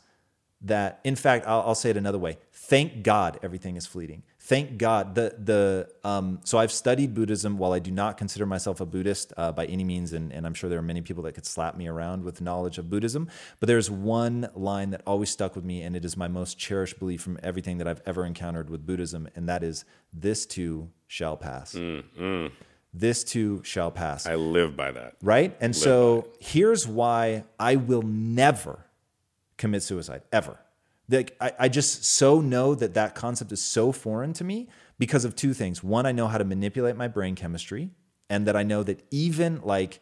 that 0.63 1.01
in 1.05 1.15
fact, 1.15 1.47
I'll, 1.47 1.61
I'll 1.61 1.75
say 1.75 1.91
it 1.91 1.97
another 1.97 2.19
way 2.19 2.39
thank 2.53 3.03
God 3.03 3.39
everything 3.43 3.77
is 3.77 3.87
fleeting 3.87 4.23
thank 4.45 4.77
God. 4.77 5.15
The 5.15 5.35
the 5.39 5.89
um, 6.09 6.41
so 6.45 6.59
I've 6.59 6.71
studied 6.71 7.15
Buddhism. 7.15 7.59
While 7.59 7.73
I 7.73 7.79
do 7.79 7.91
not 7.91 8.19
consider 8.19 8.47
myself 8.47 8.81
a 8.81 8.87
Buddhist 8.87 9.33
uh, 9.37 9.53
by 9.53 9.67
any 9.67 9.85
means, 9.85 10.13
and, 10.13 10.33
and 10.33 10.47
I'm 10.47 10.55
sure 10.55 10.71
there 10.71 10.79
are 10.79 10.83
many 10.83 11.01
people 11.01 11.23
that 11.25 11.33
could 11.33 11.47
slap 11.47 11.77
me 11.77 11.89
around 11.89 12.25
with 12.25 12.41
knowledge 12.41 12.79
of 12.79 12.89
Buddhism, 12.89 13.29
but 13.59 13.67
there's 13.67 13.91
one 13.91 14.49
line 14.55 14.91
that 14.91 15.03
always 15.07 15.31
stuck 15.31 15.57
with 15.57 15.65
me, 15.65 15.83
and 15.83 15.97
it 15.97 16.05
is 16.05 16.17
my 16.17 16.29
most 16.29 16.59
cherished 16.59 16.99
belief 16.99 17.23
from 17.23 17.39
everything 17.43 17.79
that 17.79 17.89
I've 17.89 18.03
ever 18.07 18.25
encountered 18.25 18.71
with 18.71 18.87
Buddhism, 18.87 19.29
and 19.35 19.49
that 19.49 19.65
is 19.65 19.85
this 20.13 20.47
too 20.47 20.91
shall 21.07 21.37
pass. 21.37 21.75
Mm, 21.75 22.05
mm. 22.19 22.53
This 22.95 23.25
too 23.25 23.61
shall 23.65 23.91
pass. 23.91 24.27
I 24.27 24.37
live 24.37 24.77
by 24.77 24.93
that. 24.93 25.17
Right, 25.23 25.57
and 25.61 25.75
live 25.75 25.83
so 25.83 26.29
here's 26.41 26.87
why 26.87 27.45
I 27.59 27.77
will 27.77 28.03
never 28.03 28.87
commit 29.57 29.83
suicide 29.83 30.23
ever 30.33 30.59
like 31.09 31.37
I, 31.41 31.53
I 31.59 31.69
just 31.69 32.05
so 32.05 32.41
know 32.41 32.75
that 32.75 32.95
that 32.95 33.15
concept 33.15 33.53
is 33.53 33.63
so 33.63 33.93
foreign 33.93 34.33
to 34.35 34.45
me 34.45 34.69
because 34.99 35.25
of 35.25 35.37
two 35.37 35.53
things. 35.53 35.83
One, 35.83 36.07
I 36.07 36.13
know 36.13 36.29
how 36.29 36.39
to 36.39 36.45
manipulate 36.45 36.97
my 36.97 37.09
brain 37.09 37.35
chemistry, 37.35 37.91
and 38.31 38.47
that 38.47 38.57
I 38.57 38.63
know 38.63 38.83
that 38.83 39.05
even 39.11 39.61
like 39.63 40.01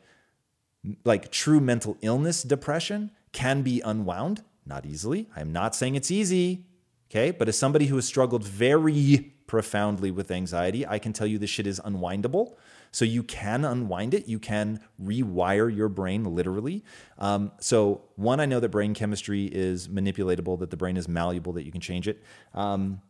like 1.04 1.30
true 1.30 1.60
mental 1.60 1.96
illness 2.02 2.42
depression 2.42 3.10
can 3.32 3.62
be 3.62 3.80
unwound 3.82 4.42
not 4.66 4.84
easily 4.84 5.28
i'm 5.36 5.52
not 5.52 5.74
saying 5.74 5.94
it's 5.94 6.10
easy 6.10 6.64
okay 7.10 7.30
but 7.30 7.48
as 7.48 7.56
somebody 7.56 7.86
who 7.86 7.96
has 7.96 8.04
struggled 8.04 8.44
very 8.44 9.32
profoundly 9.46 10.10
with 10.10 10.30
anxiety 10.30 10.86
i 10.86 10.98
can 10.98 11.12
tell 11.12 11.26
you 11.26 11.38
this 11.38 11.50
shit 11.50 11.66
is 11.66 11.80
unwindable 11.84 12.54
so 12.92 13.04
you 13.06 13.22
can 13.22 13.64
unwind 13.64 14.14
it. 14.14 14.28
You 14.28 14.38
can 14.38 14.80
rewire 15.02 15.74
your 15.74 15.88
brain 15.88 16.24
literally. 16.24 16.84
Um, 17.18 17.50
so 17.58 18.02
one, 18.16 18.38
I 18.38 18.46
know 18.46 18.60
that 18.60 18.68
brain 18.68 18.94
chemistry 18.94 19.46
is 19.46 19.88
manipulatable, 19.88 20.58
that 20.60 20.70
the 20.70 20.76
brain 20.76 20.96
is 20.96 21.08
malleable, 21.08 21.54
that 21.54 21.64
you 21.64 21.72
can 21.72 21.80
change 21.80 22.06
it. 22.06 22.22
Um, 22.54 23.00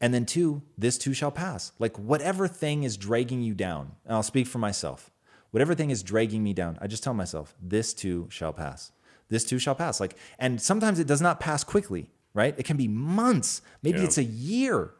and 0.00 0.12
then 0.12 0.26
two, 0.26 0.62
this 0.76 0.98
too 0.98 1.12
shall 1.12 1.30
pass. 1.30 1.72
Like 1.78 1.98
whatever 1.98 2.48
thing 2.48 2.82
is 2.82 2.96
dragging 2.96 3.42
you 3.42 3.54
down, 3.54 3.92
and 4.04 4.14
I'll 4.14 4.22
speak 4.22 4.46
for 4.48 4.58
myself. 4.58 5.10
Whatever 5.52 5.74
thing 5.74 5.90
is 5.90 6.02
dragging 6.02 6.42
me 6.42 6.54
down, 6.54 6.78
I 6.80 6.86
just 6.86 7.04
tell 7.04 7.14
myself, 7.14 7.54
this 7.62 7.92
too 7.92 8.26
shall 8.30 8.54
pass. 8.54 8.90
This 9.28 9.44
too 9.44 9.58
shall 9.58 9.74
pass. 9.74 10.00
Like, 10.00 10.16
and 10.38 10.60
sometimes 10.60 10.98
it 10.98 11.06
does 11.06 11.20
not 11.20 11.38
pass 11.38 11.62
quickly, 11.62 12.10
right? 12.32 12.54
It 12.58 12.64
can 12.64 12.78
be 12.78 12.88
months, 12.88 13.60
maybe 13.82 13.98
yeah. 13.98 14.04
it's 14.04 14.16
a 14.16 14.24
year, 14.24 14.94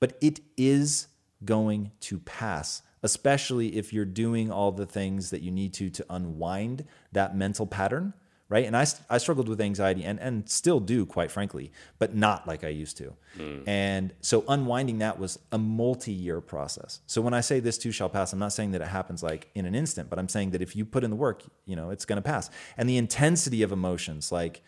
but 0.00 0.16
it 0.22 0.40
is 0.56 1.08
going 1.44 1.90
to 2.00 2.18
pass 2.20 2.82
especially 3.02 3.76
if 3.76 3.92
you're 3.92 4.04
doing 4.04 4.50
all 4.50 4.72
the 4.72 4.86
things 4.86 5.30
that 5.30 5.42
you 5.42 5.50
need 5.50 5.72
to 5.74 5.90
to 5.90 6.04
unwind 6.10 6.84
that 7.12 7.36
mental 7.36 7.66
pattern 7.66 8.14
right? 8.50 8.66
And 8.66 8.76
i, 8.76 8.84
I 9.08 9.18
struggled 9.18 9.48
with 9.48 9.60
anxiety 9.60 10.04
and, 10.04 10.18
and 10.18 10.48
still 10.50 10.80
do 10.80 11.06
quite 11.06 11.30
frankly 11.30 11.72
but 11.98 12.14
not 12.14 12.46
like 12.46 12.64
i 12.64 12.68
used 12.68 12.98
to. 12.98 13.14
Mm. 13.38 13.62
and 13.66 14.12
so 14.20 14.44
unwinding 14.48 14.98
that 14.98 15.18
was 15.18 15.38
a 15.52 15.58
multi-year 15.58 16.40
process. 16.40 17.00
So 17.06 17.22
when 17.22 17.32
i 17.32 17.40
say 17.40 17.60
this 17.60 17.78
too 17.78 17.92
shall 17.92 18.10
pass 18.10 18.32
i'm 18.32 18.38
not 18.38 18.52
saying 18.52 18.72
that 18.72 18.82
it 18.82 18.88
happens 18.88 19.22
like 19.22 19.48
in 19.54 19.64
an 19.64 19.74
instant 19.74 20.10
but 20.10 20.18
i'm 20.18 20.28
saying 20.28 20.50
that 20.50 20.60
if 20.60 20.76
you 20.76 20.84
put 20.84 21.04
in 21.04 21.10
the 21.10 21.16
work 21.16 21.44
you 21.64 21.76
know 21.76 21.90
it's 21.90 22.04
going 22.04 22.16
to 22.16 22.22
pass. 22.22 22.50
And 22.76 22.88
the 22.88 22.98
intensity 22.98 23.62
of 23.62 23.72
emotions 23.72 24.30
like 24.32 24.62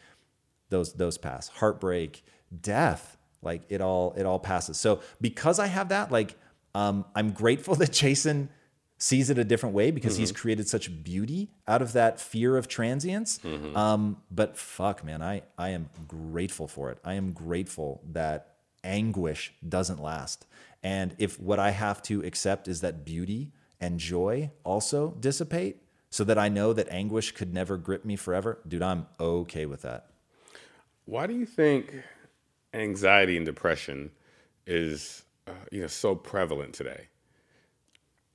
those 0.70 0.94
those 0.94 1.18
pass. 1.18 1.48
Heartbreak 1.48 2.24
death 2.60 3.16
like 3.42 3.62
it 3.68 3.80
all 3.80 4.14
it 4.16 4.24
all 4.24 4.38
passes. 4.38 4.78
So 4.78 5.00
because 5.20 5.58
i 5.58 5.66
have 5.66 5.88
that 5.90 6.10
like 6.10 6.36
um, 6.74 7.04
I'm 7.14 7.32
grateful 7.32 7.74
that 7.76 7.92
Jason 7.92 8.48
sees 8.98 9.30
it 9.30 9.38
a 9.38 9.44
different 9.44 9.74
way 9.74 9.90
because 9.90 10.14
mm-hmm. 10.14 10.20
he's 10.20 10.32
created 10.32 10.68
such 10.68 11.02
beauty 11.02 11.50
out 11.66 11.82
of 11.82 11.92
that 11.92 12.20
fear 12.20 12.56
of 12.56 12.68
transience. 12.68 13.40
Mm-hmm. 13.40 13.76
Um, 13.76 14.18
but 14.30 14.56
fuck, 14.56 15.04
man, 15.04 15.22
I, 15.22 15.42
I 15.58 15.70
am 15.70 15.90
grateful 16.06 16.68
for 16.68 16.90
it. 16.90 16.98
I 17.04 17.14
am 17.14 17.32
grateful 17.32 18.00
that 18.12 18.54
anguish 18.84 19.52
doesn't 19.68 20.00
last. 20.00 20.46
And 20.84 21.16
if 21.18 21.40
what 21.40 21.58
I 21.58 21.70
have 21.70 22.00
to 22.02 22.24
accept 22.24 22.68
is 22.68 22.80
that 22.80 23.04
beauty 23.04 23.52
and 23.80 23.98
joy 23.98 24.52
also 24.64 25.16
dissipate, 25.18 25.82
so 26.12 26.24
that 26.24 26.36
I 26.36 26.50
know 26.50 26.74
that 26.74 26.88
anguish 26.90 27.32
could 27.32 27.54
never 27.54 27.78
grip 27.78 28.04
me 28.04 28.16
forever, 28.16 28.58
dude, 28.68 28.82
I'm 28.82 29.06
okay 29.18 29.64
with 29.64 29.80
that. 29.80 30.10
Why 31.06 31.26
do 31.26 31.34
you 31.34 31.46
think 31.46 32.02
anxiety 32.74 33.38
and 33.38 33.46
depression 33.46 34.10
is 34.66 35.22
you 35.70 35.80
know 35.80 35.86
so 35.86 36.14
prevalent 36.14 36.74
today. 36.74 37.09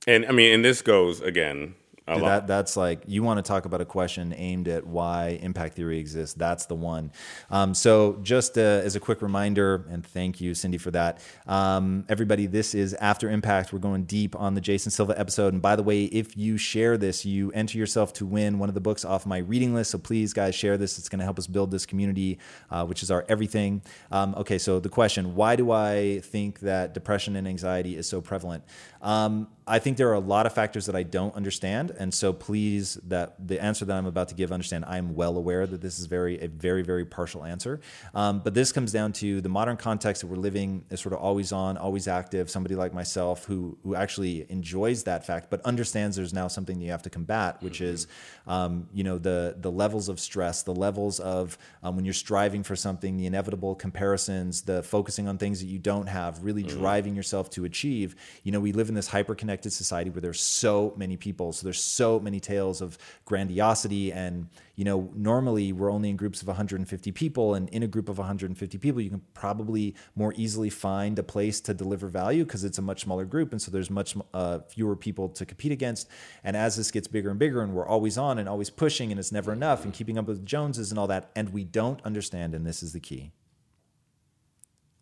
And 0.06 0.26
I 0.26 0.32
mean, 0.32 0.54
and 0.54 0.64
this 0.64 0.82
goes 0.82 1.20
again 1.20 1.74
Dude, 2.14 2.24
that 2.24 2.46
that's 2.46 2.76
like 2.76 3.02
you 3.06 3.22
want 3.22 3.38
to 3.38 3.42
talk 3.42 3.64
about 3.64 3.80
a 3.80 3.84
question 3.84 4.34
aimed 4.36 4.68
at 4.68 4.86
why 4.86 5.38
impact 5.42 5.74
theory 5.74 5.98
exists. 5.98 6.34
That's 6.34 6.66
the 6.66 6.74
one. 6.74 7.12
Um, 7.50 7.74
so 7.74 8.18
just 8.22 8.56
uh, 8.56 8.60
as 8.60 8.96
a 8.96 9.00
quick 9.00 9.22
reminder, 9.22 9.86
and 9.90 10.04
thank 10.04 10.40
you, 10.40 10.54
Cindy, 10.54 10.78
for 10.78 10.90
that. 10.92 11.20
Um, 11.46 12.04
everybody, 12.08 12.46
this 12.46 12.74
is 12.74 12.94
After 12.94 13.30
Impact. 13.30 13.72
We're 13.72 13.78
going 13.78 14.04
deep 14.04 14.34
on 14.36 14.54
the 14.54 14.60
Jason 14.60 14.90
Silva 14.90 15.18
episode. 15.18 15.52
And 15.52 15.62
by 15.62 15.76
the 15.76 15.82
way, 15.82 16.04
if 16.04 16.36
you 16.36 16.56
share 16.56 16.96
this, 16.96 17.24
you 17.24 17.50
enter 17.52 17.78
yourself 17.78 18.12
to 18.14 18.26
win 18.26 18.58
one 18.58 18.68
of 18.68 18.74
the 18.74 18.80
books 18.80 19.04
off 19.04 19.26
my 19.26 19.38
reading 19.38 19.74
list. 19.74 19.90
So 19.90 19.98
please, 19.98 20.32
guys, 20.32 20.54
share 20.54 20.76
this. 20.76 20.98
It's 20.98 21.08
going 21.08 21.18
to 21.20 21.24
help 21.24 21.38
us 21.38 21.46
build 21.46 21.70
this 21.70 21.86
community, 21.86 22.38
uh, 22.70 22.84
which 22.86 23.02
is 23.02 23.10
our 23.10 23.24
everything. 23.28 23.82
Um, 24.10 24.34
okay, 24.36 24.58
so 24.58 24.80
the 24.80 24.88
question: 24.88 25.34
Why 25.34 25.56
do 25.56 25.70
I 25.70 26.20
think 26.20 26.60
that 26.60 26.94
depression 26.94 27.36
and 27.36 27.46
anxiety 27.46 27.96
is 27.96 28.08
so 28.08 28.20
prevalent? 28.20 28.64
Um, 29.02 29.48
I 29.66 29.78
think 29.78 29.96
there 29.96 30.08
are 30.08 30.14
a 30.14 30.20
lot 30.20 30.46
of 30.46 30.54
factors 30.54 30.86
that 30.86 30.96
I 30.96 31.02
don't 31.02 31.34
understand, 31.34 31.90
and 31.98 32.14
so 32.14 32.32
please, 32.32 32.94
that 33.08 33.34
the 33.46 33.62
answer 33.62 33.84
that 33.84 33.96
I'm 33.96 34.06
about 34.06 34.28
to 34.28 34.34
give, 34.34 34.52
understand 34.52 34.84
I 34.86 34.98
am 34.98 35.14
well 35.14 35.36
aware 35.36 35.66
that 35.66 35.80
this 35.80 35.98
is 35.98 36.06
very 36.06 36.40
a 36.40 36.48
very 36.48 36.82
very 36.82 37.04
partial 37.04 37.44
answer. 37.44 37.80
Um, 38.14 38.40
but 38.40 38.54
this 38.54 38.72
comes 38.72 38.92
down 38.92 39.12
to 39.14 39.40
the 39.40 39.48
modern 39.48 39.76
context 39.76 40.22
that 40.22 40.28
we're 40.28 40.36
living 40.36 40.84
is 40.90 41.00
sort 41.00 41.12
of 41.12 41.20
always 41.20 41.52
on, 41.52 41.76
always 41.76 42.08
active. 42.08 42.48
Somebody 42.50 42.74
like 42.74 42.94
myself 42.94 43.44
who 43.44 43.76
who 43.82 43.94
actually 43.94 44.46
enjoys 44.50 45.04
that 45.04 45.26
fact, 45.26 45.50
but 45.50 45.60
understands 45.62 46.16
there's 46.16 46.32
now 46.32 46.48
something 46.48 46.80
you 46.80 46.90
have 46.90 47.02
to 47.02 47.10
combat, 47.10 47.62
which 47.62 47.80
mm-hmm. 47.80 47.94
is, 47.94 48.06
um, 48.46 48.88
you 48.92 49.04
know, 49.04 49.18
the 49.18 49.56
the 49.58 49.70
levels 49.70 50.08
of 50.08 50.20
stress, 50.20 50.62
the 50.62 50.74
levels 50.74 51.20
of 51.20 51.58
um, 51.82 51.96
when 51.96 52.04
you're 52.04 52.14
striving 52.14 52.62
for 52.62 52.76
something, 52.76 53.16
the 53.16 53.26
inevitable 53.26 53.74
comparisons, 53.74 54.62
the 54.62 54.82
focusing 54.82 55.28
on 55.28 55.38
things 55.38 55.60
that 55.60 55.66
you 55.66 55.78
don't 55.78 56.06
have, 56.06 56.44
really 56.44 56.62
mm-hmm. 56.62 56.78
driving 56.78 57.14
yourself 57.14 57.50
to 57.50 57.64
achieve. 57.64 58.14
You 58.44 58.52
know, 58.52 58.60
we 58.60 58.72
live 58.72 58.88
in 58.88 58.94
this 58.94 59.08
hyper 59.08 59.34
connected 59.34 59.72
society 59.72 60.10
where 60.10 60.20
there's 60.20 60.40
so 60.40 60.94
many 60.96 61.16
people. 61.16 61.52
So 61.52 61.64
there's 61.64 61.82
so 61.88 62.20
many 62.20 62.40
tales 62.40 62.80
of 62.80 62.98
grandiosity. 63.24 64.12
And, 64.12 64.48
you 64.76 64.84
know, 64.84 65.10
normally 65.14 65.72
we're 65.72 65.90
only 65.90 66.10
in 66.10 66.16
groups 66.16 66.42
of 66.42 66.48
150 66.48 67.12
people. 67.12 67.54
And 67.54 67.68
in 67.70 67.82
a 67.82 67.86
group 67.86 68.08
of 68.08 68.18
150 68.18 68.78
people, 68.78 69.00
you 69.00 69.10
can 69.10 69.22
probably 69.34 69.94
more 70.14 70.34
easily 70.36 70.70
find 70.70 71.18
a 71.18 71.22
place 71.22 71.60
to 71.62 71.74
deliver 71.74 72.08
value 72.08 72.44
because 72.44 72.64
it's 72.64 72.78
a 72.78 72.82
much 72.82 73.02
smaller 73.02 73.24
group. 73.24 73.52
And 73.52 73.60
so 73.60 73.70
there's 73.70 73.90
much 73.90 74.16
uh, 74.34 74.60
fewer 74.68 74.96
people 74.96 75.28
to 75.30 75.46
compete 75.46 75.72
against. 75.72 76.08
And 76.44 76.56
as 76.56 76.76
this 76.76 76.90
gets 76.90 77.08
bigger 77.08 77.30
and 77.30 77.38
bigger, 77.38 77.62
and 77.62 77.72
we're 77.74 77.86
always 77.86 78.18
on 78.18 78.38
and 78.38 78.48
always 78.48 78.70
pushing, 78.70 79.10
and 79.10 79.18
it's 79.18 79.32
never 79.32 79.52
enough, 79.52 79.84
and 79.84 79.92
keeping 79.92 80.18
up 80.18 80.26
with 80.26 80.44
Joneses 80.44 80.90
and 80.90 80.98
all 80.98 81.06
that, 81.06 81.30
and 81.34 81.50
we 81.50 81.64
don't 81.64 82.00
understand, 82.04 82.54
and 82.54 82.66
this 82.66 82.82
is 82.82 82.92
the 82.92 83.00
key 83.00 83.32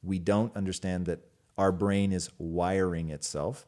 we 0.07 0.19
don't 0.19 0.55
understand 0.57 1.07
that 1.07 1.21
our 1.59 1.73
brain 1.73 2.13
is 2.13 2.31
wiring 2.39 3.11
itself 3.11 3.67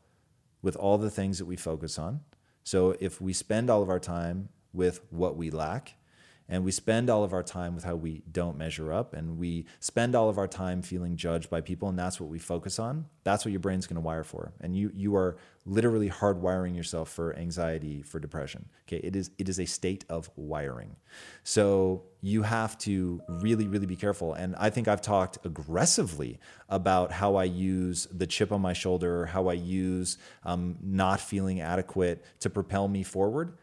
with 0.62 0.76
all 0.76 0.98
the 0.98 1.10
things 1.10 1.38
that 1.38 1.46
we 1.46 1.56
focus 1.56 1.98
on. 1.98 2.20
So 2.68 2.94
if 3.00 3.18
we 3.18 3.32
spend 3.32 3.70
all 3.70 3.82
of 3.82 3.88
our 3.88 3.98
time 3.98 4.50
with 4.74 5.00
what 5.08 5.38
we 5.38 5.48
lack, 5.48 5.94
and 6.48 6.64
we 6.64 6.70
spend 6.70 7.10
all 7.10 7.24
of 7.24 7.32
our 7.32 7.42
time 7.42 7.74
with 7.74 7.84
how 7.84 7.94
we 7.94 8.22
don't 8.30 8.56
measure 8.56 8.92
up 8.92 9.14
and 9.14 9.38
we 9.38 9.66
spend 9.80 10.14
all 10.14 10.28
of 10.28 10.38
our 10.38 10.48
time 10.48 10.82
feeling 10.82 11.16
judged 11.16 11.50
by 11.50 11.60
people 11.60 11.88
and 11.88 11.98
that's 11.98 12.20
what 12.20 12.30
we 12.30 12.38
focus 12.38 12.78
on. 12.78 13.06
That's 13.24 13.44
what 13.44 13.50
your 13.52 13.60
brain's 13.60 13.86
going 13.86 13.96
to 13.96 14.00
wire 14.00 14.24
for. 14.24 14.52
And 14.60 14.76
you 14.76 14.90
you 14.94 15.16
are 15.16 15.36
literally 15.66 16.08
hardwiring 16.08 16.74
yourself 16.74 17.10
for 17.10 17.36
anxiety 17.36 18.00
for 18.00 18.18
depression 18.18 18.68
okay? 18.86 19.06
It 19.06 19.14
is 19.14 19.30
it 19.38 19.48
is 19.48 19.60
a 19.60 19.66
state 19.66 20.04
of 20.08 20.30
wiring. 20.36 20.96
So 21.44 22.04
you 22.22 22.42
have 22.42 22.78
to 22.78 23.20
really 23.28 23.68
really 23.68 23.86
be 23.86 23.96
careful. 23.96 24.32
And 24.32 24.56
i 24.56 24.70
think 24.70 24.88
i've 24.88 25.02
talked 25.02 25.38
aggressively 25.44 26.38
about 26.68 27.12
how 27.12 27.36
i 27.36 27.44
use 27.44 28.06
the 28.10 28.26
chip 28.26 28.52
on 28.52 28.60
my 28.60 28.72
shoulder 28.72 29.26
how 29.26 29.48
i 29.48 29.52
use 29.52 30.18
um, 30.44 30.76
not 30.82 31.20
feeling 31.20 31.60
adequate 31.60 32.24
to 32.40 32.50
propel 32.50 32.88
me 32.88 33.02
forward 33.02 33.56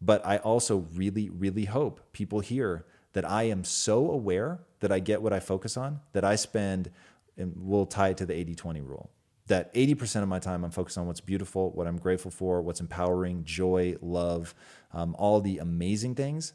but 0.00 0.24
I 0.24 0.38
also 0.38 0.86
really, 0.94 1.28
really 1.28 1.64
hope 1.64 2.00
people 2.12 2.40
hear 2.40 2.86
that 3.12 3.28
I 3.28 3.44
am 3.44 3.64
so 3.64 4.10
aware 4.10 4.60
that 4.80 4.92
I 4.92 5.00
get 5.00 5.22
what 5.22 5.32
I 5.32 5.40
focus 5.40 5.76
on, 5.76 6.00
that 6.12 6.24
I 6.24 6.36
spend, 6.36 6.90
and 7.36 7.54
we'll 7.56 7.86
tie 7.86 8.08
it 8.10 8.16
to 8.18 8.26
the 8.26 8.34
80 8.34 8.54
20 8.54 8.80
rule, 8.80 9.10
that 9.46 9.72
80% 9.74 10.22
of 10.22 10.28
my 10.28 10.38
time 10.38 10.64
I'm 10.64 10.70
focused 10.70 10.98
on 10.98 11.06
what's 11.06 11.20
beautiful, 11.20 11.70
what 11.72 11.86
I'm 11.86 11.98
grateful 11.98 12.30
for, 12.30 12.62
what's 12.62 12.80
empowering, 12.80 13.44
joy, 13.44 13.96
love, 14.00 14.54
um, 14.92 15.16
all 15.18 15.40
the 15.40 15.58
amazing 15.58 16.14
things. 16.14 16.52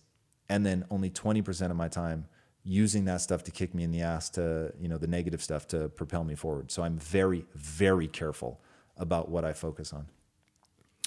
And 0.49 0.65
then 0.65 0.85
only 0.91 1.09
20% 1.09 1.71
of 1.71 1.75
my 1.75 1.87
time 1.87 2.27
using 2.63 3.05
that 3.05 3.21
stuff 3.21 3.43
to 3.43 3.51
kick 3.51 3.73
me 3.73 3.83
in 3.83 3.91
the 3.91 4.01
ass 4.01 4.29
to 4.29 4.71
you 4.79 4.87
know 4.87 4.97
the 4.97 5.07
negative 5.07 5.43
stuff 5.43 5.67
to 5.67 5.89
propel 5.89 6.23
me 6.23 6.33
forward 6.33 6.71
so 6.71 6.81
i'm 6.81 6.97
very 6.97 7.45
very 7.55 8.07
careful 8.07 8.61
about 8.95 9.27
what 9.27 9.43
i 9.43 9.51
focus 9.51 9.91
on 9.91 10.07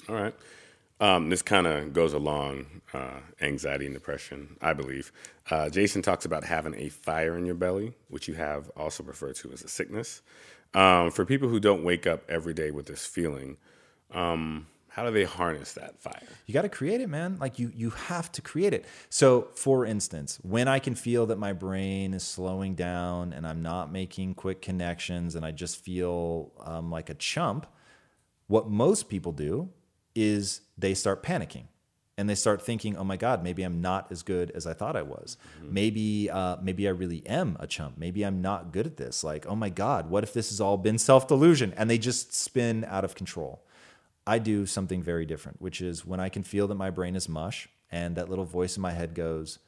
All 0.07 0.15
right. 0.15 0.35
Um, 0.99 1.29
this 1.29 1.43
kind 1.43 1.67
of 1.67 1.93
goes 1.93 2.13
along 2.13 2.81
uh, 2.93 3.19
anxiety 3.39 3.85
and 3.85 3.93
depression, 3.93 4.57
I 4.61 4.73
believe. 4.73 5.11
Uh, 5.49 5.69
Jason 5.69 6.01
talks 6.01 6.25
about 6.25 6.43
having 6.43 6.73
a 6.75 6.89
fire 6.89 7.37
in 7.37 7.45
your 7.45 7.55
belly, 7.55 7.93
which 8.09 8.27
you 8.27 8.33
have 8.33 8.71
also 8.75 9.03
referred 9.03 9.35
to 9.37 9.51
as 9.51 9.63
a 9.63 9.67
sickness. 9.67 10.21
Um, 10.73 11.11
for 11.11 11.23
people 11.23 11.49
who 11.49 11.59
don't 11.59 11.83
wake 11.83 12.07
up 12.07 12.23
every 12.29 12.53
day 12.53 12.71
with 12.71 12.87
this 12.87 13.05
feeling, 13.05 13.57
um, 14.11 14.67
how 14.97 15.05
do 15.05 15.11
they 15.11 15.25
harness 15.25 15.73
that 15.73 16.01
fire? 16.01 16.23
you 16.47 16.53
got 16.55 16.63
to 16.63 16.69
create 16.69 17.01
it 17.01 17.07
man 17.07 17.37
like 17.39 17.59
you 17.59 17.71
you 17.75 17.91
have 17.91 18.31
to 18.31 18.41
create 18.41 18.73
it 18.73 18.83
so 19.09 19.47
for 19.53 19.85
instance 19.85 20.39
when 20.41 20.67
i 20.67 20.79
can 20.79 20.95
feel 20.95 21.27
that 21.27 21.37
my 21.37 21.53
brain 21.53 22.15
is 22.15 22.23
slowing 22.23 22.73
down 22.73 23.31
and 23.31 23.45
i'm 23.45 23.61
not 23.61 23.91
making 23.91 24.33
quick 24.33 24.59
connections 24.59 25.35
and 25.35 25.45
i 25.45 25.51
just 25.51 25.77
feel 25.77 26.51
um, 26.61 26.89
like 26.89 27.11
a 27.11 27.13
chump 27.13 27.67
what 28.47 28.69
most 28.69 29.07
people 29.07 29.31
do 29.31 29.69
is 30.17 30.61
they 30.77 30.93
start 30.93 31.23
panicking 31.23 31.65
and 32.17 32.27
they 32.29 32.35
start 32.35 32.61
thinking 32.61 32.97
oh 32.97 33.03
my 33.03 33.15
god 33.15 33.43
maybe 33.43 33.63
i'm 33.63 33.79
not 33.79 34.11
as 34.11 34.23
good 34.23 34.49
as 34.51 34.65
i 34.65 34.73
thought 34.73 34.95
i 34.95 35.01
was 35.01 35.37
maybe 35.61 36.29
uh, 36.29 36.57
maybe 36.61 36.87
i 36.87 36.91
really 36.91 37.25
am 37.27 37.55
a 37.59 37.67
chump 37.67 37.97
maybe 37.97 38.23
i'm 38.23 38.41
not 38.41 38.71
good 38.71 38.87
at 38.87 38.97
this 38.97 39.23
like 39.23 39.45
oh 39.47 39.55
my 39.55 39.69
god 39.69 40.09
what 40.09 40.23
if 40.23 40.33
this 40.33 40.49
has 40.49 40.59
all 40.59 40.77
been 40.77 40.97
self-delusion 40.97 41.73
and 41.77 41.89
they 41.89 41.97
just 41.97 42.33
spin 42.33 42.83
out 42.89 43.05
of 43.05 43.13
control 43.13 43.63
I 44.27 44.39
do 44.39 44.65
something 44.65 45.01
very 45.01 45.25
different, 45.25 45.61
which 45.61 45.79
is 45.79 46.05
when 46.05 46.19
I 46.19 46.27
can 46.27 46.43
feel 46.43 46.67
that 46.67 46.75
my 46.75 46.89
brain 46.89 47.15
is 47.15 47.29
mush 47.29 47.69
and 47.89 48.17
that 48.17 48.29
little 48.29 48.43
voice 48.43 48.75
in 48.75 48.81
my 48.81 48.91
head 48.91 49.15
goes, 49.15 49.59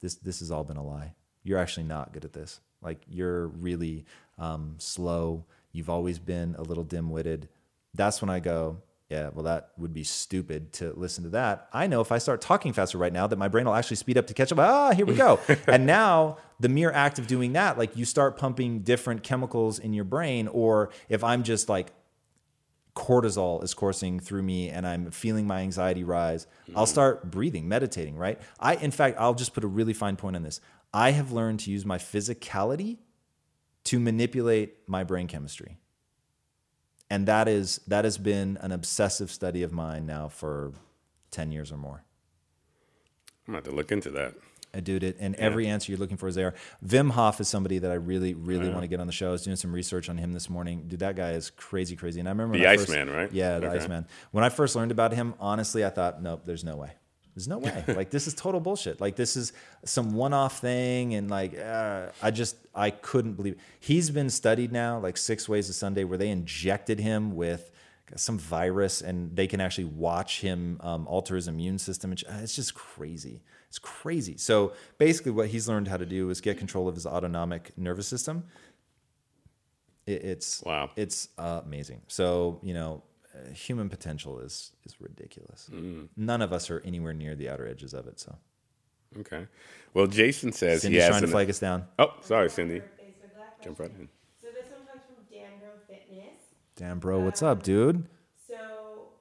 "This 0.00 0.14
this 0.14 0.40
has 0.40 0.50
all 0.50 0.64
been 0.64 0.78
a 0.78 0.82
lie. 0.82 1.14
You're 1.42 1.58
actually 1.58 1.84
not 1.84 2.14
good 2.14 2.24
at 2.24 2.32
this. 2.32 2.60
Like 2.80 3.02
you're 3.06 3.48
really 3.48 4.06
um, 4.38 4.76
slow. 4.78 5.44
You've 5.70 5.90
always 5.90 6.18
been 6.18 6.54
a 6.58 6.62
little 6.62 6.82
dim-witted." 6.82 7.50
That's 7.92 8.22
when 8.22 8.30
I 8.30 8.40
go, 8.40 8.78
"Yeah, 9.14 9.30
well, 9.32 9.44
that 9.44 9.70
would 9.76 9.92
be 9.92 10.04
stupid 10.04 10.72
to 10.74 10.92
listen 10.96 11.24
to 11.24 11.30
that." 11.30 11.68
I 11.72 11.86
know 11.86 12.00
if 12.00 12.10
I 12.12 12.18
start 12.18 12.40
talking 12.40 12.72
faster 12.72 12.98
right 12.98 13.12
now, 13.12 13.26
that 13.26 13.36
my 13.36 13.48
brain 13.48 13.66
will 13.66 13.74
actually 13.74 13.96
speed 13.96 14.18
up 14.18 14.26
to 14.26 14.34
catch 14.34 14.52
up. 14.52 14.58
Ah, 14.58 14.92
here 14.92 15.06
we 15.06 15.14
go. 15.14 15.40
and 15.66 15.86
now 15.86 16.38
the 16.60 16.68
mere 16.68 16.90
act 16.90 17.18
of 17.18 17.26
doing 17.26 17.52
that, 17.52 17.78
like 17.78 17.96
you 17.96 18.04
start 18.04 18.36
pumping 18.36 18.80
different 18.80 19.22
chemicals 19.22 19.78
in 19.78 19.92
your 19.92 20.04
brain, 20.04 20.48
or 20.48 20.90
if 21.08 21.22
I'm 21.22 21.42
just 21.42 21.68
like 21.68 21.92
cortisol 22.94 23.62
is 23.62 23.74
coursing 23.74 24.20
through 24.20 24.42
me 24.42 24.70
and 24.70 24.86
I'm 24.86 25.10
feeling 25.10 25.46
my 25.46 25.60
anxiety 25.60 26.04
rise, 26.04 26.46
I'll 26.76 26.86
start 26.86 27.30
breathing, 27.30 27.68
meditating, 27.68 28.16
right? 28.16 28.40
I 28.60 28.76
in 28.76 28.90
fact, 28.90 29.16
I'll 29.18 29.34
just 29.34 29.54
put 29.54 29.64
a 29.64 29.68
really 29.68 29.94
fine 29.94 30.16
point 30.16 30.36
on 30.36 30.42
this. 30.42 30.60
I 30.92 31.10
have 31.10 31.32
learned 31.32 31.60
to 31.60 31.70
use 31.70 31.84
my 31.84 31.98
physicality 31.98 32.98
to 33.84 33.98
manipulate 34.00 34.88
my 34.88 35.04
brain 35.04 35.26
chemistry. 35.26 35.78
And 37.14 37.28
that 37.28 37.46
is 37.46 37.80
that 37.86 38.04
has 38.04 38.18
been 38.18 38.58
an 38.60 38.72
obsessive 38.72 39.30
study 39.30 39.62
of 39.62 39.72
mine 39.72 40.04
now 40.04 40.28
for 40.28 40.72
10 41.30 41.52
years 41.52 41.70
or 41.70 41.76
more. 41.76 42.02
I'm 43.46 43.52
going 43.52 43.62
to 43.62 43.68
have 43.68 43.72
to 43.72 43.76
look 43.76 43.92
into 43.92 44.10
that. 44.10 44.32
Uh, 44.32 44.40
I 44.76 44.80
do 44.80 44.96
it, 44.96 45.16
and 45.20 45.36
every 45.36 45.68
answer 45.68 45.92
you're 45.92 46.00
looking 46.00 46.16
for 46.16 46.26
is 46.26 46.34
there. 46.34 46.54
Wim 46.84 47.12
Hof 47.12 47.40
is 47.40 47.46
somebody 47.46 47.78
that 47.78 47.92
I 47.92 47.94
really, 47.94 48.34
really 48.34 48.68
want 48.68 48.80
to 48.82 48.88
get 48.88 48.98
on 48.98 49.06
the 49.06 49.12
show. 49.12 49.28
I 49.28 49.30
was 49.30 49.42
doing 49.44 49.56
some 49.56 49.72
research 49.72 50.08
on 50.08 50.18
him 50.18 50.32
this 50.32 50.50
morning. 50.50 50.86
Dude, 50.88 50.98
that 50.98 51.14
guy 51.14 51.30
is 51.34 51.50
crazy, 51.50 51.94
crazy. 51.94 52.18
And 52.18 52.28
I 52.28 52.32
remember 52.32 52.58
The 52.58 52.66
Iceman, 52.66 53.08
right? 53.08 53.30
Yeah, 53.30 53.60
the 53.60 53.68
Okay. 53.68 53.76
Iceman. 53.76 54.08
When 54.32 54.42
I 54.42 54.48
first 54.48 54.74
learned 54.74 54.90
about 54.90 55.12
him, 55.12 55.34
honestly, 55.38 55.84
I 55.84 55.90
thought, 55.90 56.20
nope, 56.20 56.42
there's 56.44 56.64
no 56.64 56.74
way. 56.74 56.90
There's 57.34 57.48
no 57.48 57.58
way. 57.58 57.84
like 57.88 58.10
this 58.10 58.26
is 58.26 58.34
total 58.34 58.60
bullshit. 58.60 59.00
Like 59.00 59.16
this 59.16 59.36
is 59.36 59.52
some 59.84 60.12
one-off 60.14 60.60
thing, 60.60 61.14
and 61.14 61.28
like 61.30 61.58
uh, 61.58 62.08
I 62.22 62.30
just 62.30 62.56
I 62.74 62.90
couldn't 62.90 63.34
believe 63.34 63.54
it. 63.54 63.58
he's 63.80 64.10
been 64.10 64.30
studied 64.30 64.70
now, 64.72 64.98
like 65.00 65.16
Six 65.16 65.48
Ways 65.48 65.66
to 65.66 65.72
Sunday, 65.72 66.04
where 66.04 66.18
they 66.18 66.28
injected 66.28 67.00
him 67.00 67.34
with 67.34 67.70
some 68.16 68.38
virus, 68.38 69.00
and 69.00 69.34
they 69.34 69.46
can 69.46 69.60
actually 69.60 69.86
watch 69.86 70.40
him 70.42 70.78
um, 70.80 71.06
alter 71.08 71.34
his 71.34 71.48
immune 71.48 71.78
system. 71.78 72.12
It's- 72.12 72.32
uh, 72.32 72.46
just 72.46 72.74
crazy. 72.74 73.42
It's 73.68 73.78
crazy. 73.80 74.36
So 74.36 74.72
basically, 74.98 75.32
what 75.32 75.48
he's 75.48 75.68
learned 75.68 75.88
how 75.88 75.96
to 75.96 76.06
do 76.06 76.30
is 76.30 76.40
get 76.40 76.58
control 76.58 76.86
of 76.86 76.94
his 76.94 77.06
autonomic 77.06 77.72
nervous 77.76 78.06
system. 78.06 78.44
It, 80.06 80.22
it's 80.24 80.62
Wow. 80.62 80.90
it's 80.96 81.28
uh, 81.38 81.62
amazing. 81.64 82.02
So 82.06 82.60
you 82.62 82.74
know, 82.74 83.02
uh, 83.34 83.50
human 83.52 83.88
potential 83.88 84.38
is 84.40 84.72
is 84.84 85.00
ridiculous. 85.00 85.68
Mm. 85.72 86.08
None 86.16 86.42
of 86.42 86.52
us 86.52 86.70
are 86.70 86.80
anywhere 86.84 87.12
near 87.14 87.34
the 87.34 87.48
outer 87.48 87.66
edges 87.66 87.94
of 87.94 88.06
it. 88.06 88.20
So 88.20 88.36
Okay. 89.18 89.46
Well, 89.94 90.06
Jason 90.08 90.50
says 90.52 90.82
Cindy's 90.82 90.98
he 90.98 91.02
has 91.02 91.10
trying 91.10 91.20
to 91.22 91.26
an- 91.26 91.32
flag 91.32 91.48
us 91.50 91.58
down. 91.60 91.86
Oh, 91.98 92.14
sorry, 92.22 92.50
Cindy. 92.50 92.82
Jump 93.62 93.78
right 93.78 93.90
in. 93.98 94.08
So 94.42 94.48
this 94.52 94.68
one 94.70 94.84
comes 94.90 95.06
from 95.06 95.22
Danbro 95.32 95.78
Fitness. 95.86 96.34
Damn, 96.76 96.98
bro, 96.98 97.20
what's 97.20 97.40
up, 97.42 97.62
dude? 97.62 98.04
So 98.46 99.14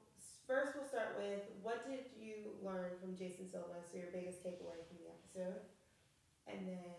first 0.48 0.74
we'll 0.76 0.90
start 0.90 1.16
with 1.22 1.46
what 1.62 1.86
did 1.88 2.10
you 2.20 2.58
learn 2.66 2.98
from 3.00 3.16
Jason 3.16 3.46
Silva? 3.48 3.80
So 3.88 3.98
your 4.02 4.10
biggest 4.12 4.42
takeaway 4.44 4.82
from 4.90 4.98
the 5.00 5.14
episode. 5.14 5.62
And 6.50 6.68
then 6.68 6.98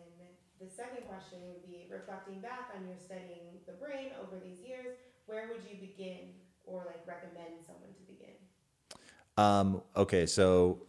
the 0.63 0.71
second 0.71 1.05
question 1.11 1.43
would 1.51 1.67
be 1.67 1.91
reflecting 1.91 2.41
back 2.41 2.71
on 2.79 2.87
your 2.87 2.97
studying 2.97 3.59
the 3.67 3.75
brain 3.77 4.15
over 4.23 4.39
these 4.41 4.63
years, 4.65 4.97
where 5.27 5.51
would 5.53 5.67
you 5.69 5.77
begin 5.83 6.33
or 6.67 6.85
like 6.87 7.07
recommend 7.07 7.65
someone 7.67 7.93
to 7.95 8.03
begin? 8.07 8.35
Um, 9.37 9.83
okay, 9.97 10.27
so 10.27 10.83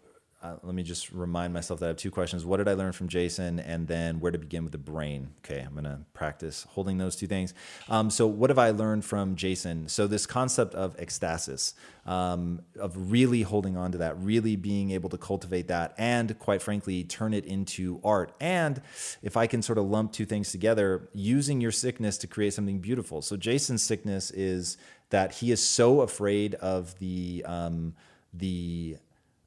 uh, 0.46 0.58
let 0.62 0.76
me 0.76 0.84
just 0.84 1.12
remind 1.12 1.52
myself 1.54 1.80
that 1.80 1.88
I 1.88 1.90
have 1.90 1.98
two 1.98 2.12
questions. 2.12 2.46
What 2.46 2.58
did 2.58 2.68
I 2.68 2.74
learn 2.74 2.92
from 2.92 3.08
Jason? 3.08 3.60
And 3.60 3.88
then 3.88 4.20
where 4.20 4.32
to 4.32 4.38
begin 4.38 4.64
with 4.64 4.74
the 4.74 4.78
brain? 4.78 5.30
Okay, 5.40 5.62
I'm 5.62 5.72
going 5.72 5.86
to 5.86 6.02
practice 6.14 6.68
holding 6.70 7.00
those 7.00 7.16
two 7.16 7.26
things. 7.26 7.56
Um, 7.90 8.12
so, 8.12 8.28
what 8.28 8.52
have 8.52 8.60
I 8.60 8.70
learned 8.70 9.06
from 9.06 9.36
Jason? 9.36 9.88
So, 9.88 10.06
this 10.06 10.28
concept 10.28 10.76
of 10.76 10.96
ecstasis, 10.98 11.74
um, 12.06 12.62
of 12.80 13.12
really 13.12 13.42
holding 13.42 13.76
on 13.76 13.92
to 13.94 13.98
that, 14.00 14.20
really 14.20 14.56
being 14.56 14.92
able 14.92 15.10
to 15.10 15.18
cultivate 15.18 15.68
that, 15.70 15.96
and 15.98 16.38
quite 16.38 16.62
frankly, 16.62 17.04
turn 17.04 17.34
it 17.34 17.46
into 17.46 18.00
art. 18.04 18.32
And 18.40 18.82
if 19.24 19.38
I 19.38 19.48
can 19.48 19.64
sort 19.64 19.80
of 19.80 19.86
lump 19.86 20.12
two 20.12 20.26
things 20.26 20.52
together, 20.52 21.10
using 21.14 21.60
your 21.60 21.72
sickness 21.72 22.20
to 22.20 22.28
create 22.28 22.54
something 22.54 22.80
beautiful. 22.80 23.24
So, 23.24 23.36
Jason's 23.36 23.82
sickness 23.82 24.30
is 24.30 24.78
that 25.10 25.34
he 25.36 25.52
is 25.52 25.66
so 25.66 26.02
afraid 26.02 26.56
of 26.56 26.98
the, 27.00 27.44
um, 27.46 27.94
the 28.34 28.98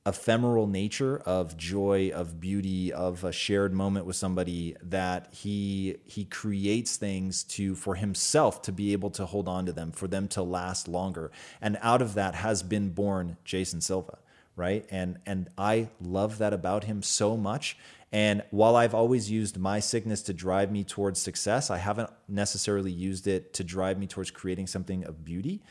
ephemeral 0.06 0.66
nature 0.66 1.18
of 1.26 1.54
joy 1.59 2.11
of 2.14 2.40
beauty 2.40 2.90
of 2.90 3.24
a 3.24 3.32
shared 3.32 3.74
moment 3.74 4.06
with 4.06 4.16
somebody 4.16 4.74
that 4.82 5.28
he 5.32 5.98
he 6.04 6.24
creates 6.24 6.96
things 6.96 7.44
to 7.44 7.74
for 7.74 7.94
himself 7.94 8.62
to 8.62 8.72
be 8.72 8.94
able 8.94 9.11
to 9.11 9.26
hold 9.26 9.46
on 9.46 9.66
to 9.66 9.72
them 9.72 9.92
for 9.92 10.09
them 10.09 10.26
to 10.26 10.42
last 10.42 10.88
longer. 10.88 11.30
And 11.61 11.76
out 11.82 12.00
of 12.00 12.14
that 12.14 12.36
has 12.36 12.62
been 12.62 12.88
born 12.90 13.36
Jason 13.44 13.82
Silva 13.82 14.18
right? 14.59 14.84
And 14.90 15.18
and 15.24 15.48
I 15.56 15.88
love 16.00 16.38
that 16.38 16.52
about 16.52 16.84
him 16.84 17.00
so 17.00 17.36
much 17.36 17.78
and 18.11 18.42
while 18.50 18.74
I've 18.74 18.94
always 18.94 19.30
used 19.30 19.59
my 19.59 19.80
sickness 19.80 20.22
to 20.22 20.32
drive 20.32 20.72
me 20.72 20.82
towards 20.82 21.20
success, 21.20 21.70
I 21.70 21.76
haven't 21.76 22.11
necessarily 22.26 22.90
used 22.90 23.26
it 23.26 23.52
to 23.54 23.64
drive 23.64 23.98
me 23.98 24.06
towards 24.06 24.30
creating 24.30 24.66
something 24.66 25.04
of 25.04 25.24
beauty. 25.24 25.62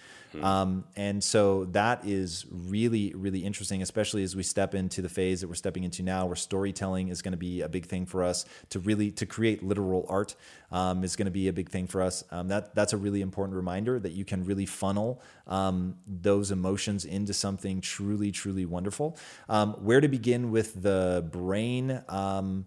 Um, 0.42 0.84
and 0.96 1.24
so 1.24 1.66
that 1.66 2.06
is 2.06 2.46
really, 2.52 3.14
really 3.16 3.40
interesting, 3.40 3.82
especially 3.82 4.24
as 4.24 4.36
we 4.36 4.44
step 4.44 4.76
into 4.76 5.02
the 5.02 5.10
phase 5.10 5.42
that 5.42 5.48
we're 5.48 5.56
stepping 5.56 5.84
into 5.84 6.04
now, 6.04 6.26
where 6.26 6.36
storytelling 6.36 7.10
is 7.10 7.22
going 7.22 7.32
to 7.32 7.38
be 7.38 7.62
a 7.62 7.70
big 7.70 7.86
thing 7.86 8.06
for 8.06 8.24
us 8.24 8.46
to 8.70 8.80
really 8.80 9.12
to 9.12 9.26
create 9.26 9.64
literal 9.64 10.06
art 10.10 10.36
um, 10.72 11.04
is 11.04 11.16
going 11.16 11.26
to 11.26 11.32
be 11.32 11.48
a 11.48 11.54
big 11.54 11.70
thing 11.70 11.88
for 11.88 12.02
us. 12.02 12.24
Um, 12.32 12.50
that 12.50 12.76
that's 12.76 12.94
a 12.94 12.98
really 12.98 13.22
important 13.22 13.56
reminder 13.56 14.00
that 14.00 14.12
you 14.12 14.26
can 14.26 14.46
really 14.46 14.66
funnel 14.66 15.22
um, 15.48 15.96
those 16.06 16.52
emotions 16.52 17.06
into 17.06 17.34
something 17.34 17.82
truly, 17.82 18.32
truly 18.32 18.66
wonderful. 18.66 19.18
Um, 19.50 19.74
where 19.74 20.02
to 20.02 20.08
begin 20.08 20.52
with 20.52 20.82
the 20.82 21.28
brain? 21.32 22.04
Um, 22.10 22.66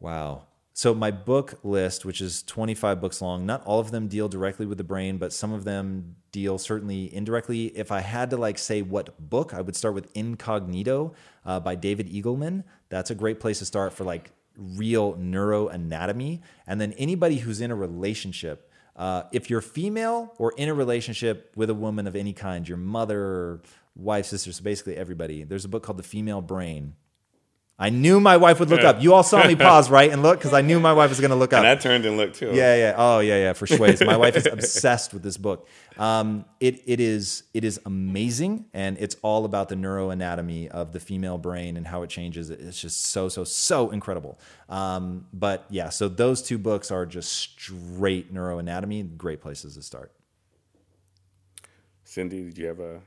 wow. 0.00 0.42
So 0.76 0.94
my 0.94 1.10
book 1.10 1.58
list, 1.62 2.04
which 2.04 2.20
is 2.20 2.42
25 2.42 3.00
books 3.00 3.22
long, 3.22 3.46
not 3.46 3.64
all 3.64 3.80
of 3.80 3.92
them 3.92 4.08
deal 4.08 4.28
directly 4.28 4.66
with 4.66 4.76
the 4.76 4.84
brain, 4.84 5.16
but 5.16 5.32
some 5.32 5.50
of 5.50 5.64
them 5.64 6.16
deal 6.32 6.58
certainly 6.58 7.14
indirectly. 7.14 7.68
If 7.68 7.90
I 7.90 8.00
had 8.00 8.28
to 8.28 8.36
like 8.36 8.58
say 8.58 8.82
what 8.82 9.18
book, 9.18 9.54
I 9.54 9.62
would 9.62 9.74
start 9.74 9.94
with 9.94 10.14
Incognito 10.14 11.14
uh, 11.46 11.60
by 11.60 11.76
David 11.76 12.12
Eagleman. 12.12 12.62
That's 12.90 13.10
a 13.10 13.14
great 13.14 13.40
place 13.40 13.60
to 13.60 13.64
start 13.64 13.94
for 13.94 14.04
like 14.04 14.32
real 14.54 15.14
neuroanatomy. 15.14 16.42
And 16.66 16.78
then 16.78 16.92
anybody 16.98 17.38
who's 17.38 17.62
in 17.62 17.70
a 17.70 17.74
relationship, 17.74 18.70
uh, 18.96 19.22
if 19.32 19.48
you're 19.48 19.62
female 19.62 20.34
or 20.36 20.52
in 20.58 20.68
a 20.68 20.74
relationship 20.74 21.52
with 21.56 21.70
a 21.70 21.74
woman 21.74 22.06
of 22.06 22.14
any 22.14 22.34
kind, 22.34 22.68
your 22.68 22.76
mother, 22.76 23.62
wife, 23.94 24.26
sister, 24.26 24.52
so 24.52 24.62
basically 24.62 24.98
everybody, 24.98 25.42
there's 25.42 25.64
a 25.64 25.70
book 25.70 25.84
called 25.84 25.96
The 25.96 26.02
Female 26.02 26.42
Brain 26.42 26.96
I 27.78 27.90
knew 27.90 28.20
my 28.20 28.38
wife 28.38 28.58
would 28.58 28.70
look 28.70 28.84
up. 28.84 29.02
You 29.02 29.12
all 29.12 29.22
saw 29.22 29.46
me 29.46 29.54
pause, 29.68 29.90
right? 29.90 30.10
And 30.10 30.22
look, 30.22 30.38
because 30.38 30.54
I 30.54 30.62
knew 30.62 30.80
my 30.80 30.94
wife 30.94 31.10
was 31.10 31.20
going 31.20 31.30
to 31.30 31.36
look 31.36 31.52
up. 31.52 31.58
And 31.58 31.66
that 31.66 31.82
turned 31.82 32.06
and 32.06 32.16
looked 32.16 32.36
too. 32.36 32.52
Yeah, 32.54 32.74
yeah. 32.74 32.94
Oh, 32.96 33.18
yeah, 33.18 33.36
yeah. 33.36 33.52
For 33.52 33.66
Schweiz. 33.66 34.04
My 34.04 34.16
wife 34.16 34.34
is 34.34 34.46
obsessed 34.50 35.12
with 35.12 35.22
this 35.22 35.36
book. 35.36 35.68
Um, 35.98 36.46
it 36.58 36.82
it 36.86 37.00
is 37.00 37.42
it 37.52 37.64
is 37.64 37.78
amazing, 37.84 38.64
and 38.72 38.96
it's 38.98 39.16
all 39.20 39.44
about 39.44 39.68
the 39.68 39.74
neuroanatomy 39.74 40.68
of 40.68 40.92
the 40.92 41.00
female 41.00 41.36
brain 41.36 41.76
and 41.76 41.86
how 41.86 42.02
it 42.02 42.08
changes. 42.08 42.48
It's 42.48 42.80
just 42.80 43.04
so 43.06 43.28
so 43.28 43.44
so 43.44 43.90
incredible. 43.90 44.38
Um, 44.70 45.26
but 45.34 45.66
yeah, 45.68 45.90
so 45.90 46.08
those 46.08 46.40
two 46.40 46.56
books 46.56 46.90
are 46.90 47.04
just 47.04 47.30
straight 47.32 48.32
neuroanatomy. 48.32 49.18
Great 49.18 49.42
places 49.42 49.74
to 49.74 49.82
start. 49.82 50.12
Cindy, 52.04 52.44
did 52.44 52.56
you 52.56 52.66
have 52.68 52.80
a? 52.80 53.00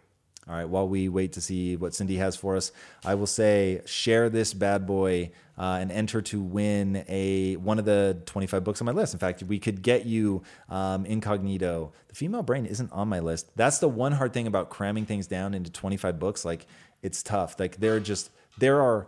All 0.49 0.55
right, 0.55 0.67
while 0.67 0.87
we 0.87 1.09
wait 1.09 1.33
to 1.33 1.41
see 1.41 1.75
what 1.75 1.93
Cindy 1.93 2.15
has 2.17 2.35
for 2.35 2.55
us, 2.55 2.71
I 3.05 3.13
will 3.13 3.27
say 3.27 3.81
share 3.85 4.29
this 4.29 4.51
bad 4.53 4.87
boy 4.87 5.29
uh, 5.59 5.77
and 5.79 5.91
enter 5.91 6.23
to 6.23 6.41
win 6.41 7.05
a 7.07 7.55
one 7.57 7.77
of 7.77 7.85
the 7.85 8.17
25 8.25 8.63
books 8.63 8.81
on 8.81 8.87
my 8.87 8.91
list. 8.91 9.13
In 9.13 9.19
fact, 9.19 9.43
we 9.43 9.59
could 9.59 9.83
get 9.83 10.07
you 10.07 10.41
um, 10.67 11.05
Incognito. 11.05 11.93
The 12.07 12.15
female 12.15 12.41
brain 12.41 12.65
isn't 12.65 12.91
on 12.91 13.07
my 13.09 13.19
list. 13.19 13.51
That's 13.55 13.77
the 13.77 13.87
one 13.89 14.13
hard 14.13 14.33
thing 14.33 14.47
about 14.47 14.71
cramming 14.71 15.05
things 15.05 15.27
down 15.27 15.53
into 15.53 15.71
25 15.71 16.17
books. 16.17 16.43
Like 16.43 16.65
it's 17.03 17.21
tough. 17.21 17.59
Like 17.59 17.77
there 17.77 17.93
are 17.95 17.99
just 17.99 18.31
there 18.57 18.81
are 18.81 19.07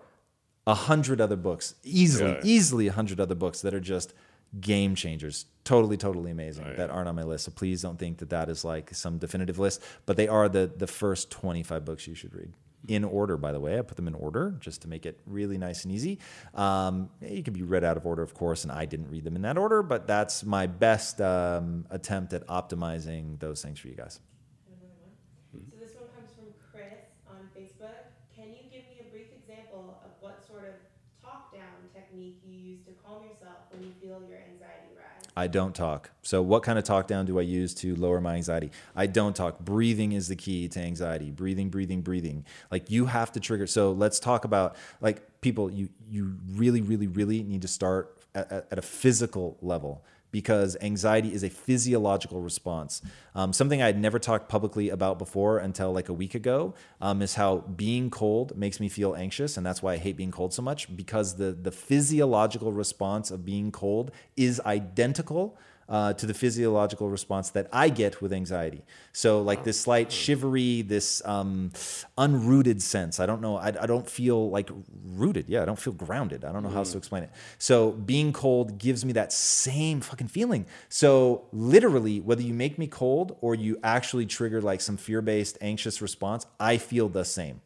a 0.68 0.76
hundred 0.76 1.20
other 1.20 1.36
books, 1.38 1.74
easily, 1.84 2.34
Yeah. 2.34 2.42
easily 2.44 2.88
a 2.88 2.92
hundred 2.92 3.20
other 3.20 3.34
books 3.34 3.62
that 3.62 3.74
are 3.74 3.80
just 3.80 4.14
game 4.60 4.95
changers, 4.95 5.45
totally, 5.64 5.97
totally 5.97 6.32
amazing 6.32 6.66
yeah. 6.66 6.74
that 6.74 6.89
aren't 6.89 7.08
on 7.08 7.16
my 7.16 7.24
list. 7.24 7.45
So 7.45 7.52
please 7.52 7.82
don't 7.82 7.97
think 7.97 8.18
that 8.18 8.30
that 8.32 8.49
is 8.49 8.66
like 8.66 8.93
some 8.93 9.18
definitive 9.18 9.60
list, 9.60 9.82
but 10.06 10.18
they 10.18 10.28
are 10.28 10.49
the 10.49 10.72
the 10.76 10.88
first 10.88 11.32
twenty 11.32 11.64
five 11.64 11.86
books 11.86 12.08
you 12.08 12.16
should 12.16 12.34
read 12.36 12.54
in 12.88 13.04
order. 13.04 13.38
By 13.38 13.52
the 13.52 13.60
way, 13.60 13.78
I 13.78 13.82
put 13.82 13.95
them 13.95 14.08
in 14.08 14.16
order 14.16 14.56
just 14.60 14.82
to 14.82 14.88
make 14.88 15.06
it 15.06 15.20
really 15.26 15.58
nice 15.58 15.84
and 15.84 15.93
easy. 15.93 16.20
Um, 16.54 17.10
you 17.22 17.43
can 17.43 17.54
be 17.54 17.62
read 17.62 17.84
out 17.84 17.97
of 17.97 18.06
order, 18.06 18.24
of 18.24 18.34
course, 18.34 18.64
and 18.64 18.72
I 18.72 18.86
didn't 18.86 19.10
read 19.10 19.24
them 19.24 19.36
in 19.36 19.43
that 19.43 19.58
order, 19.58 19.84
but 19.84 20.08
that's 20.08 20.43
my 20.43 20.68
best 20.68 21.22
um, 21.22 21.86
attempt 21.89 22.34
at 22.34 22.45
optimizing 22.47 23.39
those 23.39 23.62
things 23.62 23.80
for 23.80 23.88
you 23.88 23.95
guys. 23.95 24.20
Another 24.68 24.93
one. 24.99 25.64
So 25.70 25.78
this 25.80 25.95
one 25.95 26.10
comes 26.16 26.32
from 26.34 26.45
Chris 26.72 27.06
on 27.30 27.49
Facebook. 27.56 28.10
Can 28.36 28.49
you 28.49 28.64
give 28.72 28.84
me 28.89 28.99
a 28.99 29.12
brief 29.12 29.28
example 29.32 30.02
of 30.04 30.12
what 30.20 30.45
sort 30.45 30.66
of 30.66 30.74
talk 31.22 31.54
down 31.54 31.86
technique 31.93 32.41
you 32.43 32.58
use 32.58 32.82
to 32.86 32.91
calm 33.06 33.24
yourself 33.24 33.70
when 33.70 33.84
you 33.84 33.93
feel 34.02 34.26
your 34.28 34.39
anxiety 34.39 34.97
rise? 34.97 35.21
I 35.36 35.48
don't 35.48 35.74
talk. 35.74 36.12
So, 36.22 36.42
what 36.42 36.64
kind 36.64 36.78
of 36.78 36.84
talk 36.84 37.08
down 37.08 37.26
do 37.26 37.40
I 37.40 37.44
use 37.44 37.74
to 37.76 37.96
lower 37.96 38.20
my 38.20 38.36
anxiety? 38.36 38.72
I 38.96 39.08
don't 39.08 39.36
talk. 39.36 39.60
Breathing 39.60 40.12
is 40.12 40.28
the 40.28 40.36
key 40.36 40.68
to 40.70 40.80
anxiety. 40.80 41.32
Breathing, 41.32 41.70
breathing, 41.70 42.02
breathing. 42.02 42.46
Like 42.70 42.92
you 42.92 43.06
have 43.06 43.32
to 43.34 43.40
trigger. 43.40 43.68
So, 43.68 43.92
let's 43.92 44.20
talk 44.20 44.46
about 44.46 44.76
like 45.00 45.42
people. 45.42 45.72
You 45.72 45.90
you 46.10 46.36
really, 46.54 46.82
really, 46.82 47.08
really 47.08 47.44
need 47.44 47.62
to 47.62 47.68
start 47.68 48.18
at, 48.36 48.52
at, 48.72 48.78
a 48.78 48.82
physical 48.82 49.58
level 49.62 50.04
because 50.32 50.78
anxiety 50.82 51.34
is 51.34 51.44
a 51.44 51.50
physiological 51.50 52.42
response. 52.42 53.02
Um, 53.36 53.54
something 53.54 53.82
I 53.82 53.88
had 53.88 54.00
never 54.00 54.20
talked 54.20 54.50
publicly 54.50 54.90
about 54.90 55.20
before 55.20 55.58
until 55.60 55.92
like 55.92 56.10
a 56.10 56.14
week 56.14 56.36
ago 56.36 56.74
um, 57.00 57.22
is 57.22 57.36
how 57.36 57.58
being 57.58 58.10
cold 58.10 58.58
makes 58.58 58.80
me 58.80 58.90
feel 58.90 59.16
anxious, 59.16 59.58
and 59.58 59.66
that's 59.66 59.82
why 59.82 59.94
I 59.94 59.98
hate 59.98 60.18
being 60.18 60.32
cold 60.32 60.54
so 60.54 60.62
much 60.62 60.96
because 60.96 61.36
the 61.36 61.52
the 61.52 61.72
physiological 61.72 62.72
response 62.72 63.32
of 63.32 63.46
being 63.46 63.72
cold 63.72 64.12
is 64.36 64.60
identical. 64.66 65.58
Uh, 65.90 66.14
to 66.14 66.26
the 66.26 66.34
physiological 66.34 67.10
response 67.10 67.50
that 67.50 67.68
I 67.74 67.90
get 67.90 68.22
with 68.22 68.32
anxiety. 68.32 68.82
So, 69.12 69.42
like 69.42 69.66
this 69.66 69.78
slight 69.78 70.10
shivery, 70.10 70.84
this 70.84 71.22
um, 71.26 71.72
unrooted 72.18 72.82
sense. 72.82 73.20
I 73.20 73.26
don't 73.26 73.42
know. 73.42 73.58
I, 73.58 73.68
I 73.68 73.88
don't 73.88 74.10
feel 74.10 74.50
like 74.50 74.70
rooted. 75.04 75.50
Yeah, 75.50 75.64
I 75.64 75.66
don't 75.66 75.80
feel 75.80 75.92
grounded. 75.92 76.46
I 76.46 76.54
don't 76.54 76.64
know 76.64 76.70
how 76.70 76.78
else 76.78 76.94
to 76.94 76.98
explain 76.98 77.24
it. 77.24 77.32
So, 77.58 77.92
being 77.92 78.32
cold 78.32 78.78
gives 78.78 79.04
me 79.04 79.12
that 79.14 79.34
same 79.34 80.00
fucking 80.00 80.30
feeling. 80.30 80.66
So, 80.88 81.48
literally, 81.52 82.22
whether 82.22 82.42
you 82.42 82.54
make 82.54 82.78
me 82.78 82.88
cold 82.88 83.38
or 83.42 83.54
you 83.54 83.78
actually 83.84 84.28
trigger 84.28 84.62
like 84.62 84.80
some 84.80 84.96
fear 84.96 85.22
based, 85.22 85.58
anxious 85.60 86.02
response, 86.02 86.46
I 86.58 86.78
feel 86.78 87.10
the 87.10 87.26
same. 87.26 87.60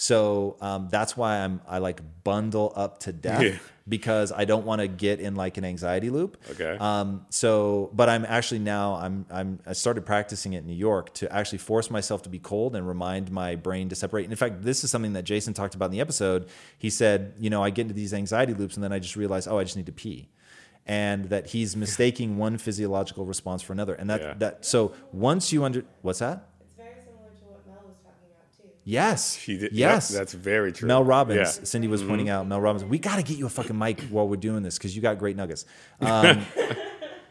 So 0.00 0.56
um, 0.60 0.88
that's 0.90 1.16
why 1.16 1.38
I'm 1.40 1.60
I 1.66 1.78
like 1.78 2.00
bundle 2.22 2.72
up 2.76 3.00
to 3.00 3.12
death 3.28 3.42
Yeah. 3.42 3.58
because 3.88 4.30
I 4.30 4.44
don't 4.44 4.64
want 4.64 4.80
to 4.80 4.86
get 4.86 5.18
in 5.18 5.34
like 5.34 5.56
an 5.58 5.64
anxiety 5.64 6.08
loop. 6.08 6.36
Okay. 6.52 6.76
Um, 6.78 7.26
so, 7.30 7.90
but 7.92 8.08
I'm 8.08 8.24
actually 8.24 8.60
now 8.60 8.94
I'm 8.94 9.26
I'm 9.28 9.58
I 9.66 9.72
started 9.72 10.06
practicing 10.06 10.52
it 10.52 10.58
in 10.58 10.66
New 10.68 10.74
York 10.74 11.12
to 11.14 11.32
actually 11.34 11.58
force 11.58 11.90
myself 11.90 12.22
to 12.22 12.28
be 12.28 12.38
cold 12.38 12.76
and 12.76 12.86
remind 12.86 13.32
my 13.32 13.56
brain 13.56 13.88
to 13.88 13.96
separate. 13.96 14.22
And 14.22 14.32
in 14.32 14.36
fact, 14.36 14.62
this 14.62 14.84
is 14.84 14.90
something 14.92 15.14
that 15.14 15.24
Jason 15.24 15.52
talked 15.52 15.74
about 15.74 15.86
in 15.86 15.92
the 15.92 16.00
episode. 16.00 16.46
He 16.78 16.90
said, 16.90 17.34
you 17.40 17.50
know, 17.50 17.60
I 17.64 17.70
get 17.70 17.82
into 17.82 17.94
these 17.94 18.14
anxiety 18.14 18.54
loops 18.54 18.76
and 18.76 18.84
then 18.84 18.92
I 18.92 19.00
just 19.00 19.16
realize, 19.16 19.48
oh, 19.48 19.58
I 19.58 19.64
just 19.64 19.76
need 19.76 19.86
to 19.86 19.92
pee. 19.92 20.28
And 20.86 21.26
that 21.30 21.48
he's 21.48 21.74
mistaking 21.76 22.38
one 22.38 22.56
physiological 22.56 23.26
response 23.26 23.62
for 23.62 23.72
another. 23.72 23.94
And 23.94 24.08
that 24.10 24.20
Yeah. 24.20 24.34
that 24.38 24.64
so 24.64 24.94
once 25.12 25.52
you 25.52 25.64
under 25.64 25.84
what's 26.02 26.20
that? 26.20 26.46
It's 26.60 26.74
very 26.76 26.94
similar 27.04 27.30
to 27.40 27.44
what 27.50 27.66
Mel 27.66 27.82
was 27.84 27.96
talking 27.98 28.28
about 28.30 28.48
too. 28.56 28.70
Yes. 28.88 29.36
She 29.36 29.58
did. 29.58 29.72
Yes. 29.72 30.10
Yep, 30.10 30.18
that's 30.18 30.32
very 30.32 30.72
true. 30.72 30.88
Mel 30.88 31.04
Robbins. 31.04 31.36
Yeah. 31.36 31.44
Mm-hmm. 31.44 31.64
Cindy 31.64 31.88
was 31.88 32.02
pointing 32.02 32.30
out 32.30 32.46
Mel 32.46 32.58
Robbins. 32.58 32.86
We 32.86 32.98
got 32.98 33.16
to 33.16 33.22
get 33.22 33.36
you 33.36 33.44
a 33.44 33.50
fucking 33.50 33.76
mic 33.76 34.00
while 34.04 34.26
we're 34.26 34.36
doing 34.36 34.62
this 34.62 34.78
because 34.78 34.96
you 34.96 35.02
got 35.02 35.18
great 35.18 35.36
nuggets. 35.36 35.66
Um, 36.00 36.46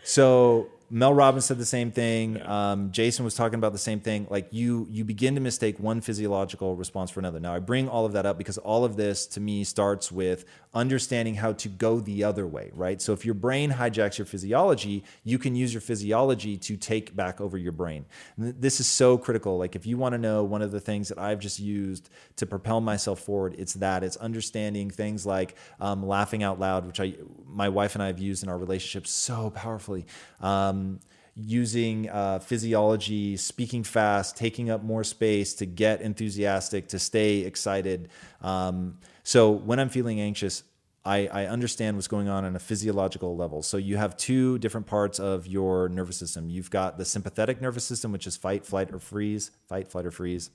so 0.04 0.68
Mel 0.90 1.14
Robbins 1.14 1.46
said 1.46 1.58
the 1.58 1.66
same 1.66 1.92
thing. 1.92 2.42
Um, 2.46 2.92
Jason 2.92 3.26
was 3.26 3.34
talking 3.34 3.56
about 3.56 3.72
the 3.72 3.80
same 3.80 4.00
thing. 4.00 4.28
Like 4.30 4.50
you, 4.52 4.88
you 4.92 5.04
begin 5.04 5.36
to 5.36 5.42
mistake 5.42 5.80
one 5.80 6.00
physiological 6.02 6.76
response 6.76 7.10
for 7.10 7.22
another. 7.22 7.40
Now 7.40 7.56
I 7.56 7.60
bring 7.60 7.90
all 7.90 8.06
of 8.06 8.14
that 8.14 8.26
up 8.26 8.38
because 8.38 8.58
all 8.60 8.86
of 8.86 8.96
this 8.96 9.26
to 9.28 9.40
me 9.40 9.64
starts 9.64 10.12
with 10.12 10.46
understanding 10.74 11.36
how 11.36 11.54
to 11.54 11.70
go 11.70 12.00
the 12.00 12.24
other 12.24 12.46
way, 12.46 12.70
right? 12.74 13.02
So 13.02 13.14
if 13.14 13.26
your 13.26 13.34
brain 13.34 13.72
hijacks 13.72 14.18
your 14.18 14.26
physiology, 14.26 15.04
you 15.24 15.40
can 15.40 15.56
use 15.56 15.74
your 15.74 15.82
physiology 15.82 16.58
to 16.58 16.78
take 16.78 17.16
back 17.16 17.42
over 17.42 17.58
your 17.58 17.72
brain. 17.72 18.06
This 18.38 18.80
is 18.80 18.88
so 18.88 19.18
critical. 19.18 19.58
Like 19.58 19.76
if 19.76 19.86
you 19.86 19.98
want 19.98 20.14
to 20.14 20.18
know 20.18 20.44
one 20.44 20.62
of 20.62 20.72
the 20.72 20.80
things 20.80 21.10
that 21.10 21.18
I've 21.18 21.40
just 21.40 21.60
used 21.60 22.10
to 22.38 22.46
propel 22.46 22.82
myself 22.82 23.20
forward, 23.20 23.56
it's 23.58 23.74
that 23.76 24.04
it's 24.04 24.18
understanding 24.18 24.90
things 24.90 25.26
like 25.26 25.56
um, 25.80 26.06
laughing 26.06 26.44
out 26.44 26.60
loud, 26.60 26.86
which 26.86 27.00
I, 27.00 27.16
my 27.46 27.70
wife 27.70 27.96
and 27.96 28.04
I 28.04 28.08
have 28.08 28.20
used 28.20 28.44
in 28.44 28.50
our 28.50 28.58
relationship 28.58 29.08
so 29.08 29.50
powerfully. 29.50 30.06
Um, 30.42 31.00
using 31.40 32.10
uh, 32.10 32.40
physiology, 32.40 33.38
speaking 33.38 33.84
fast, 33.84 34.36
taking 34.36 34.72
up 34.72 34.84
more 34.84 35.04
space 35.04 35.54
to 35.54 35.68
get 35.68 36.02
enthusiastic, 36.02 36.88
to 36.88 36.98
stay 36.98 37.40
excited. 37.42 38.10
Um, 38.42 38.98
so 39.28 39.52
when 39.52 39.78
I'm 39.78 39.90
feeling 39.90 40.22
anxious, 40.22 40.64
I, 41.04 41.28
I 41.28 41.46
understand 41.48 41.98
what's 41.98 42.08
going 42.08 42.30
on 42.30 42.46
on 42.46 42.56
a 42.56 42.60
physiological 42.60 43.36
level. 43.36 43.62
So 43.62 43.76
you 43.76 43.98
have 43.98 44.16
two 44.16 44.58
different 44.60 44.88
parts 44.88 45.20
of 45.20 45.46
your 45.46 45.90
nervous 45.90 46.16
system. 46.16 46.50
You've 46.50 46.72
got 46.72 46.98
the 46.98 47.04
sympathetic 47.04 47.60
nervous 47.62 47.84
system, 47.84 48.14
which 48.14 48.26
is 48.26 48.38
fight, 48.38 48.66
flight, 48.66 48.90
or 48.94 49.00
freeze, 49.00 49.52
fight, 49.68 49.90
flight, 49.90 50.06
or 50.06 50.12
freeze. 50.12 50.50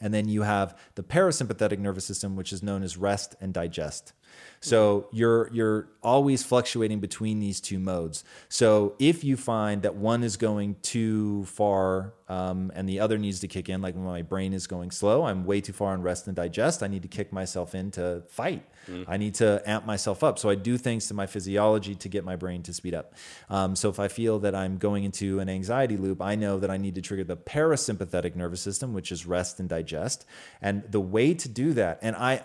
And 0.00 0.14
then 0.14 0.28
you 0.28 0.42
have 0.42 0.78
the 0.94 1.02
parasympathetic 1.02 1.80
nervous 1.80 2.04
system, 2.04 2.36
which 2.36 2.52
is 2.52 2.62
known 2.62 2.84
as 2.84 2.96
rest 2.96 3.34
and 3.40 3.52
digest. 3.52 4.12
So 4.60 5.08
you're 5.12 5.50
you're 5.52 5.88
always 6.02 6.42
fluctuating 6.42 7.00
between 7.00 7.38
these 7.38 7.60
two 7.60 7.78
modes. 7.78 8.24
So 8.48 8.94
if 8.98 9.22
you 9.22 9.36
find 9.36 9.82
that 9.82 9.94
one 9.94 10.24
is 10.24 10.36
going 10.36 10.76
too 10.82 11.44
far 11.44 12.14
um, 12.28 12.72
and 12.74 12.88
the 12.88 13.00
other 13.00 13.18
needs 13.18 13.40
to 13.40 13.48
kick 13.48 13.68
in, 13.68 13.80
like 13.80 13.94
when 13.94 14.04
my 14.04 14.22
brain 14.22 14.52
is 14.52 14.66
going 14.66 14.90
slow, 14.90 15.24
I'm 15.24 15.44
way 15.44 15.60
too 15.60 15.72
far 15.72 15.92
on 15.92 16.02
rest 16.02 16.26
and 16.26 16.34
digest. 16.34 16.82
I 16.82 16.88
need 16.88 17.02
to 17.02 17.08
kick 17.08 17.32
myself 17.32 17.74
into 17.74 18.22
fight. 18.28 18.64
I 19.06 19.16
need 19.16 19.34
to 19.34 19.62
amp 19.66 19.84
myself 19.86 20.24
up. 20.24 20.38
So 20.38 20.48
I 20.48 20.54
do 20.54 20.78
things 20.78 21.08
to 21.08 21.14
my 21.14 21.26
physiology 21.26 21.94
to 21.94 22.08
get 22.08 22.24
my 22.24 22.36
brain 22.36 22.62
to 22.62 22.72
speed 22.72 22.94
up. 22.94 23.14
Um, 23.50 23.76
so 23.76 23.90
if 23.90 24.00
I 24.00 24.08
feel 24.08 24.38
that 24.40 24.54
I'm 24.54 24.78
going 24.78 25.04
into 25.04 25.40
an 25.40 25.48
anxiety 25.48 25.96
loop, 25.96 26.22
I 26.22 26.34
know 26.34 26.58
that 26.58 26.70
I 26.70 26.78
need 26.78 26.94
to 26.94 27.02
trigger 27.02 27.24
the 27.24 27.36
parasympathetic 27.36 28.34
nervous 28.34 28.60
system, 28.60 28.94
which 28.94 29.12
is 29.12 29.26
rest 29.26 29.60
and 29.60 29.68
digest. 29.68 30.24
And 30.62 30.84
the 30.90 31.00
way 31.00 31.34
to 31.34 31.48
do 31.48 31.74
that, 31.74 31.98
and 32.02 32.16
I, 32.16 32.42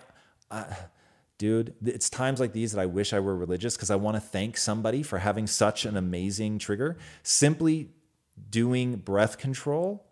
I 0.50 0.76
dude, 1.44 1.74
it's 1.84 2.08
times 2.08 2.40
like 2.40 2.54
these 2.54 2.72
that 2.72 2.80
I 2.80 2.86
wish 2.86 3.12
I 3.12 3.20
were 3.20 3.36
religious 3.36 3.76
because 3.76 3.90
I 3.90 3.96
want 3.96 4.16
to 4.16 4.20
thank 4.22 4.56
somebody 4.56 5.02
for 5.02 5.18
having 5.18 5.46
such 5.46 5.84
an 5.84 5.94
amazing 5.94 6.58
trigger. 6.58 6.96
Simply 7.22 7.90
doing 8.48 8.96
breath 8.96 9.36
control, 9.36 10.06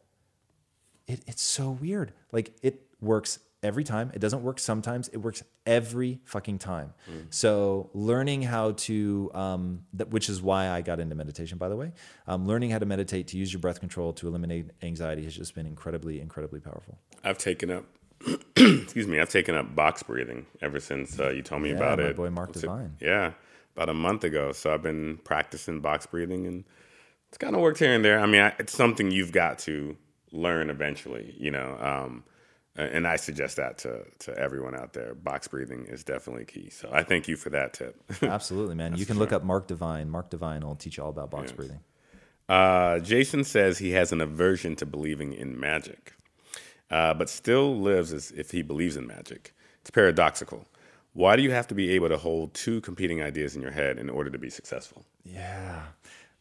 it, 1.06 1.22
it's 1.26 1.40
so 1.40 1.70
weird. 1.70 2.12
Like 2.32 2.54
it 2.60 2.82
works 3.00 3.38
every 3.62 3.82
time. 3.82 4.10
It 4.12 4.18
doesn't 4.18 4.42
work 4.42 4.58
sometimes. 4.58 5.08
It 5.08 5.16
works 5.16 5.42
every 5.64 6.20
fucking 6.24 6.58
time. 6.58 6.92
So 7.30 7.88
learning 7.94 8.42
how 8.42 8.72
to, 8.72 9.30
um, 9.32 9.86
that, 9.94 10.10
which 10.10 10.28
is 10.28 10.42
why 10.42 10.68
I 10.68 10.82
got 10.82 11.00
into 11.00 11.14
meditation, 11.14 11.56
by 11.56 11.70
the 11.70 11.76
way. 11.76 11.92
Um, 12.26 12.46
learning 12.46 12.72
how 12.72 12.78
to 12.78 12.86
meditate 12.86 13.28
to 13.28 13.38
use 13.38 13.54
your 13.54 13.60
breath 13.60 13.80
control 13.80 14.12
to 14.14 14.28
eliminate 14.28 14.66
anxiety 14.82 15.24
has 15.24 15.34
just 15.34 15.54
been 15.54 15.64
incredibly, 15.64 16.20
incredibly 16.20 16.60
powerful. 16.60 16.98
I've 17.24 17.38
taken 17.38 17.70
up. 17.70 17.86
excuse 18.56 19.06
me. 19.06 19.20
I've 19.20 19.28
taken 19.30 19.54
up 19.54 19.74
box 19.74 20.02
breathing 20.02 20.46
ever 20.60 20.80
since 20.80 21.18
uh, 21.18 21.30
you 21.30 21.42
told 21.42 21.62
me 21.62 21.70
Yeah, 21.70 21.76
about 21.76 21.98
my 21.98 22.04
it. 22.06 22.16
boy 22.16 22.30
Mark 22.30 22.50
What's 22.50 22.58
it- 22.62 22.66
Divine. 22.66 22.96
Yeah, 23.00 23.32
about 23.76 23.88
a 23.88 23.94
month 23.94 24.24
ago. 24.24 24.52
So 24.52 24.72
I've 24.72 24.82
been 24.82 25.18
practicing 25.24 25.80
box 25.80 26.06
breathing, 26.06 26.46
and 26.46 26.64
it's 27.28 27.38
kind 27.38 27.54
of 27.54 27.62
worked 27.62 27.78
here 27.78 27.92
and 27.94 28.04
there. 28.04 28.20
I 28.20 28.26
mean, 28.26 28.42
I, 28.42 28.54
it's 28.58 28.72
something 28.72 29.10
you've 29.10 29.32
got 29.32 29.58
to 29.60 29.96
learn 30.32 30.70
eventually. 30.70 31.34
You 31.38 31.50
know, 31.50 31.76
um, 31.80 32.24
And 32.76 33.06
I 33.06 33.16
suggest 33.16 33.56
that 33.56 33.78
to, 33.78 34.04
to 34.20 34.38
everyone 34.38 34.74
out 34.74 34.92
there. 34.94 35.14
Box 35.14 35.46
breathing 35.48 35.86
is 35.88 36.04
definitely 36.04 36.44
key. 36.46 36.70
So 36.70 36.88
I 36.92 37.02
thank 37.02 37.28
you 37.28 37.36
for 37.36 37.50
that 37.50 37.74
tip. 37.74 38.00
Absolutely, 38.22 38.74
man. 38.76 38.96
you 38.96 39.04
can 39.06 39.18
look 39.18 39.32
up 39.32 39.42
Mark 39.44 39.66
Divine. 39.66 40.08
Mark 40.08 40.30
Divine 40.30 40.62
will 40.64 40.74
teach 40.76 40.96
you 40.96 41.02
all 41.04 41.10
about 41.10 41.30
box 41.30 41.48
Yes. 41.50 41.52
breathing. 41.56 41.80
Uh, 42.48 42.98
Jason 42.98 43.44
says 43.44 43.78
he 43.78 43.90
has 43.92 44.12
an 44.12 44.20
aversion 44.20 44.74
to 44.76 44.84
believing 44.86 45.32
in 45.32 45.58
magic, 45.58 46.12
uh, 46.93 47.14
but 47.14 47.28
still 47.28 47.80
lives 47.80 48.12
as 48.12 48.30
if 48.32 48.51
he 48.51 48.62
believes 48.62 48.97
in 48.97 49.07
magic. 49.07 49.55
It's 49.80 49.90
paradoxical. 49.90 50.66
Why 51.14 51.36
do 51.36 51.43
you 51.43 51.51
have 51.51 51.66
to 51.68 51.74
be 51.74 51.90
able 51.90 52.09
to 52.11 52.18
hold 52.18 52.55
two 52.55 52.80
competing 52.82 53.22
ideas 53.22 53.57
in 53.57 53.62
your 53.62 53.70
head 53.70 53.99
in 53.99 54.09
order 54.09 54.30
to 54.30 54.38
be 54.38 54.51
successful? 54.51 55.05
Yeah. 55.24 55.82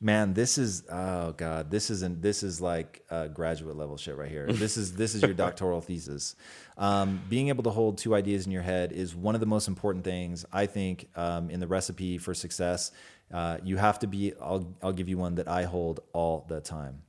Man, 0.04 0.34
this 0.34 0.58
is 0.58 0.84
oh 0.90 1.34
god, 1.34 1.70
this 1.70 1.90
isn't 1.92 2.22
this 2.22 2.42
is 2.42 2.60
like 2.60 3.04
uh, 3.12 3.28
graduate 3.28 3.78
level 3.78 3.98
shit 3.98 4.18
right 4.18 4.30
here. 4.30 4.48
This 4.48 4.76
is 4.76 4.94
this 4.94 5.14
is 5.14 5.22
your 5.22 5.34
doctoral 5.46 5.80
thesis. 5.80 6.36
Um, 6.78 7.22
being 7.30 7.50
able 7.50 7.64
to 7.64 7.70
hold 7.70 8.00
two 8.00 8.16
ideas 8.16 8.46
in 8.48 8.52
your 8.52 8.64
head 8.64 8.92
is 8.94 9.16
one 9.16 9.36
of 9.36 9.42
the 9.42 9.48
most 9.48 9.68
important 9.68 10.04
things 10.04 10.44
I 10.52 10.66
think 10.66 11.08
um, 11.16 11.52
in 11.52 11.60
the 11.60 11.68
recipe 11.68 12.18
for 12.18 12.34
success. 12.34 12.92
Uh, 13.32 13.58
you 13.64 13.78
have 13.78 14.00
to 14.00 14.08
be. 14.08 14.34
I'll 14.42 14.74
I'll 14.82 14.92
give 14.92 15.08
you 15.08 15.20
one 15.20 15.36
that 15.36 15.48
I 15.48 15.64
hold 15.64 16.00
all 16.14 16.46
the 16.50 16.62
time. 16.62 17.04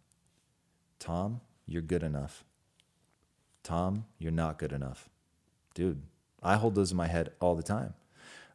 Tom, 0.99 1.40
you're 1.66 1.82
good 1.82 2.03
enough. 2.03 2.45
Tom, 3.62 4.06
you're 4.18 4.32
not 4.32 4.58
good 4.58 4.72
enough, 4.72 5.08
dude. 5.74 6.02
I 6.42 6.56
hold 6.56 6.74
those 6.74 6.90
in 6.90 6.96
my 6.96 7.06
head 7.06 7.32
all 7.40 7.54
the 7.54 7.62
time 7.62 7.94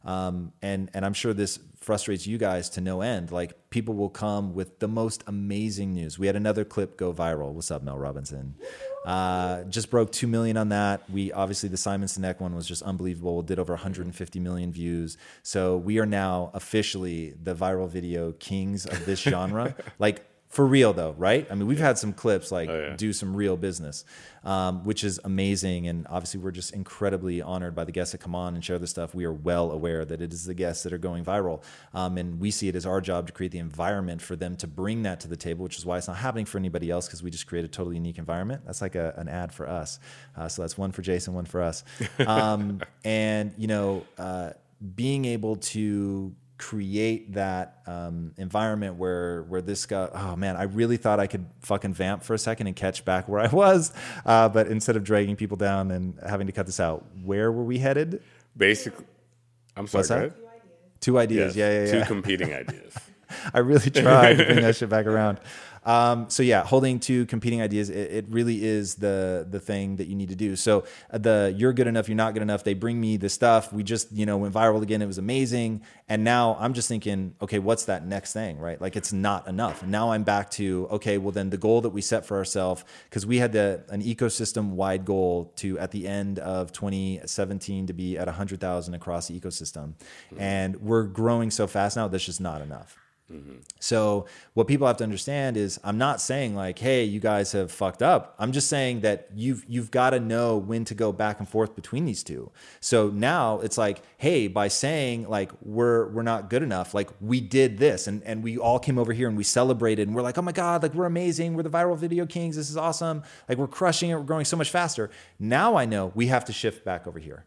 um, 0.04 0.52
and 0.62 0.90
and 0.94 1.04
I'm 1.04 1.12
sure 1.12 1.34
this 1.34 1.58
frustrates 1.76 2.26
you 2.26 2.38
guys 2.38 2.70
to 2.70 2.80
no 2.80 3.02
end. 3.02 3.30
Like 3.30 3.70
people 3.70 3.94
will 3.94 4.08
come 4.08 4.54
with 4.54 4.78
the 4.78 4.88
most 4.88 5.22
amazing 5.26 5.94
news. 5.94 6.18
We 6.18 6.26
had 6.26 6.36
another 6.36 6.64
clip 6.64 6.96
go 6.96 7.12
viral. 7.12 7.52
What's 7.52 7.70
up, 7.70 7.82
Mel 7.82 7.98
Robinson? 7.98 8.54
Uh, 9.04 9.64
just 9.64 9.90
broke 9.90 10.12
two 10.12 10.26
million 10.26 10.56
on 10.56 10.70
that. 10.70 11.08
We 11.10 11.32
obviously 11.32 11.68
the 11.68 11.76
Simon 11.76 12.08
Sinek 12.08 12.40
one 12.40 12.54
was 12.54 12.66
just 12.66 12.82
unbelievable. 12.82 13.38
We 13.38 13.44
Did 13.44 13.58
over 13.58 13.72
150 13.74 14.40
million 14.40 14.72
views. 14.72 15.16
So 15.42 15.76
we 15.76 15.98
are 15.98 16.06
now 16.06 16.50
officially 16.54 17.34
the 17.42 17.54
viral 17.54 17.88
video 17.88 18.32
kings 18.32 18.86
of 18.86 19.04
this 19.04 19.20
genre. 19.20 19.74
like 19.98 20.24
for 20.48 20.66
real 20.66 20.94
though, 20.94 21.14
right? 21.18 21.46
I 21.50 21.54
mean, 21.54 21.66
we've 21.66 21.78
had 21.78 21.98
some 21.98 22.14
clips 22.14 22.50
like 22.50 22.70
yeah. 22.70 22.94
do 22.96 23.12
some 23.12 23.36
real 23.36 23.56
business, 23.56 24.04
um, 24.44 24.82
which 24.82 25.04
is 25.04 25.20
amazing. 25.22 25.86
And 25.88 26.06
obviously, 26.08 26.40
we're 26.40 26.52
just 26.52 26.72
incredibly 26.72 27.42
honored 27.42 27.74
by 27.74 27.84
the 27.84 27.92
guests 27.92 28.12
that 28.12 28.18
come 28.18 28.34
on 28.34 28.54
and 28.54 28.64
share 28.64 28.78
this 28.78 28.88
stuff. 28.90 29.14
We 29.14 29.26
are 29.26 29.32
well 29.32 29.70
aware 29.70 30.06
that 30.06 30.22
it 30.22 30.32
is 30.32 30.46
the 30.46 30.54
guests 30.54 30.84
that 30.84 30.92
are 30.92 30.98
going 30.98 31.22
viral. 31.22 31.62
Um, 31.92 32.16
and 32.16 32.40
we 32.40 32.50
see 32.50 32.68
it 32.68 32.74
as 32.74 32.86
our 32.86 33.02
job 33.02 33.26
to 33.26 33.32
create 33.32 33.52
the 33.52 33.58
environment 33.58 34.22
for 34.22 34.36
them 34.36 34.56
to 34.56 34.66
bring 34.66 35.02
that 35.02 35.20
to 35.20 35.28
the 35.28 35.36
table, 35.36 35.64
which 35.64 35.76
is 35.76 35.84
why 35.84 35.98
it's 35.98 36.08
not 36.08 36.16
happening 36.16 36.46
for 36.46 36.56
anybody 36.56 36.90
else 36.90 37.06
because 37.06 37.22
we 37.22 37.30
just 37.30 37.46
create 37.46 37.66
a 37.66 37.68
totally 37.68 37.96
unique 37.96 38.18
environment. 38.18 38.62
That's 38.64 38.80
like 38.80 38.94
a, 38.94 39.14
an 39.18 39.28
ad 39.28 39.52
for 39.52 39.68
us. 39.68 40.00
Uh, 40.34 40.48
so 40.48 40.62
that's 40.62 40.78
one 40.78 40.92
for 40.92 41.02
Jason, 41.02 41.34
one 41.34 41.44
for 41.44 41.62
us. 41.62 41.84
Um, 42.26 42.80
and, 43.04 43.54
you 43.56 43.68
know, 43.68 44.04
uh, 44.18 44.50
being 44.94 45.24
able 45.24 45.56
to 45.56 46.34
create 46.58 47.34
that 47.34 47.78
um, 47.86 48.32
environment 48.36 48.96
where 48.96 49.44
where 49.44 49.62
this 49.62 49.86
guy 49.86 50.08
oh 50.12 50.34
man 50.34 50.56
i 50.56 50.64
really 50.64 50.96
thought 50.96 51.20
i 51.20 51.26
could 51.28 51.46
fucking 51.60 51.94
vamp 51.94 52.22
for 52.24 52.34
a 52.34 52.38
second 52.38 52.66
and 52.66 52.74
catch 52.74 53.04
back 53.04 53.28
where 53.28 53.40
i 53.40 53.46
was 53.46 53.92
uh, 54.26 54.48
but 54.48 54.66
instead 54.66 54.96
of 54.96 55.04
dragging 55.04 55.36
people 55.36 55.56
down 55.56 55.92
and 55.92 56.18
having 56.28 56.48
to 56.48 56.52
cut 56.52 56.66
this 56.66 56.80
out 56.80 57.06
where 57.22 57.50
were 57.52 57.64
we 57.64 57.78
headed 57.78 58.22
Basically, 58.56 59.04
I'm 59.76 59.86
sorry. 59.86 60.00
What's 60.00 60.08
that? 60.08 60.32
Two 61.00 61.18
ideas. 61.18 61.54
two 61.54 61.62
ideas 61.62 61.90
yeah 61.90 61.98
yeah 61.98 62.00
Two 62.00 62.06
competing 62.06 62.52
ideas. 62.52 62.92
I 63.54 63.58
really 63.60 63.90
tried 63.90 64.38
to 64.38 64.44
bring 64.46 64.62
that 64.62 64.74
shit 64.74 64.88
back 64.88 65.06
around. 65.06 65.38
Um, 65.88 66.28
so 66.28 66.42
yeah, 66.42 66.64
holding 66.64 67.00
two 67.00 67.24
competing 67.24 67.62
ideas, 67.62 67.88
it, 67.88 68.12
it 68.12 68.26
really 68.28 68.62
is 68.62 68.96
the 68.96 69.46
the 69.48 69.58
thing 69.58 69.96
that 69.96 70.06
you 70.06 70.14
need 70.14 70.28
to 70.28 70.34
do. 70.34 70.54
So 70.54 70.84
uh, 71.10 71.16
the 71.16 71.54
you're 71.56 71.72
good 71.72 71.86
enough, 71.86 72.10
you're 72.10 72.16
not 72.16 72.34
good 72.34 72.42
enough. 72.42 72.62
They 72.62 72.74
bring 72.74 73.00
me 73.00 73.16
the 73.16 73.30
stuff. 73.30 73.72
We 73.72 73.82
just 73.82 74.12
you 74.12 74.26
know 74.26 74.36
went 74.36 74.52
viral 74.52 74.82
again. 74.82 75.00
It 75.00 75.06
was 75.06 75.16
amazing, 75.16 75.80
and 76.06 76.24
now 76.24 76.58
I'm 76.60 76.74
just 76.74 76.88
thinking, 76.88 77.34
okay, 77.40 77.58
what's 77.58 77.86
that 77.86 78.06
next 78.06 78.34
thing, 78.34 78.58
right? 78.58 78.78
Like 78.78 78.96
it's 78.96 79.14
not 79.14 79.48
enough. 79.48 79.82
Now 79.82 80.12
I'm 80.12 80.24
back 80.24 80.50
to 80.52 80.88
okay, 80.90 81.16
well 81.16 81.32
then 81.32 81.48
the 81.48 81.56
goal 81.56 81.80
that 81.80 81.90
we 81.90 82.02
set 82.02 82.26
for 82.26 82.36
ourselves 82.36 82.84
because 83.08 83.24
we 83.24 83.38
had 83.38 83.52
the 83.52 83.82
an 83.88 84.02
ecosystem 84.02 84.72
wide 84.72 85.06
goal 85.06 85.54
to 85.56 85.78
at 85.78 85.90
the 85.90 86.06
end 86.06 86.38
of 86.38 86.70
2017 86.70 87.86
to 87.86 87.94
be 87.94 88.18
at 88.18 88.26
100,000 88.26 88.92
across 88.92 89.28
the 89.28 89.40
ecosystem, 89.40 89.94
and 90.36 90.76
we're 90.82 91.04
growing 91.04 91.50
so 91.50 91.66
fast 91.66 91.96
now. 91.96 92.08
That's 92.08 92.26
just 92.26 92.42
not 92.42 92.60
enough. 92.60 92.98
So 93.78 94.26
what 94.54 94.66
people 94.66 94.86
have 94.86 94.96
to 94.98 95.04
understand 95.04 95.56
is 95.56 95.78
I'm 95.84 95.98
not 95.98 96.20
saying 96.20 96.54
like, 96.54 96.78
hey, 96.78 97.04
you 97.04 97.20
guys 97.20 97.52
have 97.52 97.70
fucked 97.70 98.02
up. 98.02 98.34
I'm 98.38 98.52
just 98.52 98.68
saying 98.68 99.00
that 99.00 99.28
you've 99.34 99.64
you've 99.68 99.90
got 99.90 100.10
to 100.10 100.20
know 100.20 100.56
when 100.56 100.84
to 100.86 100.94
go 100.94 101.12
back 101.12 101.38
and 101.38 101.48
forth 101.48 101.74
between 101.74 102.06
these 102.06 102.22
two. 102.22 102.50
So 102.80 103.08
now 103.08 103.60
it's 103.60 103.76
like, 103.76 104.02
hey, 104.16 104.48
by 104.48 104.68
saying 104.68 105.28
like 105.28 105.52
we're 105.62 106.08
we're 106.08 106.22
not 106.22 106.48
good 106.48 106.62
enough, 106.62 106.94
like 106.94 107.10
we 107.20 107.40
did 107.40 107.78
this 107.78 108.06
and 108.06 108.22
and 108.22 108.42
we 108.42 108.56
all 108.56 108.78
came 108.78 108.98
over 108.98 109.12
here 109.12 109.28
and 109.28 109.36
we 109.36 109.44
celebrated 109.44 110.08
and 110.08 110.16
we're 110.16 110.22
like, 110.22 110.38
oh 110.38 110.42
my 110.42 110.52
God, 110.52 110.82
like 110.82 110.94
we're 110.94 111.06
amazing. 111.06 111.54
We're 111.54 111.64
the 111.64 111.70
viral 111.70 111.98
video 111.98 112.24
kings. 112.24 112.56
This 112.56 112.70
is 112.70 112.76
awesome. 112.78 113.22
Like 113.48 113.58
we're 113.58 113.66
crushing 113.66 114.10
it. 114.10 114.14
We're 114.14 114.22
growing 114.22 114.46
so 114.46 114.56
much 114.56 114.70
faster. 114.70 115.10
Now 115.38 115.76
I 115.76 115.84
know 115.84 116.12
we 116.14 116.28
have 116.28 116.46
to 116.46 116.52
shift 116.52 116.84
back 116.84 117.06
over 117.06 117.18
here. 117.18 117.44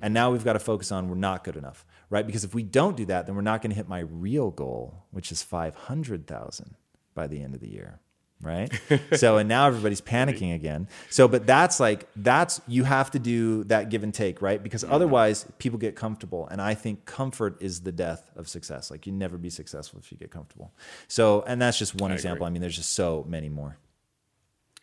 And 0.00 0.14
now 0.14 0.30
we've 0.30 0.44
got 0.44 0.54
to 0.54 0.58
focus 0.58 0.92
on 0.92 1.08
we're 1.08 1.14
not 1.16 1.44
good 1.44 1.56
enough, 1.56 1.84
right? 2.14 2.24
Because 2.28 2.44
if 2.44 2.54
we 2.54 2.62
don't 2.62 2.96
do 2.96 3.06
that, 3.06 3.26
then 3.26 3.34
we're 3.34 3.42
not 3.42 3.60
going 3.60 3.72
to 3.72 3.76
hit 3.76 3.88
my 3.88 3.98
real 3.98 4.52
goal, 4.52 5.02
which 5.10 5.32
is 5.32 5.42
500,000 5.42 6.76
by 7.12 7.26
the 7.26 7.42
end 7.42 7.56
of 7.56 7.60
the 7.60 7.68
year, 7.68 7.98
right? 8.40 8.72
so, 9.16 9.36
and 9.36 9.48
now 9.48 9.66
everybody's 9.66 10.00
panicking 10.00 10.54
again. 10.54 10.86
So, 11.10 11.26
but 11.26 11.44
that's 11.44 11.80
like, 11.80 12.06
that's, 12.14 12.60
you 12.68 12.84
have 12.84 13.10
to 13.10 13.18
do 13.18 13.64
that 13.64 13.90
give 13.90 14.04
and 14.04 14.14
take, 14.14 14.40
right? 14.40 14.62
Because 14.62 14.84
otherwise 14.84 15.44
people 15.58 15.76
get 15.76 15.96
comfortable. 15.96 16.46
And 16.46 16.62
I 16.62 16.74
think 16.74 17.04
comfort 17.04 17.56
is 17.60 17.80
the 17.80 17.90
death 17.90 18.30
of 18.36 18.48
success. 18.48 18.92
Like, 18.92 19.08
you 19.08 19.12
never 19.12 19.36
be 19.36 19.50
successful 19.50 19.98
if 19.98 20.12
you 20.12 20.16
get 20.16 20.30
comfortable. 20.30 20.72
So, 21.08 21.42
and 21.48 21.60
that's 21.60 21.80
just 21.80 22.00
one 22.00 22.12
I 22.12 22.14
example. 22.14 22.46
agree. 22.46 22.46
I 22.46 22.50
mean, 22.50 22.62
there's 22.62 22.76
just 22.76 22.92
so 22.92 23.24
many 23.28 23.48
more. 23.48 23.76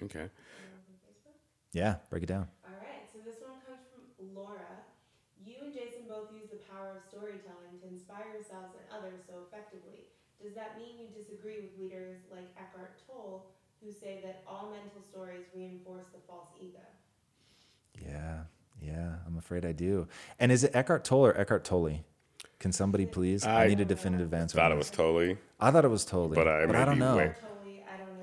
Okay. 0.03 0.27
Yeah, 1.71 1.95
break 2.09 2.23
it 2.23 2.25
down. 2.25 2.49
All 2.65 2.75
right, 2.81 3.07
so 3.09 3.19
this 3.23 3.39
one 3.39 3.55
comes 3.65 3.79
from 4.17 4.35
Laura. 4.35 4.59
You 5.45 5.55
and 5.63 5.73
Jason 5.73 6.01
both 6.09 6.27
use 6.33 6.49
the 6.51 6.57
power 6.81 6.97
of 6.97 7.03
storytelling 7.05 7.77
to 7.81 7.87
inspire 7.87 8.33
yourselves 8.33 8.73
and 8.73 8.85
others 8.89 9.21
so 9.29 9.45
effectively. 9.45 10.09
Does 10.41 10.55
that 10.55 10.77
mean 10.77 10.97
you 10.97 11.07
disagree 11.13 11.61
with 11.61 11.77
leaders 11.77 12.17
like 12.33 12.49
Eckhart 12.57 12.97
Tolle, 13.05 13.45
who 13.83 13.91
say 13.91 14.19
that 14.23 14.43
all 14.47 14.71
mental 14.73 15.01
stories 15.01 15.45
reinforce 15.55 16.05
the 16.13 16.19
false 16.27 16.49
ego? 16.59 16.81
Yeah, 18.01 18.49
yeah, 18.81 19.15
I'm 19.27 19.37
afraid 19.37 19.65
I 19.65 19.71
do. 19.71 20.07
And 20.39 20.51
is 20.51 20.63
it 20.63 20.71
Eckhart 20.73 21.03
Tolle 21.03 21.27
or 21.27 21.37
Eckhart 21.39 21.63
Tolle? 21.63 21.99
Can 22.59 22.71
somebody 22.71 23.05
please? 23.05 23.45
I, 23.45 23.65
I 23.65 23.67
need 23.67 23.79
a 23.79 23.85
definitive 23.85 24.33
answer. 24.33 24.59
I 24.59 24.63
thought 24.63 24.71
it 24.71 24.77
was 24.77 24.89
this. 24.89 24.97
totally. 24.97 25.37
I 25.59 25.71
thought 25.71 25.85
it 25.85 25.89
was 25.89 26.05
totally, 26.05 26.35
But 26.35 26.45
but 26.67 26.75
I 26.75 26.81
I, 26.81 26.85
don't 26.85 26.99
know. 26.99 27.17
way- 27.17 27.33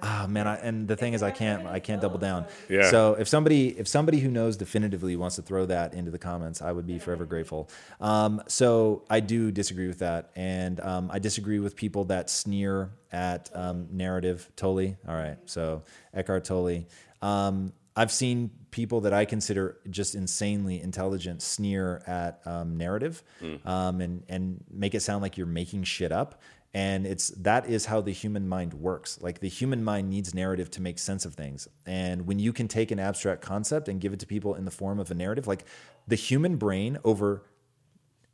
Ah 0.03 0.26
man, 0.28 0.46
I, 0.46 0.57
and 0.57 0.86
the 0.86 0.96
thing 0.96 1.14
is, 1.14 1.22
I 1.22 1.30
can't, 1.30 1.66
I 1.66 1.80
can't 1.80 2.01
double 2.01 2.18
down. 2.18 2.46
Yeah. 2.68 2.90
So 2.90 3.14
if 3.14 3.28
somebody, 3.28 3.78
if 3.78 3.88
somebody 3.88 4.20
who 4.20 4.30
knows 4.30 4.57
definitively 4.57 5.16
wants 5.16 5.36
to 5.36 5.42
throw 5.42 5.66
that 5.66 5.94
into 5.94 6.11
the 6.11 6.18
comments, 6.18 6.62
I 6.62 6.72
would 6.72 6.86
be 6.86 6.99
forever 6.99 7.24
grateful. 7.24 7.68
Um, 8.01 8.42
so 8.46 9.05
I 9.11 9.20
do 9.20 9.51
disagree 9.51 9.88
with 9.88 9.99
that, 10.01 10.30
and 10.36 10.80
um, 10.80 11.11
I 11.12 11.18
disagree 11.18 11.59
with 11.59 11.76
people 11.76 12.05
that 12.07 12.30
sneer 12.30 12.90
at 13.12 13.51
um, 13.55 13.88
narrative. 13.90 14.51
Tolle. 14.57 14.96
All 15.09 15.14
right. 15.14 15.38
So 15.46 15.82
Eckhart 16.14 16.44
Tolle. 16.44 16.86
Um, 17.22 17.72
I've 17.96 18.12
seen 18.12 18.51
people 18.70 19.01
that 19.01 19.12
I 19.12 19.24
consider 19.24 19.78
just 19.90 20.14
insanely 20.14 20.80
intelligent 20.80 21.42
sneer 21.42 22.01
at 22.07 22.40
um, 22.46 22.76
narrative 22.76 23.24
um, 23.64 24.01
and 24.01 24.22
and 24.28 24.62
make 24.70 24.94
it 24.94 25.01
sound 25.01 25.20
like 25.20 25.36
you're 25.36 25.49
making 25.49 25.82
shit 25.82 26.12
up. 26.12 26.40
And 26.74 27.06
it's 27.06 27.28
that 27.28 27.68
is 27.68 27.86
how 27.86 28.00
the 28.00 28.12
human 28.12 28.48
mind 28.48 28.74
works. 28.74 29.18
Like 29.20 29.40
the 29.40 29.48
human 29.48 29.82
mind 29.82 30.10
needs 30.10 30.34
narrative 30.34 30.70
to 30.72 30.82
make 30.82 30.98
sense 30.98 31.24
of 31.24 31.34
things. 31.34 31.66
And 31.86 32.26
when 32.26 32.38
you 32.38 32.52
can 32.52 32.68
take 32.68 32.90
an 32.90 32.98
abstract 32.98 33.40
concept 33.40 33.88
and 33.88 34.00
give 34.00 34.12
it 34.12 34.20
to 34.20 34.26
people 34.26 34.54
in 34.54 34.64
the 34.64 34.70
form 34.70 34.98
of 35.00 35.10
a 35.10 35.14
narrative, 35.14 35.46
like 35.46 35.64
the 36.06 36.14
human 36.14 36.56
brain 36.56 36.98
over 37.04 37.44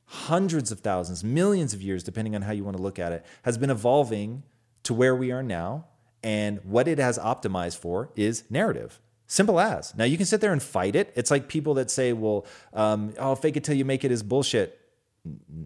hundreds 0.06 0.72
of 0.72 0.80
thousands, 0.80 1.22
millions 1.22 1.74
of 1.74 1.80
years, 1.80 2.02
depending 2.02 2.34
on 2.34 2.42
how 2.42 2.52
you 2.52 2.64
want 2.64 2.76
to 2.76 2.82
look 2.82 2.98
at 2.98 3.12
it, 3.12 3.24
has 3.42 3.56
been 3.56 3.70
evolving 3.70 4.42
to 4.82 4.92
where 4.92 5.14
we 5.14 5.30
are 5.30 5.42
now. 5.42 5.86
And 6.22 6.60
what 6.64 6.88
it 6.88 6.98
has 6.98 7.18
optimized 7.18 7.78
for 7.78 8.10
is 8.16 8.44
narrative. 8.50 9.00
Simple 9.26 9.60
as. 9.60 9.94
Now 9.94 10.04
you 10.04 10.16
can 10.16 10.26
sit 10.26 10.40
there 10.40 10.52
and 10.52 10.62
fight 10.62 10.96
it. 10.96 11.12
It's 11.16 11.30
like 11.30 11.48
people 11.48 11.74
that 11.74 11.90
say, 11.90 12.12
"Well, 12.12 12.46
um, 12.72 13.14
oh, 13.18 13.34
fake 13.34 13.56
it 13.56 13.64
till 13.64 13.74
you 13.74 13.84
make 13.84 14.04
it" 14.04 14.10
is 14.10 14.22
bullshit. 14.22 14.78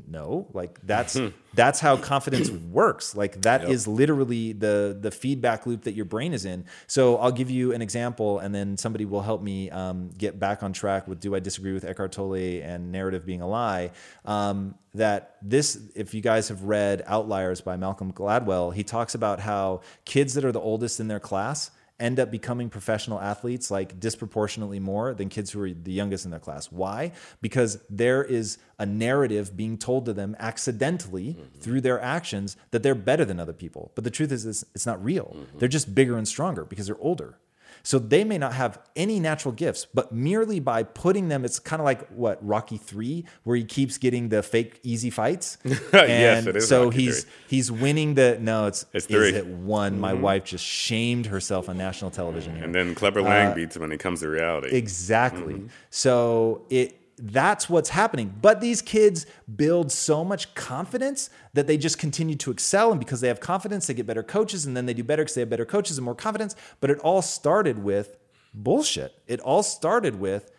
No, 0.06 0.46
like 0.52 0.78
that's 0.84 1.18
that's 1.54 1.80
how 1.80 1.96
confidence 1.96 2.48
works. 2.70 3.16
Like 3.16 3.42
that 3.42 3.68
is 3.68 3.88
literally 3.88 4.52
the 4.52 4.96
the 4.98 5.10
feedback 5.10 5.66
loop 5.66 5.82
that 5.82 5.94
your 5.94 6.04
brain 6.04 6.32
is 6.32 6.44
in. 6.44 6.64
So 6.86 7.16
I'll 7.16 7.32
give 7.32 7.50
you 7.50 7.72
an 7.72 7.82
example, 7.82 8.38
and 8.38 8.54
then 8.54 8.76
somebody 8.76 9.04
will 9.04 9.22
help 9.22 9.42
me 9.42 9.68
um, 9.70 10.10
get 10.16 10.38
back 10.38 10.62
on 10.62 10.72
track 10.72 11.08
with 11.08 11.18
do 11.18 11.34
I 11.34 11.40
disagree 11.40 11.72
with 11.72 11.84
Eckhart 11.84 12.12
Tolle 12.12 12.62
and 12.62 12.92
narrative 12.92 13.26
being 13.26 13.42
a 13.42 13.48
lie? 13.48 13.90
Um, 14.24 14.76
that 14.94 15.36
this, 15.42 15.78
if 15.96 16.14
you 16.14 16.20
guys 16.20 16.48
have 16.48 16.62
read 16.62 17.02
Outliers 17.06 17.60
by 17.60 17.76
Malcolm 17.76 18.12
Gladwell, 18.12 18.72
he 18.72 18.84
talks 18.84 19.16
about 19.16 19.40
how 19.40 19.80
kids 20.04 20.34
that 20.34 20.44
are 20.44 20.52
the 20.52 20.60
oldest 20.60 21.00
in 21.00 21.08
their 21.08 21.20
class 21.20 21.72
end 22.00 22.20
up 22.20 22.30
becoming 22.30 22.70
professional 22.70 23.20
athletes 23.20 23.70
like 23.70 23.98
disproportionately 23.98 24.78
more 24.78 25.14
than 25.14 25.28
kids 25.28 25.50
who 25.50 25.62
are 25.62 25.70
the 25.70 25.92
youngest 25.92 26.24
in 26.24 26.30
their 26.30 26.40
class. 26.40 26.70
Why? 26.70 27.12
Because 27.40 27.78
there 27.90 28.22
is 28.22 28.58
a 28.78 28.86
narrative 28.86 29.56
being 29.56 29.76
told 29.76 30.04
to 30.06 30.12
them 30.12 30.36
accidentally 30.38 31.34
mm-hmm. 31.34 31.58
through 31.58 31.80
their 31.80 32.00
actions 32.00 32.56
that 32.70 32.82
they're 32.82 32.94
better 32.94 33.24
than 33.24 33.40
other 33.40 33.52
people. 33.52 33.90
But 33.94 34.04
the 34.04 34.10
truth 34.10 34.30
is, 34.30 34.46
it's, 34.46 34.64
it's 34.74 34.86
not 34.86 35.02
real. 35.02 35.34
Mm-hmm. 35.36 35.58
They're 35.58 35.68
just 35.68 35.94
bigger 35.94 36.16
and 36.16 36.28
stronger 36.28 36.64
because 36.64 36.86
they're 36.86 37.00
older. 37.00 37.38
So 37.82 37.98
they 37.98 38.24
may 38.24 38.38
not 38.38 38.54
have 38.54 38.78
any 38.96 39.20
natural 39.20 39.52
gifts, 39.52 39.86
but 39.86 40.12
merely 40.12 40.60
by 40.60 40.82
putting 40.82 41.28
them, 41.28 41.44
it's 41.44 41.58
kind 41.58 41.80
of 41.80 41.84
like 41.86 42.08
what 42.08 42.38
Rocky 42.46 42.76
Three, 42.76 43.24
where 43.44 43.56
he 43.56 43.64
keeps 43.64 43.98
getting 43.98 44.28
the 44.28 44.42
fake 44.42 44.80
easy 44.82 45.10
fights. 45.10 45.58
and 45.64 45.78
yes, 45.92 46.46
it 46.46 46.56
is. 46.56 46.68
So 46.68 46.84
Rocky 46.86 46.96
he's 47.04 47.24
3. 47.24 47.32
he's 47.48 47.72
winning 47.72 48.14
the 48.14 48.38
no, 48.40 48.66
it's 48.66 48.86
It's 48.92 49.06
three. 49.06 49.30
Is 49.30 49.36
it 49.36 49.46
one? 49.46 49.92
Mm-hmm. 49.92 50.00
My 50.00 50.14
wife 50.14 50.44
just 50.44 50.64
shamed 50.64 51.26
herself 51.26 51.68
on 51.68 51.78
national 51.78 52.10
television. 52.10 52.56
Here. 52.56 52.64
And 52.64 52.74
then 52.74 52.94
Clubber 52.94 53.22
Lang 53.22 53.52
uh, 53.52 53.54
beats 53.54 53.76
him 53.76 53.82
when 53.82 53.92
it 53.92 53.98
comes 53.98 54.20
to 54.20 54.28
reality. 54.28 54.74
Exactly. 54.76 55.54
Mm-hmm. 55.54 55.66
So 55.90 56.66
it 56.70 56.97
that's 57.18 57.68
what's 57.68 57.90
happening. 57.90 58.34
But 58.40 58.60
these 58.60 58.82
kids 58.82 59.26
build 59.54 59.92
so 59.92 60.24
much 60.24 60.54
confidence 60.54 61.30
that 61.54 61.66
they 61.66 61.76
just 61.76 61.98
continue 61.98 62.36
to 62.36 62.50
excel. 62.50 62.90
And 62.90 62.98
because 63.00 63.20
they 63.20 63.28
have 63.28 63.40
confidence, 63.40 63.86
they 63.86 63.94
get 63.94 64.06
better 64.06 64.22
coaches. 64.22 64.66
And 64.66 64.76
then 64.76 64.86
they 64.86 64.94
do 64.94 65.04
better 65.04 65.22
because 65.22 65.34
they 65.34 65.42
have 65.42 65.50
better 65.50 65.66
coaches 65.66 65.98
and 65.98 66.04
more 66.04 66.14
confidence. 66.14 66.54
But 66.80 66.90
it 66.90 66.98
all 67.00 67.22
started 67.22 67.82
with 67.82 68.16
bullshit. 68.54 69.14
It 69.26 69.40
all 69.40 69.62
started 69.62 70.18
with 70.18 70.50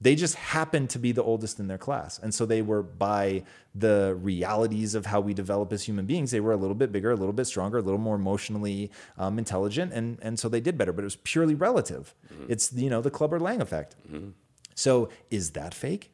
they 0.00 0.14
just 0.14 0.34
happened 0.34 0.88
to 0.90 0.98
be 0.98 1.12
the 1.12 1.22
oldest 1.22 1.60
in 1.60 1.68
their 1.68 1.78
class. 1.78 2.18
And 2.18 2.34
so 2.34 2.46
they 2.46 2.62
were, 2.62 2.82
by 2.82 3.44
the 3.74 4.16
realities 4.22 4.94
of 4.94 5.04
how 5.06 5.20
we 5.20 5.34
develop 5.34 5.72
as 5.72 5.82
human 5.82 6.06
beings, 6.06 6.30
they 6.30 6.40
were 6.40 6.52
a 6.52 6.56
little 6.56 6.74
bit 6.74 6.90
bigger, 6.90 7.10
a 7.10 7.16
little 7.16 7.34
bit 7.34 7.44
stronger, 7.44 7.78
a 7.78 7.82
little 7.82 8.00
more 8.00 8.16
emotionally 8.16 8.90
um, 9.18 9.38
intelligent. 9.38 9.92
And, 9.92 10.18
and 10.22 10.38
so 10.38 10.48
they 10.48 10.60
did 10.60 10.78
better. 10.78 10.92
But 10.92 11.02
it 11.02 11.04
was 11.04 11.16
purely 11.16 11.54
relative. 11.54 12.14
Mm-hmm. 12.32 12.46
It's, 12.48 12.72
you 12.72 12.88
know, 12.88 13.02
the 13.02 13.10
Clubber 13.10 13.38
Lang 13.38 13.60
effect. 13.60 13.94
Mm-hmm. 14.10 14.30
So 14.74 15.08
is 15.30 15.50
that 15.50 15.74
fake? 15.74 16.10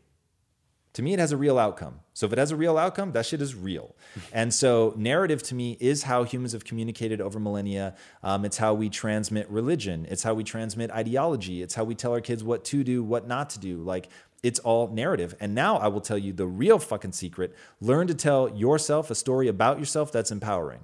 To 0.95 1.03
me, 1.03 1.13
it 1.13 1.19
has 1.19 1.31
a 1.31 1.37
real 1.37 1.59
outcome. 1.59 2.01
So 2.15 2.25
if 2.25 2.33
it 2.33 2.39
has 2.39 2.53
a 2.53 2.57
real 2.57 2.79
outcome, 2.79 3.13
that 3.13 3.27
shit 3.27 3.43
is 3.43 3.55
real. 3.55 3.95
and 4.33 4.55
so 4.55 4.95
narrative 4.97 5.43
to 5.43 5.55
me 5.55 5.77
is 5.79 6.05
how 6.05 6.25
humans 6.25 6.53
have 6.53 6.65
communicated 6.65 7.21
over 7.21 7.39
millennia. 7.39 7.95
Um, 8.23 8.47
it's 8.47 8.57
how 8.57 8.73
we 8.73 8.89
transmit 8.89 9.47
religion. 9.51 10.07
It's 10.09 10.23
how 10.23 10.33
we 10.33 10.43
transmit 10.43 10.91
ideology. 10.91 11.61
It's 11.61 11.75
how 11.75 11.85
we 11.85 11.95
tell 11.95 12.13
our 12.13 12.23
kids 12.23 12.43
what 12.43 12.65
to 12.67 12.83
do, 12.83 13.05
what 13.05 13.29
not 13.29 13.51
to 13.51 13.59
do. 13.59 13.83
Like 13.83 14.09
it's 14.43 14.59
all 14.61 14.89
narrative. 14.89 15.35
And 15.39 15.55
now 15.55 15.77
I 15.77 15.89
will 15.89 16.01
tell 16.01 16.17
you 16.17 16.33
the 16.33 16.47
real 16.47 16.79
fucking 16.79 17.13
secret. 17.13 17.55
Learn 17.81 18.07
to 18.07 18.15
tell 18.15 18.49
yourself 18.49 19.11
a 19.11 19.15
story 19.15 19.49
about 19.49 19.79
yourself 19.79 20.11
that's 20.11 20.31
empowering. 20.31 20.81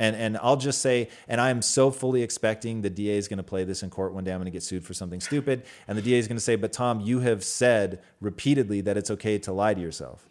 And 0.00 0.14
and 0.14 0.38
I'll 0.38 0.56
just 0.56 0.80
say, 0.80 1.08
and 1.26 1.40
I'm 1.40 1.60
so 1.60 1.90
fully 1.90 2.22
expecting 2.22 2.82
the 2.82 2.90
DA 2.90 3.16
is 3.16 3.26
going 3.26 3.38
to 3.38 3.42
play 3.42 3.64
this 3.64 3.82
in 3.82 3.90
court 3.90 4.14
one 4.14 4.24
day. 4.24 4.32
I'm 4.32 4.38
going 4.38 4.46
to 4.46 4.52
get 4.52 4.62
sued 4.62 4.84
for 4.84 4.94
something 4.94 5.20
stupid, 5.20 5.64
and 5.88 5.98
the 5.98 6.02
DA 6.02 6.18
is 6.18 6.28
going 6.28 6.36
to 6.36 6.42
say, 6.42 6.54
"But 6.56 6.72
Tom, 6.72 7.00
you 7.00 7.20
have 7.20 7.42
said 7.42 8.00
repeatedly 8.20 8.80
that 8.82 8.96
it's 8.96 9.10
okay 9.10 9.38
to 9.38 9.52
lie 9.52 9.74
to 9.74 9.80
yourself." 9.80 10.28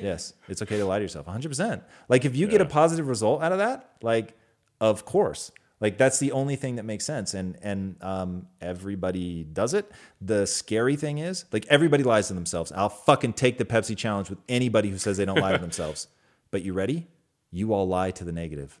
yes, 0.00 0.34
it's 0.48 0.62
okay 0.62 0.78
to 0.78 0.84
lie 0.84 0.98
to 0.98 1.04
yourself. 1.04 1.26
100. 1.26 1.48
percent 1.48 1.82
Like 2.08 2.24
if 2.24 2.34
you 2.36 2.46
yeah. 2.46 2.52
get 2.52 2.60
a 2.60 2.66
positive 2.66 3.08
result 3.08 3.42
out 3.42 3.52
of 3.52 3.58
that, 3.58 3.90
like 4.02 4.36
of 4.80 5.04
course, 5.04 5.52
like 5.80 5.98
that's 5.98 6.18
the 6.18 6.32
only 6.32 6.56
thing 6.56 6.76
that 6.76 6.84
makes 6.84 7.04
sense. 7.04 7.34
And 7.34 7.56
and 7.62 7.96
um, 8.02 8.46
everybody 8.60 9.44
does 9.44 9.74
it. 9.74 9.90
The 10.20 10.46
scary 10.46 10.96
thing 10.96 11.18
is, 11.18 11.44
like 11.52 11.66
everybody 11.68 12.02
lies 12.02 12.28
to 12.28 12.34
themselves. 12.34 12.72
I'll 12.72 12.88
fucking 12.88 13.34
take 13.34 13.58
the 13.58 13.64
Pepsi 13.64 13.96
challenge 13.96 14.30
with 14.30 14.38
anybody 14.48 14.90
who 14.90 14.98
says 14.98 15.16
they 15.16 15.24
don't 15.24 15.38
lie 15.40 15.52
to 15.52 15.58
themselves. 15.58 16.08
But 16.50 16.62
you 16.62 16.72
ready? 16.72 17.08
You 17.54 17.72
all 17.72 17.86
lie 17.86 18.10
to 18.10 18.24
the 18.24 18.32
negative. 18.32 18.80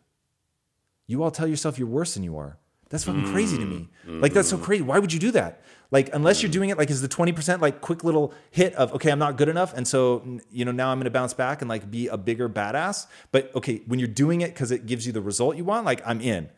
You 1.06 1.22
all 1.22 1.30
tell 1.30 1.46
yourself 1.46 1.78
you're 1.78 1.88
worse 1.88 2.14
than 2.14 2.24
you 2.24 2.36
are. 2.36 2.58
That's 2.90 3.04
fucking 3.04 3.32
crazy 3.32 3.56
to 3.56 3.64
me. 3.64 3.88
Mm-hmm. 4.06 4.20
Like 4.20 4.32
that's 4.32 4.48
so 4.48 4.58
crazy. 4.58 4.82
Why 4.82 4.98
would 4.98 5.12
you 5.12 5.18
do 5.18 5.30
that? 5.32 5.62
Like 5.90 6.14
unless 6.14 6.42
you're 6.42 6.50
doing 6.50 6.70
it 6.70 6.78
like 6.78 6.90
is 6.90 7.00
the 7.00 7.08
20% 7.08 7.60
like 7.60 7.80
quick 7.80 8.04
little 8.04 8.34
hit 8.50 8.74
of 8.74 8.92
okay, 8.94 9.10
I'm 9.10 9.18
not 9.18 9.36
good 9.36 9.48
enough 9.48 9.74
and 9.74 9.86
so 9.86 10.40
you 10.50 10.64
know 10.64 10.72
now 10.72 10.90
I'm 10.90 10.98
going 10.98 11.04
to 11.04 11.10
bounce 11.10 11.34
back 11.34 11.62
and 11.62 11.68
like 11.68 11.90
be 11.90 12.08
a 12.08 12.16
bigger 12.16 12.48
badass. 12.48 13.06
But 13.32 13.54
okay, 13.54 13.82
when 13.86 13.98
you're 13.98 14.08
doing 14.08 14.40
it 14.40 14.54
cuz 14.54 14.70
it 14.70 14.86
gives 14.86 15.06
you 15.06 15.12
the 15.12 15.22
result 15.22 15.56
you 15.56 15.64
want, 15.64 15.86
like 15.86 16.02
I'm 16.04 16.20
in. 16.20 16.48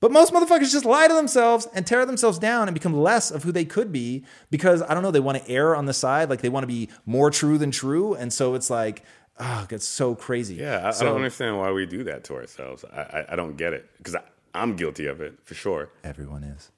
But 0.00 0.12
most 0.12 0.32
motherfuckers 0.32 0.70
just 0.70 0.84
lie 0.84 1.08
to 1.08 1.14
themselves 1.14 1.66
and 1.74 1.86
tear 1.86 2.06
themselves 2.06 2.38
down 2.38 2.68
and 2.68 2.74
become 2.74 2.96
less 2.96 3.30
of 3.30 3.42
who 3.42 3.52
they 3.52 3.64
could 3.64 3.90
be 3.90 4.24
because 4.50 4.80
I 4.82 4.94
don't 4.94 5.02
know, 5.02 5.10
they 5.10 5.18
want 5.18 5.42
to 5.42 5.50
err 5.50 5.74
on 5.74 5.86
the 5.86 5.92
side, 5.92 6.30
like 6.30 6.40
they 6.40 6.48
want 6.48 6.62
to 6.62 6.68
be 6.68 6.88
more 7.04 7.30
true 7.30 7.58
than 7.58 7.72
true. 7.72 8.14
And 8.14 8.32
so 8.32 8.54
it's 8.54 8.70
like, 8.70 9.02
oh, 9.40 9.62
it 9.62 9.68
gets 9.68 9.86
so 9.86 10.14
crazy. 10.14 10.56
Yeah, 10.56 10.88
I, 10.88 10.90
so, 10.90 11.04
I 11.04 11.08
don't 11.08 11.16
understand 11.16 11.58
why 11.58 11.70
we 11.72 11.86
do 11.86 12.04
that 12.04 12.24
to 12.24 12.34
ourselves. 12.34 12.84
I, 12.92 13.00
I, 13.00 13.26
I 13.30 13.36
don't 13.36 13.56
get 13.56 13.72
it 13.72 13.88
because 13.98 14.16
I'm 14.54 14.76
guilty 14.76 15.06
of 15.06 15.20
it 15.20 15.38
for 15.44 15.54
sure. 15.54 15.90
Everyone 16.04 16.44
is. 16.44 16.70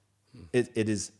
It, 0.52 0.70
it 0.74 0.88
is. 0.88 1.12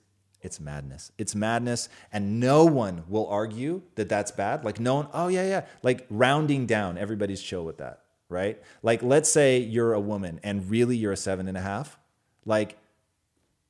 It's 0.43 0.59
madness. 0.59 1.13
It's 1.19 1.35
madness, 1.35 1.89
and 2.13 2.41
no 2.41 2.65
one 2.65 3.05
will 3.09 3.29
argue 3.29 3.83
that 3.97 4.09
that's 4.09 4.31
bad. 4.31 4.65
Like 4.65 4.81
no 4.81 4.95
one. 4.97 5.09
Oh 5.13 5.29
yeah, 5.29 5.47
yeah. 5.47 5.67
Like 5.83 6.07
rounding 6.09 6.67
down. 6.67 6.97
Everybody's 6.97 7.43
chill 7.43 7.65
with 7.65 7.79
that, 7.79 8.01
right? 8.29 8.61
Like 8.83 9.03
let's 9.03 9.31
say 9.31 9.59
you're 9.59 9.93
a 9.93 10.01
woman 10.01 10.41
and 10.43 10.71
really 10.71 10.97
you're 10.97 11.13
a 11.13 11.17
seven 11.17 11.47
and 11.49 11.59
a 11.59 11.61
half. 11.61 11.99
Like 12.47 12.79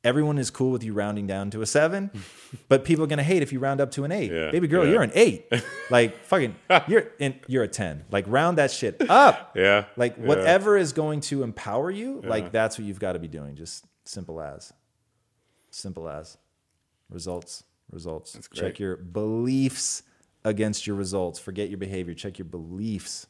everyone 0.05 0.39
is 0.39 0.51
cool 0.51 0.71
with 0.71 0.83
you 0.83 0.93
rounding 0.93 1.27
down 1.27 1.51
to 1.51 1.63
a 1.63 1.67
seven, 1.67 2.11
but 2.69 2.85
people 2.85 3.05
are 3.05 3.09
gonna 3.09 3.23
hate 3.23 3.43
if 3.43 3.53
you 3.53 3.59
round 3.59 3.81
up 3.81 3.91
to 3.93 4.05
an 4.05 4.13
eight. 4.13 4.31
Yeah, 4.31 4.51
Baby 4.51 4.69
girl, 4.69 4.85
yeah. 4.85 4.93
you're 4.93 5.03
an 5.03 5.13
eight. 5.15 5.51
like 5.91 6.25
fucking, 6.25 6.57
you're 6.89 7.09
in, 7.19 7.39
you're 7.47 7.65
a 7.65 7.69
ten. 7.69 8.05
Like 8.11 8.25
round 8.29 8.59
that 8.59 8.71
shit 8.71 9.01
up. 9.09 9.49
Yeah. 9.61 9.87
Like 9.97 10.17
whatever 10.17 10.77
yeah. 10.77 10.83
is 10.83 10.93
going 10.93 11.21
to 11.23 11.43
empower 11.43 11.91
you, 11.91 12.23
like 12.23 12.53
that's 12.53 12.79
what 12.79 12.87
you've 12.87 13.01
got 13.01 13.13
to 13.13 13.19
be 13.19 13.29
doing. 13.29 13.57
Just 13.57 13.85
simple 14.05 14.41
as, 14.41 14.73
simple 15.71 16.09
as, 16.09 16.39
results, 17.11 17.65
results. 17.91 18.39
Check 18.55 18.79
your 18.79 18.97
beliefs 18.97 20.03
against 20.45 20.87
your 20.87 20.97
results. 20.97 21.39
Forget 21.39 21.69
your 21.69 21.79
behavior. 21.79 22.15
Check 22.15 22.39
your 22.39 22.47
beliefs. 22.47 23.27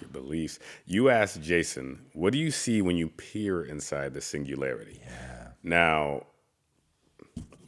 Your 0.00 0.10
beliefs. 0.10 0.58
You 0.86 1.10
asked 1.10 1.40
Jason, 1.40 2.06
what 2.14 2.32
do 2.32 2.38
you 2.38 2.50
see 2.50 2.82
when 2.82 2.96
you 2.96 3.08
peer 3.08 3.64
inside 3.64 4.14
the 4.14 4.20
singularity? 4.20 5.00
Yeah. 5.06 5.37
Now, 5.62 6.22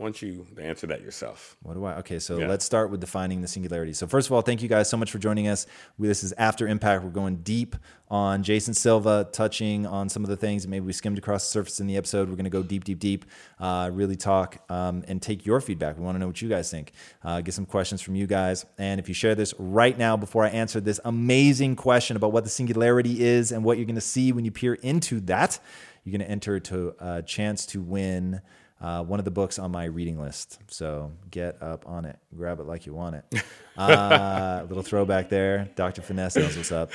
I 0.00 0.02
want 0.02 0.22
you 0.22 0.46
to 0.56 0.62
answer 0.62 0.86
that 0.86 1.02
yourself. 1.02 1.58
What 1.62 1.74
do 1.74 1.84
I? 1.84 1.96
Okay, 1.98 2.18
so 2.18 2.38
yeah. 2.38 2.48
let's 2.48 2.64
start 2.64 2.90
with 2.90 3.00
defining 3.00 3.42
the 3.42 3.48
singularity. 3.48 3.92
So 3.92 4.06
first 4.06 4.28
of 4.28 4.32
all, 4.32 4.40
thank 4.40 4.62
you 4.62 4.68
guys 4.68 4.88
so 4.88 4.96
much 4.96 5.10
for 5.10 5.18
joining 5.18 5.46
us. 5.46 5.66
We, 5.98 6.08
this 6.08 6.24
is 6.24 6.32
After 6.38 6.66
Impact. 6.66 7.04
We're 7.04 7.10
going 7.10 7.36
deep 7.42 7.76
on 8.08 8.42
Jason 8.42 8.72
Silva, 8.72 9.28
touching 9.30 9.86
on 9.86 10.08
some 10.08 10.24
of 10.24 10.30
the 10.30 10.38
things 10.38 10.62
that 10.62 10.68
maybe 10.68 10.86
we 10.86 10.94
skimmed 10.94 11.18
across 11.18 11.44
the 11.44 11.50
surface 11.50 11.80
in 11.80 11.86
the 11.86 11.98
episode. 11.98 12.30
We're 12.30 12.36
going 12.36 12.44
to 12.44 12.50
go 12.50 12.62
deep, 12.62 12.84
deep, 12.84 12.98
deep, 12.98 13.26
uh, 13.58 13.90
really 13.92 14.16
talk 14.16 14.64
um, 14.70 15.04
and 15.06 15.20
take 15.20 15.44
your 15.44 15.60
feedback. 15.60 15.98
We 15.98 16.04
want 16.04 16.14
to 16.14 16.18
know 16.18 16.28
what 16.28 16.40
you 16.40 16.48
guys 16.48 16.70
think. 16.70 16.92
Uh, 17.22 17.42
get 17.42 17.52
some 17.52 17.66
questions 17.66 18.00
from 18.00 18.14
you 18.14 18.26
guys. 18.26 18.64
And 18.78 19.00
if 19.00 19.06
you 19.06 19.14
share 19.14 19.34
this 19.34 19.52
right 19.58 19.98
now 19.98 20.16
before 20.16 20.44
I 20.44 20.48
answer 20.48 20.80
this 20.80 20.98
amazing 21.04 21.76
question 21.76 22.16
about 22.16 22.32
what 22.32 22.44
the 22.44 22.50
singularity 22.50 23.22
is 23.22 23.52
and 23.52 23.62
what 23.64 23.76
you're 23.76 23.86
going 23.86 23.96
to 23.96 24.00
see 24.00 24.32
when 24.32 24.46
you 24.46 24.50
peer 24.50 24.74
into 24.74 25.20
that, 25.20 25.60
you're 26.04 26.16
going 26.16 26.26
to 26.26 26.30
enter 26.30 26.60
to 26.60 26.94
a 26.98 27.22
chance 27.22 27.66
to 27.66 27.80
win 27.80 28.40
uh, 28.80 29.04
one 29.04 29.18
of 29.18 29.24
the 29.24 29.30
books 29.30 29.58
on 29.58 29.70
my 29.70 29.84
reading 29.84 30.18
list. 30.18 30.58
So 30.68 31.12
get 31.30 31.62
up 31.62 31.86
on 31.86 32.06
it, 32.06 32.18
grab 32.34 32.60
it 32.60 32.66
like 32.66 32.86
you 32.86 32.94
want 32.94 33.16
it. 33.16 33.42
Uh, 33.76 34.66
little 34.68 34.82
throwback 34.82 35.30
there. 35.30 35.70
Dr. 35.74 36.02
Finesse 36.02 36.36
knows 36.36 36.54
what's 36.54 36.70
up. 36.70 36.90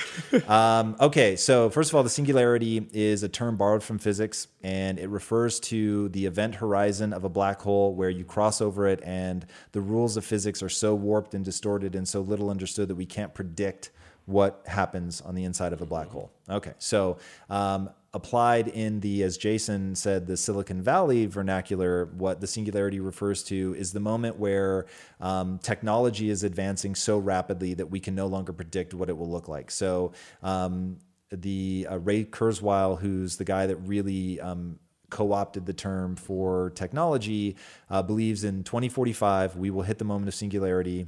Um, 0.48 0.94
okay, 1.00 1.34
so 1.34 1.68
first 1.68 1.90
of 1.90 1.96
all, 1.96 2.04
the 2.04 2.10
singularity 2.10 2.86
is 2.92 3.24
a 3.24 3.28
term 3.28 3.56
borrowed 3.56 3.82
from 3.82 3.98
physics, 3.98 4.46
and 4.62 4.96
it 5.00 5.08
refers 5.08 5.58
to 5.60 6.08
the 6.10 6.26
event 6.26 6.54
horizon 6.54 7.12
of 7.12 7.24
a 7.24 7.28
black 7.28 7.60
hole 7.60 7.92
where 7.92 8.10
you 8.10 8.24
cross 8.24 8.60
over 8.60 8.86
it, 8.86 9.00
and 9.02 9.46
the 9.72 9.80
rules 9.80 10.16
of 10.16 10.24
physics 10.24 10.62
are 10.62 10.68
so 10.68 10.94
warped 10.94 11.34
and 11.34 11.44
distorted 11.44 11.96
and 11.96 12.06
so 12.06 12.20
little 12.20 12.50
understood 12.50 12.86
that 12.86 12.94
we 12.94 13.06
can't 13.06 13.34
predict 13.34 13.90
what 14.26 14.62
happens 14.66 15.20
on 15.20 15.34
the 15.34 15.42
inside 15.42 15.72
of 15.72 15.80
a 15.80 15.86
black 15.86 16.08
hole. 16.08 16.30
Okay, 16.48 16.74
so 16.78 17.16
um, 17.50 17.90
applied 18.16 18.66
in 18.68 19.00
the, 19.00 19.22
as 19.22 19.36
Jason 19.36 19.94
said, 19.94 20.26
the 20.26 20.38
Silicon 20.38 20.82
Valley 20.82 21.26
vernacular, 21.26 22.06
what 22.16 22.40
the 22.40 22.46
singularity 22.46 22.98
refers 22.98 23.42
to 23.44 23.76
is 23.78 23.92
the 23.92 24.00
moment 24.00 24.38
where 24.38 24.86
um, 25.20 25.58
technology 25.58 26.30
is 26.30 26.42
advancing 26.42 26.94
so 26.94 27.18
rapidly 27.18 27.74
that 27.74 27.86
we 27.86 28.00
can 28.00 28.14
no 28.14 28.26
longer 28.26 28.54
predict 28.54 28.94
what 28.94 29.10
it 29.10 29.16
will 29.16 29.30
look 29.30 29.48
like. 29.48 29.70
So, 29.70 30.12
um, 30.42 30.96
the 31.30 31.86
uh, 31.90 31.98
Ray 31.98 32.24
Kurzweil, 32.24 32.98
who's 33.00 33.36
the 33.36 33.44
guy 33.44 33.66
that 33.66 33.76
really 33.76 34.40
um, 34.40 34.78
co-opted 35.10 35.66
the 35.66 35.74
term 35.74 36.16
for 36.16 36.70
technology, 36.74 37.56
uh, 37.90 38.02
believes 38.02 38.44
in 38.44 38.64
2045 38.64 39.56
we 39.56 39.70
will 39.70 39.82
hit 39.82 39.98
the 39.98 40.04
moment 40.04 40.28
of 40.28 40.34
singularity 40.34 41.06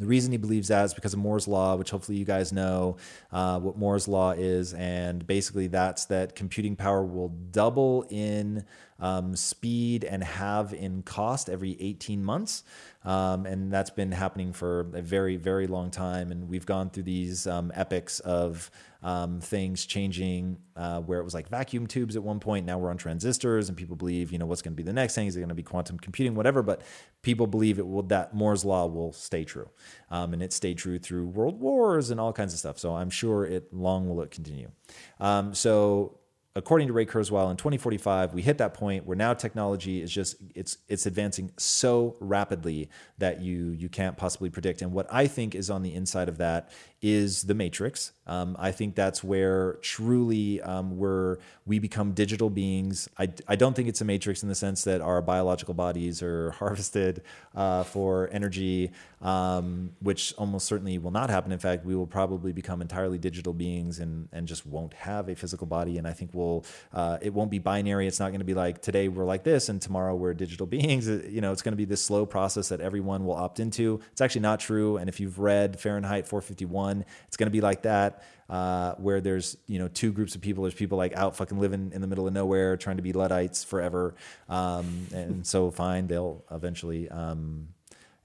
the 0.00 0.06
reason 0.06 0.32
he 0.32 0.38
believes 0.38 0.68
that 0.68 0.86
is 0.86 0.94
because 0.94 1.12
of 1.12 1.18
Moore's 1.18 1.46
Law, 1.46 1.76
which 1.76 1.90
hopefully 1.90 2.16
you 2.16 2.24
guys 2.24 2.52
know 2.52 2.96
uh, 3.30 3.60
what 3.60 3.76
Moore's 3.76 4.08
Law 4.08 4.32
is. 4.32 4.72
And 4.72 5.26
basically, 5.26 5.66
that's 5.66 6.06
that 6.06 6.34
computing 6.34 6.74
power 6.74 7.04
will 7.04 7.28
double 7.28 8.06
in 8.08 8.64
um, 8.98 9.36
speed 9.36 10.04
and 10.04 10.24
halve 10.24 10.72
in 10.72 11.02
cost 11.02 11.50
every 11.50 11.76
18 11.78 12.24
months. 12.24 12.64
Um, 13.02 13.46
and 13.46 13.72
that's 13.72 13.90
been 13.90 14.12
happening 14.12 14.52
for 14.52 14.90
a 14.94 15.00
very, 15.00 15.36
very 15.36 15.66
long 15.66 15.90
time. 15.90 16.30
And 16.30 16.48
we've 16.48 16.66
gone 16.66 16.90
through 16.90 17.04
these 17.04 17.46
um, 17.46 17.72
epics 17.74 18.20
of 18.20 18.70
um, 19.02 19.40
things 19.40 19.86
changing, 19.86 20.58
uh, 20.76 21.00
where 21.00 21.18
it 21.18 21.24
was 21.24 21.32
like 21.32 21.48
vacuum 21.48 21.86
tubes 21.86 22.16
at 22.16 22.22
one 22.22 22.40
point. 22.40 22.66
Now 22.66 22.78
we're 22.78 22.90
on 22.90 22.98
transistors, 22.98 23.68
and 23.68 23.78
people 23.78 23.96
believe, 23.96 24.30
you 24.30 24.38
know, 24.38 24.44
what's 24.44 24.60
going 24.60 24.74
to 24.74 24.76
be 24.76 24.82
the 24.82 24.92
next 24.92 25.14
thing? 25.14 25.26
Is 25.26 25.36
it 25.36 25.40
going 25.40 25.48
to 25.48 25.54
be 25.54 25.62
quantum 25.62 25.98
computing, 25.98 26.34
whatever? 26.34 26.62
But 26.62 26.82
people 27.22 27.46
believe 27.46 27.78
it 27.78 27.86
will 27.86 28.02
that 28.04 28.34
Moore's 28.34 28.64
law 28.64 28.86
will 28.86 29.12
stay 29.12 29.44
true, 29.44 29.70
um, 30.10 30.34
and 30.34 30.42
it 30.42 30.52
stayed 30.52 30.76
true 30.76 30.98
through 30.98 31.28
world 31.28 31.58
wars 31.58 32.10
and 32.10 32.20
all 32.20 32.34
kinds 32.34 32.52
of 32.52 32.58
stuff. 32.58 32.78
So 32.78 32.94
I'm 32.94 33.08
sure 33.10 33.46
it 33.46 33.72
long 33.72 34.06
will 34.08 34.20
it 34.20 34.30
continue. 34.30 34.70
Um, 35.18 35.54
so 35.54 36.19
according 36.56 36.88
to 36.88 36.92
Ray 36.92 37.06
Kurzweil, 37.06 37.50
in 37.50 37.56
2045, 37.56 38.34
we 38.34 38.42
hit 38.42 38.58
that 38.58 38.74
point 38.74 39.06
where 39.06 39.16
now 39.16 39.34
technology 39.34 40.02
is 40.02 40.10
just 40.10 40.36
it's 40.54 40.78
it's 40.88 41.06
advancing 41.06 41.52
so 41.56 42.16
rapidly 42.20 42.90
that 43.18 43.40
you 43.40 43.70
you 43.70 43.88
can't 43.88 44.16
possibly 44.16 44.50
predict. 44.50 44.82
And 44.82 44.92
what 44.92 45.06
I 45.10 45.26
think 45.26 45.54
is 45.54 45.70
on 45.70 45.82
the 45.82 45.94
inside 45.94 46.28
of 46.28 46.38
that 46.38 46.70
is 47.02 47.44
the 47.44 47.54
Matrix. 47.54 48.12
Um, 48.30 48.54
I 48.60 48.70
think 48.70 48.94
that's 48.94 49.24
where 49.24 49.78
truly 49.82 50.62
um, 50.62 50.96
we're 50.96 51.38
we 51.66 51.80
become 51.80 52.12
digital 52.12 52.48
beings. 52.48 53.08
I, 53.18 53.28
I 53.48 53.56
don't 53.56 53.74
think 53.74 53.88
it's 53.88 54.00
a 54.00 54.04
matrix 54.04 54.44
in 54.44 54.48
the 54.48 54.54
sense 54.54 54.84
that 54.84 55.00
our 55.00 55.20
biological 55.20 55.74
bodies 55.74 56.22
are 56.22 56.50
harvested 56.58 57.22
uh, 57.56 57.82
for 57.82 58.28
energy, 58.32 58.92
um, 59.20 59.90
which 60.00 60.32
almost 60.38 60.66
certainly 60.66 60.98
will 60.98 61.10
not 61.10 61.28
happen. 61.28 61.50
In 61.50 61.58
fact, 61.58 61.84
we 61.84 61.96
will 61.96 62.06
probably 62.06 62.52
become 62.52 62.80
entirely 62.80 63.18
digital 63.18 63.52
beings 63.52 63.98
and 63.98 64.28
and 64.32 64.46
just 64.46 64.64
won't 64.64 64.94
have 64.94 65.28
a 65.28 65.34
physical 65.34 65.66
body. 65.66 65.98
And 65.98 66.06
I 66.06 66.12
think 66.12 66.30
we'll 66.32 66.64
uh, 66.92 67.18
it 67.20 67.34
won't 67.34 67.50
be 67.50 67.58
binary. 67.58 68.06
It's 68.06 68.20
not 68.20 68.28
going 68.28 68.40
to 68.40 68.44
be 68.44 68.54
like 68.54 68.80
today 68.80 69.08
we're 69.08 69.24
like 69.24 69.42
this 69.42 69.68
and 69.68 69.82
tomorrow 69.82 70.14
we're 70.14 70.34
digital 70.34 70.66
beings. 70.76 71.08
You 71.08 71.40
know, 71.40 71.50
it's 71.50 71.62
going 71.62 71.72
to 71.72 71.76
be 71.76 71.84
this 71.84 72.02
slow 72.02 72.26
process 72.26 72.68
that 72.68 72.80
everyone 72.80 73.24
will 73.24 73.34
opt 73.34 73.58
into. 73.58 74.00
It's 74.12 74.20
actually 74.20 74.42
not 74.42 74.60
true. 74.60 74.98
And 74.98 75.08
if 75.08 75.18
you've 75.18 75.40
read 75.40 75.80
Fahrenheit 75.80 76.28
451, 76.28 76.89
it's 77.26 77.36
going 77.36 77.46
to 77.46 77.52
be 77.52 77.60
like 77.60 77.82
that 77.82 78.22
uh, 78.50 78.94
where 78.96 79.20
there's 79.20 79.56
you 79.66 79.78
know 79.78 79.88
two 79.88 80.12
groups 80.12 80.34
of 80.34 80.40
people. 80.40 80.64
There's 80.64 80.74
people 80.74 80.98
like 80.98 81.16
out 81.16 81.36
fucking 81.36 81.58
living 81.58 81.92
in 81.94 82.00
the 82.00 82.06
middle 82.06 82.26
of 82.26 82.34
nowhere, 82.34 82.76
trying 82.76 82.96
to 82.96 83.02
be 83.02 83.12
Luddites 83.12 83.62
forever, 83.64 84.14
um, 84.48 85.06
and 85.14 85.46
so 85.46 85.70
fine, 85.70 86.08
they'll 86.08 86.44
eventually. 86.50 87.08
Um, 87.08 87.68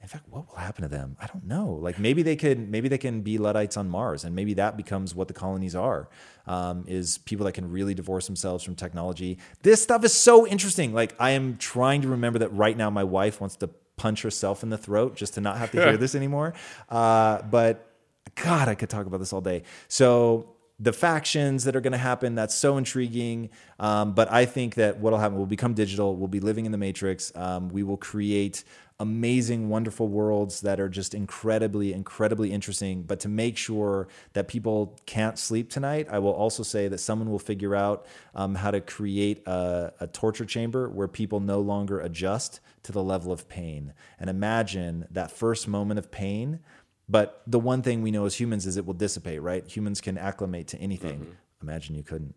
in 0.02 0.10
fact, 0.10 0.26
what 0.30 0.48
will 0.48 0.58
happen 0.58 0.84
to 0.84 0.88
them? 0.88 1.18
I 1.20 1.26
don't 1.26 1.48
know. 1.48 1.80
Like 1.82 1.98
maybe 1.98 2.22
they 2.22 2.36
could, 2.36 2.70
maybe 2.70 2.88
they 2.90 3.00
can 3.00 3.22
be 3.22 3.40
Luddites 3.40 3.76
on 3.76 3.90
Mars, 3.90 4.24
and 4.24 4.36
maybe 4.36 4.54
that 4.56 4.78
becomes 4.78 5.16
what 5.16 5.28
the 5.28 5.34
colonies 5.34 5.76
are. 5.76 6.10
Um, 6.46 6.86
is 6.88 7.18
people 7.20 7.48
that 7.48 7.54
can 7.54 7.72
really 7.72 7.96
divorce 7.96 8.28
themselves 8.28 8.64
from 8.64 8.76
technology. 8.76 9.40
This 9.64 9.82
stuff 9.82 10.04
is 10.04 10.14
so 10.14 10.46
interesting. 10.46 10.94
Like 10.94 11.16
I 11.20 11.32
am 11.32 11.58
trying 11.58 12.04
to 12.04 12.08
remember 12.08 12.40
that 12.40 12.54
right 12.54 12.78
now. 12.78 12.92
My 12.92 13.04
wife 13.04 13.42
wants 13.42 13.56
to 13.58 13.70
punch 13.98 14.22
herself 14.22 14.62
in 14.62 14.70
the 14.70 14.78
throat 14.78 15.16
just 15.16 15.36
to 15.36 15.42
not 15.42 15.58
have 15.58 15.72
to 15.72 15.82
hear 15.82 15.98
this 16.06 16.14
anymore. 16.14 16.54
Uh, 16.90 17.42
but 17.44 17.85
God, 18.34 18.68
I 18.68 18.76
could 18.76 18.90
talk 18.90 19.06
about 19.06 19.20
this 19.20 19.32
all 19.32 19.42
day. 19.42 19.64
So 19.88 20.56
the 20.80 20.92
factions 20.92 21.64
that 21.64 21.76
are 21.76 21.82
going 21.82 21.94
to 21.94 21.98
happen 21.98 22.36
that's 22.36 22.54
so 22.54 22.78
intriguing 22.78 23.50
um, 23.80 24.14
but 24.14 24.30
i 24.32 24.46
think 24.46 24.76
that 24.76 24.98
what 25.00 25.12
will 25.12 25.20
happen 25.20 25.38
will 25.38 25.46
become 25.46 25.74
digital 25.74 26.16
we'll 26.16 26.28
be 26.28 26.40
living 26.40 26.66
in 26.66 26.72
the 26.72 26.78
matrix 26.78 27.32
um, 27.36 27.70
we 27.70 27.82
will 27.82 27.98
create 27.98 28.64
amazing 29.00 29.68
wonderful 29.70 30.08
worlds 30.08 30.62
that 30.62 30.80
are 30.80 30.90
just 30.90 31.14
incredibly 31.14 31.94
incredibly 31.94 32.52
interesting 32.52 33.04
but 33.04 33.20
to 33.22 33.30
make 33.30 33.58
sure 33.58 34.08
that 34.34 34.48
people 34.48 34.98
can't 35.06 35.40
sleep 35.40 35.70
tonight 35.70 36.08
i 36.10 36.20
will 36.20 36.34
also 36.34 36.62
say 36.62 36.90
that 36.90 36.98
someone 36.98 37.30
will 37.30 37.40
figure 37.40 37.76
out 37.76 38.06
um, 38.36 38.56
how 38.56 38.72
to 38.72 38.82
create 38.82 39.46
a, 39.48 39.94
a 40.02 40.08
torture 40.08 40.46
chamber 40.46 40.90
where 40.90 41.08
people 41.08 41.40
no 41.40 41.62
longer 41.62 42.02
adjust 42.02 42.60
to 42.84 42.92
the 42.92 43.04
level 43.04 43.32
of 43.32 43.48
pain 43.48 43.94
and 44.20 44.30
imagine 44.30 45.08
that 45.10 45.32
first 45.32 45.68
moment 45.70 45.98
of 45.98 46.12
pain 46.12 46.60
but 47.08 47.42
the 47.46 47.60
one 47.60 47.82
thing 47.82 48.02
we 48.02 48.12
know 48.12 48.26
as 48.26 48.36
humans 48.40 48.66
is 48.66 48.78
it 48.78 48.86
will 48.86 48.94
dissipate, 48.94 49.42
right? 49.42 49.68
Humans 49.68 50.02
can 50.02 50.18
acclimate 50.18 50.68
to 50.70 50.78
anything. 50.80 51.20
Mm-hmm. 51.20 51.32
Imagine 51.62 51.96
you 51.96 52.04
couldn't. 52.04 52.36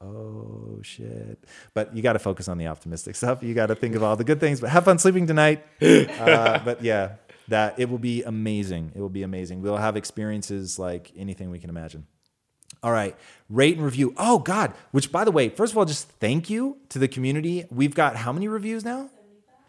Oh 0.00 0.80
shit! 0.82 1.42
But 1.72 1.96
you 1.96 2.02
got 2.02 2.12
to 2.14 2.18
focus 2.18 2.48
on 2.48 2.58
the 2.58 2.66
optimistic 2.66 3.16
stuff. 3.20 3.42
You 3.42 3.54
got 3.54 3.66
to 3.66 3.74
think 3.74 3.94
of 3.94 4.02
all 4.02 4.16
the 4.16 4.24
good 4.24 4.40
things. 4.40 4.60
But 4.60 4.70
have 4.70 4.84
fun 4.84 4.98
sleeping 4.98 5.26
tonight. 5.26 5.64
uh, 5.80 6.60
but 6.64 6.82
yeah, 6.82 7.14
that 7.48 7.78
it 7.78 7.88
will 7.88 7.98
be 7.98 8.22
amazing. 8.22 8.92
It 8.94 9.00
will 9.00 9.08
be 9.08 9.22
amazing. 9.22 9.62
We'll 9.62 9.76
have 9.78 9.96
experiences 9.96 10.78
like 10.78 11.12
anything 11.16 11.50
we 11.50 11.58
can 11.58 11.70
imagine. 11.70 12.06
All 12.82 12.92
right, 12.92 13.16
rate 13.48 13.76
and 13.76 13.84
review. 13.84 14.14
Oh 14.18 14.38
God! 14.38 14.74
Which, 14.90 15.10
by 15.10 15.24
the 15.24 15.32
way, 15.32 15.48
first 15.48 15.72
of 15.72 15.78
all, 15.78 15.86
just 15.86 16.08
thank 16.20 16.50
you 16.50 16.76
to 16.90 16.98
the 16.98 17.08
community. 17.08 17.64
We've 17.70 17.94
got 17.94 18.16
how 18.16 18.32
many 18.32 18.48
reviews 18.48 18.84
now? 18.84 19.08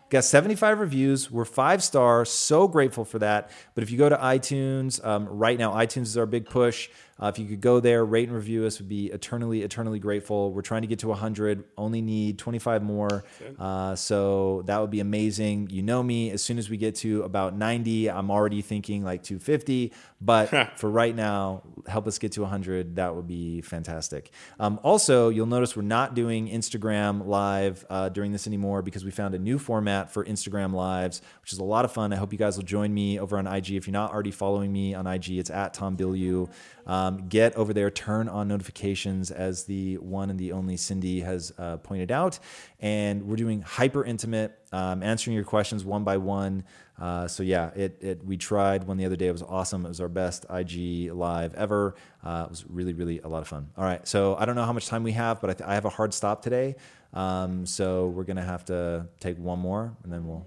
Got 0.10 0.24
75 0.24 0.80
reviews. 0.80 1.30
We're 1.30 1.44
five 1.44 1.84
stars. 1.84 2.32
So 2.32 2.68
grateful 2.70 3.04
for 3.04 3.20
that. 3.20 3.52
But 3.76 3.84
if 3.84 3.92
you 3.92 3.98
go 3.98 4.08
to 4.08 4.16
iTunes, 4.16 5.06
um, 5.06 5.28
right 5.28 5.60
now, 5.60 5.74
iTunes 5.74 6.04
is 6.04 6.18
our 6.18 6.26
big 6.26 6.46
push. 6.46 6.90
Uh, 7.20 7.28
if 7.28 7.40
you 7.40 7.46
could 7.46 7.62
go 7.62 7.80
there, 7.80 8.06
rate 8.06 8.28
and 8.28 8.36
review 8.36 8.66
us, 8.66 8.80
would 8.80 8.90
be 8.90 9.08
eternally, 9.08 9.64
eternally 9.64 10.00
grateful. 10.00 10.52
We're 10.52 10.62
trying 10.62 10.82
to 10.82 10.88
get 10.88 11.00
to 11.00 11.08
100, 11.08 11.64
only 11.78 12.02
need 12.02 12.38
25 12.38 12.84
more. 12.84 13.24
Uh, 13.58 13.96
so 13.96 14.64
that 14.66 14.80
would 14.80 14.92
be 14.92 15.00
amazing. 15.00 15.70
You 15.72 15.82
know 15.82 16.04
me, 16.04 16.32
as 16.32 16.44
soon 16.44 16.58
as 16.58 16.70
we 16.70 16.78
get 16.78 16.96
to 16.98 17.24
about 17.24 17.56
90, 17.56 18.10
I'm 18.12 18.30
already 18.30 18.62
thinking 18.62 19.04
like 19.04 19.24
250. 19.24 19.94
But 20.22 20.48
for 20.78 20.90
right 20.90 21.16
now, 21.16 21.64
help 21.88 22.08
us 22.08 22.18
get 22.18 22.34
to 22.34 22.42
100. 22.42 22.98
That 22.98 23.16
would 23.16 23.28
be 23.28 23.62
fantastic. 23.62 24.32
Um, 24.60 24.80
also, 24.84 25.30
you'll 25.30 25.46
notice 25.48 25.76
we're 25.76 25.84
not 25.84 26.16
doing 26.16 26.50
Instagram 26.50 27.26
live 27.26 27.86
uh, 27.90 28.10
during 28.10 28.32
this 28.32 28.48
anymore 28.48 28.82
because 28.82 29.06
we 29.06 29.12
found 29.12 29.36
a 29.36 29.40
new 29.40 29.58
format 29.58 30.12
for 30.12 30.26
Instagram 30.26 30.74
lives, 30.74 31.22
which 31.42 31.54
is 31.54 31.60
a 31.60 31.64
lot 31.64 31.86
of 31.86 31.92
fun. 31.92 32.14
I 32.14 32.16
hope 32.16 32.32
you 32.32 32.40
guys 32.40 32.58
will 32.58 32.64
join 32.64 32.94
me 32.94 33.20
over 33.20 33.38
on 33.38 33.48
IG. 33.48 33.72
If 33.72 33.88
you're 33.88 33.94
not 33.94 34.12
already 34.12 34.32
following 34.32 34.72
me 34.72 34.94
on 34.94 35.08
IG, 35.08 35.32
it's 35.32 35.50
at 35.50 35.74
Tom 35.74 35.98
Bilyeu. 35.98 36.50
Um, 36.86 37.07
get 37.12 37.56
over 37.56 37.74
there, 37.74 37.90
turn 37.90 38.28
on 38.28 38.48
notifications, 38.48 39.32
as 39.32 39.64
the 39.64 39.98
one 39.98 40.30
and 40.30 40.38
the 40.38 40.52
only 40.52 40.78
Cindy 40.78 41.22
has 41.22 41.54
uh, 41.58 41.78
pointed 41.78 42.12
out. 42.12 42.40
And 42.80 43.24
we're 43.24 43.36
doing 43.38 43.62
hyper 43.62 44.04
intimate, 44.04 44.58
um, 44.72 45.02
answering 45.02 45.36
your 45.36 45.46
questions 45.46 45.86
one 45.86 46.04
by 46.04 46.18
one. 46.18 46.64
Uh, 47.00 47.28
so 47.28 47.44
yeah, 47.44 47.70
it, 47.76 47.98
it 48.02 48.26
we 48.26 48.38
tried 48.38 48.84
one 48.86 48.98
the 48.98 49.06
other 49.06 49.16
day. 49.16 49.28
It 49.28 49.32
was 49.32 49.44
awesome. 49.44 49.86
It 49.86 49.90
was 49.90 50.02
our 50.02 50.10
best 50.10 50.46
IG 50.50 51.12
live 51.12 51.54
ever. 51.56 51.96
Uh, 52.24 52.44
it 52.46 52.50
was 52.50 52.66
really 52.68 52.94
really 52.94 53.20
a 53.20 53.28
lot 53.28 53.42
of 53.42 53.48
fun. 53.48 53.70
All 53.78 53.84
right, 53.84 54.06
so 54.08 54.36
I 54.36 54.46
don't 54.46 54.56
know 54.56 54.66
how 54.66 54.74
much 54.74 54.88
time 54.88 55.04
we 55.04 55.12
have, 55.14 55.40
but 55.40 55.50
I, 55.50 55.54
th- 55.54 55.70
I 55.70 55.74
have 55.76 55.86
a 55.86 55.90
hard 55.90 56.14
stop 56.14 56.42
today. 56.42 56.76
Um, 57.14 57.66
so 57.66 58.08
we're 58.08 58.24
gonna 58.24 58.44
have 58.44 58.66
to 58.66 59.08
take 59.20 59.38
one 59.38 59.60
more, 59.60 59.96
and 60.04 60.12
then 60.12 60.28
we'll 60.28 60.46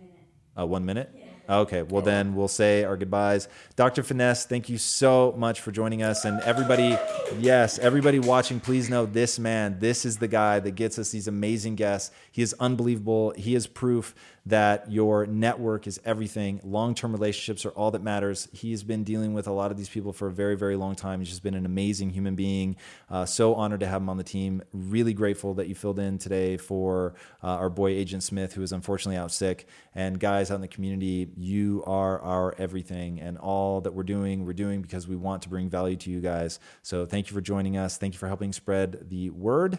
uh, 0.59 0.67
one 0.67 0.85
minute. 0.85 1.11
Yeah. 1.17 1.25
Okay, 1.51 1.83
well 1.83 2.01
then 2.01 2.37
we'll 2.37 2.47
say 2.47 2.85
our 2.85 2.97
goodbyes. 2.97 3.49
Dr. 3.75 4.05
Finesse, 4.05 4.45
thank 4.47 4.69
you 4.69 4.79
so 4.79 5.35
much 5.37 5.61
for 5.61 5.73
joining 5.73 6.01
us. 6.01 6.25
And 6.25 6.41
everybody, 6.43 6.97
yes, 7.41 7.77
everybody 7.81 8.21
watching, 8.21 8.61
please 8.61 8.89
know 8.89 9.05
this 9.05 9.37
man, 9.37 9.81
this 9.81 10.05
is 10.05 10.19
the 10.19 10.29
guy 10.29 10.61
that 10.61 10.77
gets 10.77 10.97
us 10.97 11.11
these 11.11 11.27
amazing 11.27 11.75
guests. 11.75 12.13
He 12.31 12.43
is 12.43 12.55
unbelievable. 12.61 13.35
He 13.37 13.57
is 13.57 13.67
proof 13.67 14.15
that 14.51 14.91
your 14.91 15.27
network 15.27 15.87
is 15.87 16.01
everything. 16.05 16.61
Long 16.63 16.95
term 16.95 17.13
relationships 17.13 17.65
are 17.65 17.71
all 17.71 17.91
that 17.93 18.03
matters. 18.03 18.49
He's 18.53 18.83
been 18.83 19.05
dealing 19.05 19.35
with 19.35 19.47
a 19.47 19.53
lot 19.53 19.71
of 19.71 19.77
these 19.77 19.89
people 19.89 20.13
for 20.13 20.29
a 20.29 20.33
very, 20.33 20.57
very 20.57 20.77
long 20.77 20.95
time. 20.95 21.21
He's 21.21 21.29
just 21.29 21.43
been 21.43 21.55
an 21.55 21.67
amazing 21.67 22.11
human 22.11 22.35
being. 22.35 22.77
Uh, 23.09 23.25
so 23.25 23.55
honored 23.55 23.81
to 23.81 23.87
have 23.87 24.03
him 24.03 24.09
on 24.09 24.17
the 24.17 24.25
team. 24.25 24.63
Really 24.73 25.15
grateful 25.15 25.55
that 25.55 25.69
you 25.69 25.75
filled 25.75 25.99
in 25.99 26.19
today 26.19 26.57
for 26.57 27.15
uh, 27.43 27.47
our 27.47 27.71
boy, 27.71 27.91
Agent 27.91 28.23
Smith, 28.23 28.53
who 28.53 28.63
is 28.63 28.73
unfortunately 28.73 29.17
out 29.17 29.33
sick. 29.33 29.67
And 29.95 30.21
guys 30.21 30.51
out 30.51 30.57
in 30.57 30.61
the 30.61 30.69
community, 30.69 31.29
you 31.37 31.83
are 31.87 32.21
our 32.21 32.55
everything. 32.59 33.21
And 33.21 33.39
all 33.39 33.81
that 33.81 33.95
we're 33.95 34.03
doing, 34.03 34.45
we're 34.45 34.53
doing 34.53 34.83
because 34.83 35.09
we 35.09 35.17
want 35.17 35.43
to 35.43 35.49
bring 35.49 35.71
value 35.71 35.97
to 35.97 36.11
you 36.11 36.21
guys. 36.21 36.61
So 36.83 37.07
thank 37.07 37.29
you 37.29 37.35
for 37.35 37.41
joining 37.41 37.77
us. 37.77 37.97
Thank 37.97 38.15
you 38.15 38.19
for 38.19 38.29
helping 38.29 38.53
spread 38.53 39.09
the 39.09 39.31
word. 39.31 39.79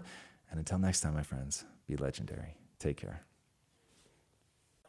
And 0.50 0.60
until 0.60 0.80
next 0.80 1.02
time, 1.02 1.14
my 1.14 1.24
friends, 1.24 1.64
be 1.88 1.96
legendary. 1.96 2.56
Take 2.80 2.98
care. 2.98 3.31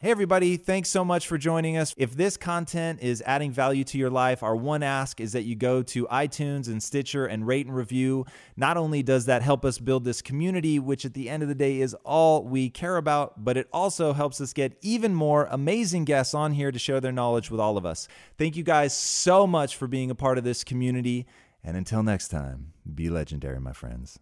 Hey, 0.03 0.11
everybody, 0.11 0.57
thanks 0.57 0.89
so 0.89 1.05
much 1.05 1.29
for 1.29 1.39
joining 1.39 1.77
us. 1.77 1.95
If 1.97 2.17
this 2.17 2.37
content 2.37 2.99
is 3.03 3.23
adding 3.25 3.53
value 3.53 3.85
to 3.85 3.99
your 3.99 4.11
life, 4.11 4.43
our 4.43 4.57
one 4.57 4.83
ask 4.83 5.21
is 5.21 5.31
that 5.31 5.45
you 5.45 5.55
go 5.55 5.81
to 5.85 6.09
iTunes 6.09 6.67
and 6.67 6.83
Stitcher 6.83 7.27
and 7.27 7.47
rate 7.47 7.67
and 7.67 7.77
review. 7.77 8.27
Not 8.57 8.77
only 8.77 9.05
does 9.05 9.27
that 9.27 9.43
help 9.43 9.65
us 9.65 9.79
build 9.79 10.03
this 10.03 10.21
community, 10.21 10.81
which 10.81 11.05
at 11.05 11.15
the 11.15 11.31
end 11.31 11.45
of 11.45 11.49
the 11.49 11.55
day 11.55 11.81
is 11.81 11.95
all 12.03 12.43
we 12.43 12.69
care 12.69 12.97
about, 12.97 13.45
but 13.45 13.57
it 13.57 13.69
also 13.73 14.13
helps 14.13 14.41
us 14.41 14.53
get 14.53 14.77
even 14.81 15.15
more 15.15 15.47
amazing 15.53 16.05
guests 16.05 16.35
on 16.35 16.51
here 16.51 16.73
to 16.73 16.81
share 16.81 17.01
their 17.01 17.13
knowledge 17.13 17.49
with 17.49 17.61
all 17.61 17.77
of 17.77 17.87
us. 17.87 18.09
Thank 18.37 18.57
you 18.57 18.65
guys 18.65 18.97
so 18.97 19.47
much 19.47 19.77
for 19.77 19.87
being 19.87 20.11
a 20.11 20.17
part 20.17 20.37
of 20.37 20.43
this 20.43 20.65
community. 20.65 21.29
And 21.63 21.77
until 21.77 22.03
next 22.03 22.27
time, 22.27 22.73
be 22.93 23.09
legendary, 23.09 23.61
my 23.61 23.73
friends. 23.73 24.19